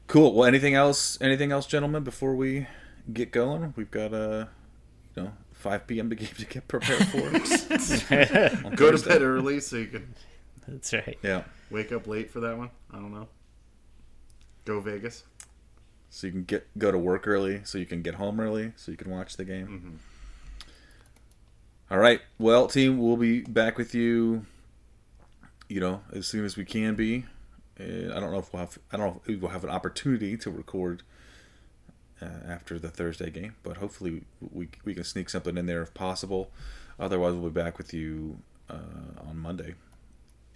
cool. 0.06 0.34
Well, 0.34 0.46
anything 0.46 0.74
else? 0.74 1.18
Anything 1.20 1.52
else, 1.52 1.66
gentlemen? 1.66 2.04
Before 2.04 2.34
we 2.34 2.66
get 3.12 3.32
going, 3.32 3.72
we've 3.76 3.90
got 3.90 4.12
a, 4.12 4.48
you 5.16 5.22
know, 5.24 5.32
5 5.52 5.86
p.m. 5.86 6.10
to 6.10 6.16
get 6.16 6.36
to 6.36 6.44
get 6.46 6.68
prepared 6.68 7.06
for. 7.08 7.18
On 8.66 8.74
Go 8.74 8.90
to 8.90 9.08
bed 9.08 9.22
early 9.22 9.60
so 9.60 9.76
you 9.76 9.86
can 9.86 10.14
That's 10.66 10.92
right. 10.92 11.18
Yeah. 11.22 11.44
wake 11.70 11.90
up 11.92 12.06
late 12.06 12.30
for 12.30 12.40
that 12.40 12.56
one. 12.58 12.70
I 12.92 12.96
don't 12.96 13.12
know. 13.12 13.28
Go 14.64 14.80
Vegas. 14.80 15.24
So 16.10 16.26
you 16.26 16.32
can 16.32 16.44
get 16.44 16.66
go 16.78 16.90
to 16.92 16.98
work 16.98 17.26
early, 17.26 17.62
so 17.64 17.76
you 17.78 17.86
can 17.86 18.02
get 18.02 18.14
home 18.14 18.40
early, 18.40 18.72
so 18.76 18.90
you 18.90 18.96
can 18.96 19.10
watch 19.10 19.36
the 19.36 19.44
game. 19.44 19.66
Mm-hmm. 19.66 19.96
All 21.90 21.98
right. 21.98 22.20
Well, 22.38 22.66
team, 22.66 22.98
we'll 22.98 23.16
be 23.16 23.40
back 23.40 23.78
with 23.78 23.94
you. 23.94 24.44
You 25.68 25.80
know, 25.80 26.02
as 26.12 26.26
soon 26.26 26.44
as 26.44 26.56
we 26.56 26.64
can 26.64 26.94
be. 26.94 27.24
Uh, 27.80 28.14
I 28.14 28.20
don't 28.20 28.32
know 28.32 28.38
if 28.38 28.52
we'll 28.52 28.60
have. 28.60 28.78
I 28.92 28.96
don't 28.96 29.06
know 29.06 29.22
if 29.26 29.40
we'll 29.40 29.50
have 29.50 29.64
an 29.64 29.70
opportunity 29.70 30.36
to 30.38 30.50
record 30.50 31.02
uh, 32.20 32.26
after 32.46 32.78
the 32.78 32.88
Thursday 32.88 33.30
game, 33.30 33.54
but 33.62 33.76
hopefully 33.78 34.22
we 34.52 34.68
we 34.84 34.94
can 34.94 35.04
sneak 35.04 35.30
something 35.30 35.56
in 35.56 35.66
there 35.66 35.82
if 35.82 35.94
possible. 35.94 36.50
Otherwise, 36.98 37.34
we'll 37.34 37.50
be 37.50 37.60
back 37.60 37.78
with 37.78 37.94
you 37.94 38.38
uh, 38.68 39.28
on 39.28 39.38
Monday. 39.38 39.74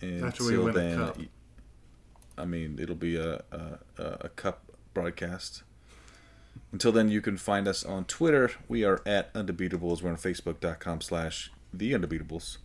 And 0.01 0.25
After 0.25 0.45
we 0.45 0.59
win 0.59 0.75
then, 0.75 0.99
cup. 0.99 1.19
I 2.37 2.45
mean, 2.45 2.79
it'll 2.81 2.97
be 2.97 3.17
a, 3.17 3.43
a 3.53 3.79
a 3.99 4.29
cup 4.31 4.65
broadcast. 4.93 5.63
Until 6.73 6.93
then, 6.93 7.11
you 7.11 7.21
can 7.21 7.37
find 7.37 7.69
us 7.69 7.85
on 7.85 8.05
Twitter. 8.07 8.51
We 8.67 8.85
are 8.85 9.03
at 9.05 9.33
Undebeatables. 9.35 10.03
We're 10.03 10.11
on 10.11 10.17
Facebook.com 10.17 11.03
slash 11.03 11.53
The 11.73 11.93
Undebeatables. 11.93 12.59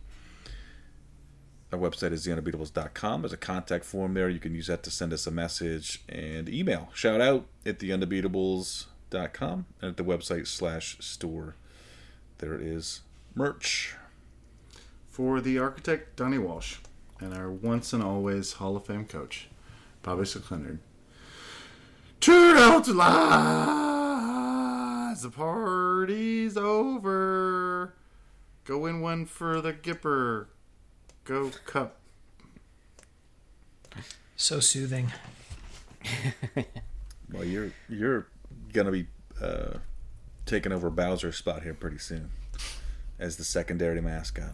Our 1.70 1.78
website 1.78 2.12
is 2.12 2.26
TheUndebeatables.com. 2.26 3.22
There's 3.22 3.32
a 3.34 3.36
contact 3.36 3.84
form 3.84 4.14
there. 4.14 4.30
You 4.30 4.40
can 4.40 4.54
use 4.54 4.68
that 4.68 4.82
to 4.84 4.90
send 4.90 5.12
us 5.12 5.26
a 5.26 5.30
message 5.30 6.02
and 6.08 6.48
email. 6.48 6.88
Shout 6.94 7.20
out 7.20 7.46
at 7.66 7.78
TheUndebeatables.com 7.78 9.66
and 9.82 9.90
at 9.90 9.96
the 9.98 10.04
website 10.04 10.46
slash 10.46 10.96
store. 11.00 11.56
There 12.38 12.58
is 12.58 13.02
merch. 13.34 13.96
For 15.10 15.42
the 15.42 15.58
architect, 15.58 16.16
Donnie 16.16 16.38
Walsh, 16.38 16.76
and 17.20 17.34
our 17.34 17.50
once 17.50 17.92
and 17.92 18.02
always 18.02 18.54
Hall 18.54 18.76
of 18.76 18.86
Fame 18.86 19.04
coach, 19.04 19.48
Bobby 20.02 20.24
Slick 20.24 20.50
Leonard. 20.50 20.78
Turn 22.20 22.56
out 22.56 22.84
the 22.84 22.94
lights, 22.94 24.02
the 25.22 25.30
party's 25.30 26.56
over. 26.56 27.94
Go 28.64 28.86
in 28.86 29.00
one 29.00 29.24
for 29.24 29.60
the 29.60 29.72
Gipper. 29.72 30.46
Go 31.24 31.50
Cup. 31.64 31.96
So 34.36 34.60
soothing. 34.60 35.12
Well, 37.30 37.44
you're 37.44 37.72
you're 37.90 38.26
gonna 38.72 38.90
be 38.90 39.06
uh, 39.42 39.74
taking 40.46 40.72
over 40.72 40.88
Bowser's 40.88 41.36
spot 41.36 41.62
here 41.62 41.74
pretty 41.74 41.98
soon 41.98 42.30
as 43.18 43.36
the 43.36 43.44
secondary 43.44 44.00
mascot. 44.00 44.52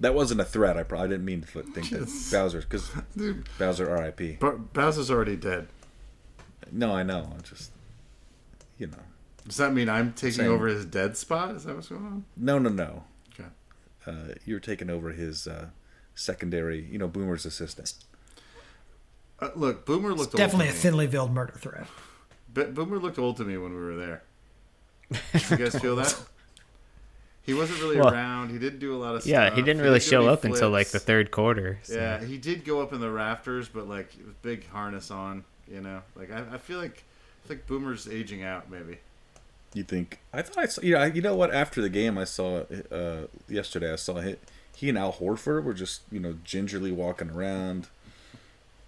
That 0.00 0.14
wasn't 0.14 0.40
a 0.40 0.44
threat. 0.46 0.78
I 0.78 0.84
probably 0.84 1.08
didn't 1.10 1.26
mean 1.26 1.42
to 1.42 1.62
think 1.62 1.90
that 1.90 2.06
Bowser 2.32 2.60
because 2.60 2.90
Bowser 3.58 3.90
R.I.P. 3.90 4.38
Ba- 4.40 4.56
Bowser's 4.72 5.10
already 5.10 5.36
dead. 5.36 5.68
No, 6.72 6.94
I 6.94 7.02
know. 7.02 7.28
I'm 7.34 7.42
just 7.42 7.70
you 8.78 8.86
know. 8.88 8.98
Does 9.46 9.56
that 9.58 9.72
mean 9.72 9.88
I'm 9.88 10.12
taking 10.12 10.32
Same. 10.44 10.50
over 10.52 10.66
his 10.66 10.84
dead 10.84 11.16
spot? 11.16 11.54
Is 11.54 11.64
that 11.64 11.74
what's 11.76 11.88
going 11.88 12.04
on? 12.04 12.24
No, 12.36 12.58
no, 12.58 12.68
no. 12.68 13.04
Okay. 13.32 13.48
Uh, 14.06 14.34
you're 14.44 14.58
taking 14.60 14.90
over 14.90 15.10
his 15.12 15.46
uh, 15.46 15.66
secondary. 16.14 16.82
You 16.90 16.98
know, 16.98 17.06
Boomer's 17.08 17.46
assistant. 17.46 17.94
Uh, 19.40 19.50
look, 19.54 19.86
Boomer 19.86 20.08
looked 20.10 20.34
old 20.34 20.38
Definitely 20.38 20.66
a 20.68 20.70
to 20.70 20.74
me. 20.76 20.80
thinly 20.80 21.06
veiled 21.06 21.32
murder 21.32 21.54
threat. 21.58 21.86
But 22.52 22.74
Boomer 22.74 22.98
looked 22.98 23.18
old 23.18 23.36
to 23.36 23.44
me 23.44 23.56
when 23.58 23.72
we 23.72 23.80
were 23.80 23.96
there. 23.96 24.22
Did 25.32 25.50
you 25.50 25.56
guys 25.58 25.78
feel 25.78 25.96
that? 25.96 26.18
He 27.42 27.54
wasn't 27.54 27.80
really 27.80 27.96
Well, 27.96 28.12
around. 28.12 28.50
He 28.50 28.58
didn't 28.58 28.80
do 28.80 28.92
a 28.92 28.98
lot 28.98 29.14
of 29.14 29.24
Yeah, 29.24 29.46
stuff. 29.46 29.56
he 29.56 29.62
didn't 29.62 29.80
really 29.80 30.00
do 30.00 30.04
show 30.04 30.22
any 30.22 30.30
up 30.30 30.42
until 30.42 30.68
like 30.70 30.88
the 30.88 30.98
third 30.98 31.30
quarter. 31.30 31.78
so- 31.84 31.94
Yeah, 31.94 32.24
he 32.24 32.38
did 32.38 32.64
go 32.64 32.80
up 32.82 32.92
in 32.92 32.98
the 32.98 33.08
rafters, 33.08 33.68
but 33.68 33.88
like 33.88 34.12
it 34.18 34.26
was 34.26 34.34
big 34.42 34.68
harness 34.68 35.12
on. 35.12 35.44
You 35.70 35.80
know, 35.80 36.02
like 36.14 36.30
I, 36.30 36.44
I 36.54 36.58
feel 36.58 36.78
like 36.78 37.04
I 37.44 37.48
think 37.48 37.66
Boomer's 37.66 38.08
aging 38.08 38.42
out. 38.42 38.70
Maybe. 38.70 38.98
You 39.74 39.82
think? 39.82 40.20
I 40.32 40.42
thought 40.42 40.58
I 40.58 40.66
saw. 40.66 40.82
You 40.82 40.94
know, 40.94 41.04
you 41.04 41.22
know 41.22 41.36
what? 41.36 41.52
After 41.52 41.82
the 41.82 41.88
game, 41.88 42.16
I 42.18 42.24
saw 42.24 42.64
uh, 42.90 43.26
yesterday. 43.48 43.92
I 43.92 43.96
saw 43.96 44.20
he, 44.20 44.36
he 44.74 44.88
and 44.88 44.96
Al 44.96 45.12
Horford 45.12 45.64
were 45.64 45.74
just 45.74 46.02
you 46.10 46.20
know 46.20 46.36
gingerly 46.44 46.92
walking 46.92 47.30
around, 47.30 47.88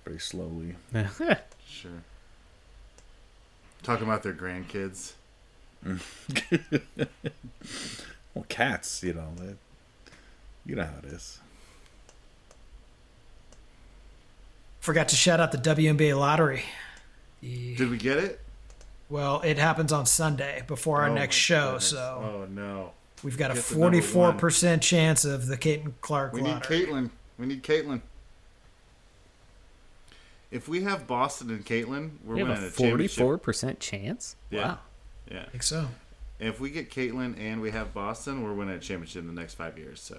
very 0.04 0.18
slowly. 0.18 0.76
Sure. 1.70 2.02
Talking 3.82 4.04
about 4.06 4.22
their 4.22 4.32
grandkids. 4.32 5.12
Well, 8.34 8.46
cats, 8.48 9.02
you 9.02 9.14
know, 9.14 9.32
they, 9.36 9.54
you 10.64 10.76
know 10.76 10.84
how 10.84 10.98
it 11.02 11.06
is. 11.06 11.40
Forgot 14.88 15.08
to 15.10 15.16
shout 15.16 15.38
out 15.38 15.52
the 15.52 15.58
WNBA 15.58 16.18
lottery. 16.18 16.62
The- 17.42 17.74
Did 17.76 17.90
we 17.90 17.98
get 17.98 18.16
it? 18.16 18.40
well, 19.10 19.42
it 19.42 19.58
happens 19.58 19.92
on 19.92 20.06
Sunday 20.06 20.62
before 20.66 21.02
our 21.02 21.10
Oh 21.10 21.14
next 21.14 21.36
show, 21.36 21.72
goodness. 21.72 21.90
so 21.90 21.98
Oh 21.98 22.46
no. 22.50 22.92
we've 23.22 23.36
got 23.36 23.50
a 23.50 23.54
get 23.54 23.64
the 23.64 23.78
number 23.78 23.98
one. 23.98 24.38
44% 24.38 24.80
chance 24.80 25.26
of 25.26 25.46
the 25.46 25.58
Caitlin 25.58 25.92
Clark 26.00 26.32
We 26.32 26.40
need 26.40 26.48
lottery. 26.52 26.86
Caitlin. 26.86 27.10
We 27.38 27.44
need 27.44 27.62
Caitlin. 27.62 28.00
If 30.50 30.68
we 30.68 30.80
have 30.84 31.06
Boston 31.06 31.50
and 31.50 31.66
Caitlin, 31.66 32.12
we're 32.24 32.36
We 32.36 32.40
have 32.40 32.48
winning 32.48 32.64
a 32.64 32.66
a 32.68 32.70
forty-four 32.70 33.36
percent 33.36 33.80
chance. 33.80 34.36
Yeah. 34.50 34.62
Wow. 34.68 34.78
Yeah. 35.30 35.42
I 35.46 35.50
think 35.50 35.64
so. 35.64 35.88
If 36.40 36.60
we 36.60 36.70
get 36.70 36.90
Caitlin 36.90 37.38
and 37.38 37.60
we 37.60 37.72
have 37.72 37.92
Boston, 37.92 38.42
we're 38.42 38.54
winning 38.54 38.76
a 38.76 38.78
championship 38.78 39.20
in 39.20 39.26
the 39.26 39.38
next 39.38 39.52
five 39.54 39.76
years. 39.76 40.00
So, 40.00 40.18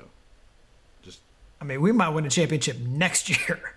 just 1.01 1.21
I 1.59 1.63
mean, 1.63 1.81
we 1.81 1.91
might 1.91 2.09
win 2.09 2.23
a 2.27 2.29
championship 2.29 2.77
next 2.77 3.29
year. 3.47 3.73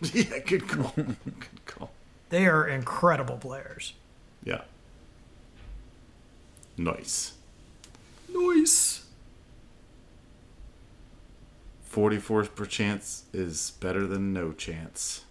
yeah, 0.12 0.38
good 0.40 0.68
call. 0.68 0.92
good 0.96 1.64
call. 1.66 1.90
They 2.30 2.46
are 2.46 2.66
incredible 2.66 3.36
players. 3.36 3.94
Yeah. 4.44 4.62
Nice. 6.76 7.34
Nice. 8.28 9.04
Forty-four 11.84 12.44
per 12.44 12.64
chance 12.64 13.24
is 13.34 13.72
better 13.80 14.06
than 14.06 14.32
no 14.32 14.52
chance. 14.52 15.24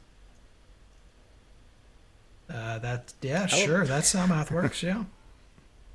Uh, 2.47 2.78
that 2.80 3.14
yeah, 3.22 3.47
sure. 3.47 3.86
That's 3.86 4.14
how 4.14 4.28
math 4.28 4.51
works. 4.51 4.84
Yeah. 4.84 5.05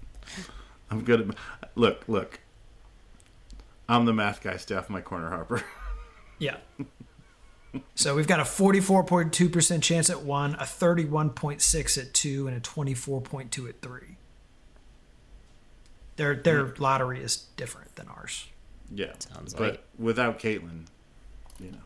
I'm 0.91 1.05
good 1.05 1.29
at. 1.31 1.71
Look, 1.77 2.05
look. 2.09 2.41
I'm 3.89 4.05
the 4.05 4.13
math 4.13 4.43
guy. 4.43 4.57
Stay 4.57 4.75
off 4.75 4.91
my 4.91 5.01
corner, 5.01 5.31
Harper. 5.31 5.63
Yeah. 6.39 6.57
So 7.95 8.15
we've 8.15 8.27
got 8.27 8.41
a 8.41 8.45
44.2% 8.45 9.83
chance 9.83 10.11
at 10.11 10.23
one, 10.23 10.55
a 10.55 10.65
31.6 10.65 11.99
at 11.99 12.15
two, 12.15 12.47
and 12.49 12.57
a 12.57 12.61
24.2 12.61 13.69
at 13.69 13.81
three. 13.83 14.17
Their 16.17 16.35
their 16.35 16.75
lottery 16.79 17.23
is 17.23 17.37
different 17.57 17.95
than 17.97 18.09
ours. 18.09 18.47
yeah, 18.91 19.13
Sounds 19.19 19.53
but 19.55 19.71
like- 19.73 19.85
without 19.99 20.39
Caitlin, 20.39 20.87
you 21.61 21.73
know. 21.73 21.79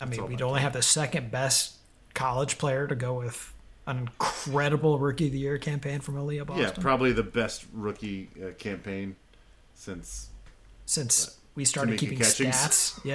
I 0.00 0.06
mean, 0.06 0.20
all 0.20 0.26
we'd 0.26 0.36
about 0.36 0.48
only 0.48 0.60
have 0.62 0.72
the 0.72 0.82
second 0.82 1.30
best 1.30 1.76
college 2.14 2.56
player 2.58 2.86
to 2.86 2.94
go 2.94 3.14
with 3.14 3.52
an 3.86 3.98
incredible 3.98 4.98
rookie 4.98 5.26
of 5.26 5.32
the 5.32 5.38
year 5.38 5.58
campaign 5.58 6.00
from 6.00 6.14
Aliyah 6.14 6.46
Boston. 6.46 6.64
Yeah, 6.64 6.72
probably 6.82 7.12
the 7.12 7.22
best 7.22 7.66
rookie 7.72 8.30
uh, 8.42 8.52
campaign 8.52 9.16
since 9.74 10.30
since 10.86 11.38
we 11.54 11.64
started 11.64 11.98
keeping 11.98 12.18
Catchings. 12.18 12.56
stats. 12.56 13.00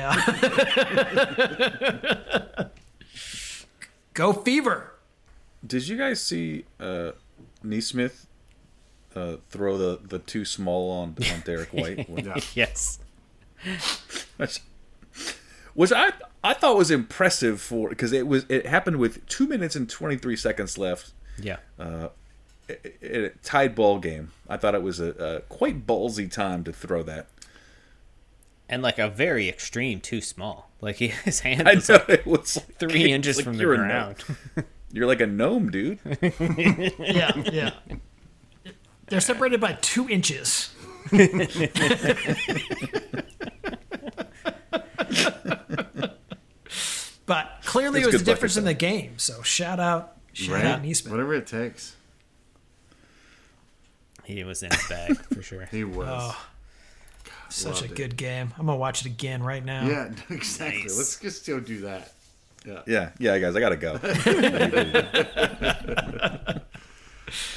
Yeah. 2.57 2.69
Go 4.13 4.33
Fever. 4.33 4.93
Did 5.65 5.87
you 5.87 5.97
guys 5.97 6.21
see 6.21 6.65
uh, 6.79 7.11
Nesmith 7.63 8.27
uh, 9.17 9.37
throw 9.49 9.77
the, 9.77 9.99
the 10.07 10.19
too 10.19 10.45
small 10.45 10.91
on 10.91 11.15
on 11.33 11.39
Derrick 11.45 11.73
White. 11.73 12.07
Yeah. 12.25 12.39
yes. 12.53 12.99
Which, 14.37 14.59
which 15.73 15.91
I 15.91 16.11
I 16.43 16.53
thought 16.53 16.77
was 16.77 16.91
impressive 16.91 17.59
for 17.59 17.89
because 17.89 18.11
it 18.11 18.27
was 18.27 18.45
it 18.49 18.67
happened 18.67 18.97
with 18.97 19.25
two 19.27 19.47
minutes 19.47 19.75
and 19.75 19.89
twenty 19.89 20.17
three 20.17 20.35
seconds 20.35 20.77
left. 20.77 21.11
Yeah. 21.41 21.57
It, 22.69 22.97
it, 23.01 23.43
tied 23.43 23.75
ball 23.75 23.97
game. 23.99 24.31
I 24.49 24.57
thought 24.57 24.75
it 24.75 24.83
was 24.83 24.99
a, 24.99 25.11
a 25.11 25.39
quite 25.41 25.87
ballsy 25.87 26.29
time 26.29 26.63
to 26.65 26.73
throw 26.73 27.01
that. 27.03 27.27
And 28.69 28.81
like 28.81 28.99
a 28.99 29.07
very 29.09 29.47
extreme 29.49 29.99
too 30.01 30.19
small. 30.21 30.69
Like 30.81 30.95
he, 31.01 31.07
his 31.09 31.39
hand 31.41 31.67
I 31.67 31.75
was 31.75 31.87
know 31.89 31.95
like 31.95 32.09
it 32.09 32.25
was 32.27 32.55
like, 32.57 32.75
three 32.77 33.03
it's 33.05 33.13
inches 33.13 33.37
like 33.37 33.45
from 33.45 33.53
the 33.57 33.61
you're 33.61 33.73
a 33.73 33.77
gnome. 33.77 33.87
ground. 33.87 34.23
You're 34.93 35.05
like 35.05 35.19
a 35.19 35.27
gnome, 35.27 35.69
dude. 35.69 35.99
Yeah, 36.97 37.33
yeah. 37.51 37.71
They're 39.07 39.19
separated 39.19 39.59
by 39.59 39.73
two 39.81 40.07
inches. 40.07 40.73
but 47.25 47.47
clearly, 47.65 47.99
It's 47.99 48.07
it 48.09 48.13
was 48.13 48.21
a 48.21 48.25
difference 48.25 48.55
bucket, 48.55 48.57
in 48.59 48.65
the 48.65 48.73
game. 48.73 49.17
So 49.17 49.41
shout 49.41 49.79
out, 49.79 50.17
shout 50.33 50.55
Right? 50.55 50.65
out 50.65 50.83
Nesmith. 50.83 51.11
Whatever 51.11 51.33
it 51.35 51.47
takes. 51.47 51.95
he 54.23 54.43
was 54.43 54.63
in 54.63 54.71
his 54.71 54.87
bag 54.87 55.17
for 55.33 55.41
sure. 55.41 55.65
He 55.71 55.83
was. 55.83 56.07
Oh, 56.09 56.45
Such 57.49 57.79
a 57.79 57.81
loved 57.81 57.91
it. 57.91 57.95
good 57.95 58.17
game. 58.17 58.53
I'm 58.57 58.65
gonna 58.65 58.77
watch 58.77 59.01
it 59.01 59.07
again 59.07 59.43
right 59.43 59.63
now. 59.63 59.87
Yeah, 59.87 60.09
exactly. 60.29 60.83
Nice. 60.83 60.97
Let's 60.97 61.19
just 61.19 61.47
go 61.47 61.59
do 61.59 61.81
that. 61.81 62.11
Yeah. 62.65 62.81
Yeah, 62.85 63.09
yeah, 63.19 63.39
guys, 63.39 63.55
I 63.55 63.59
gotta 63.59 63.77
go. 63.77 63.97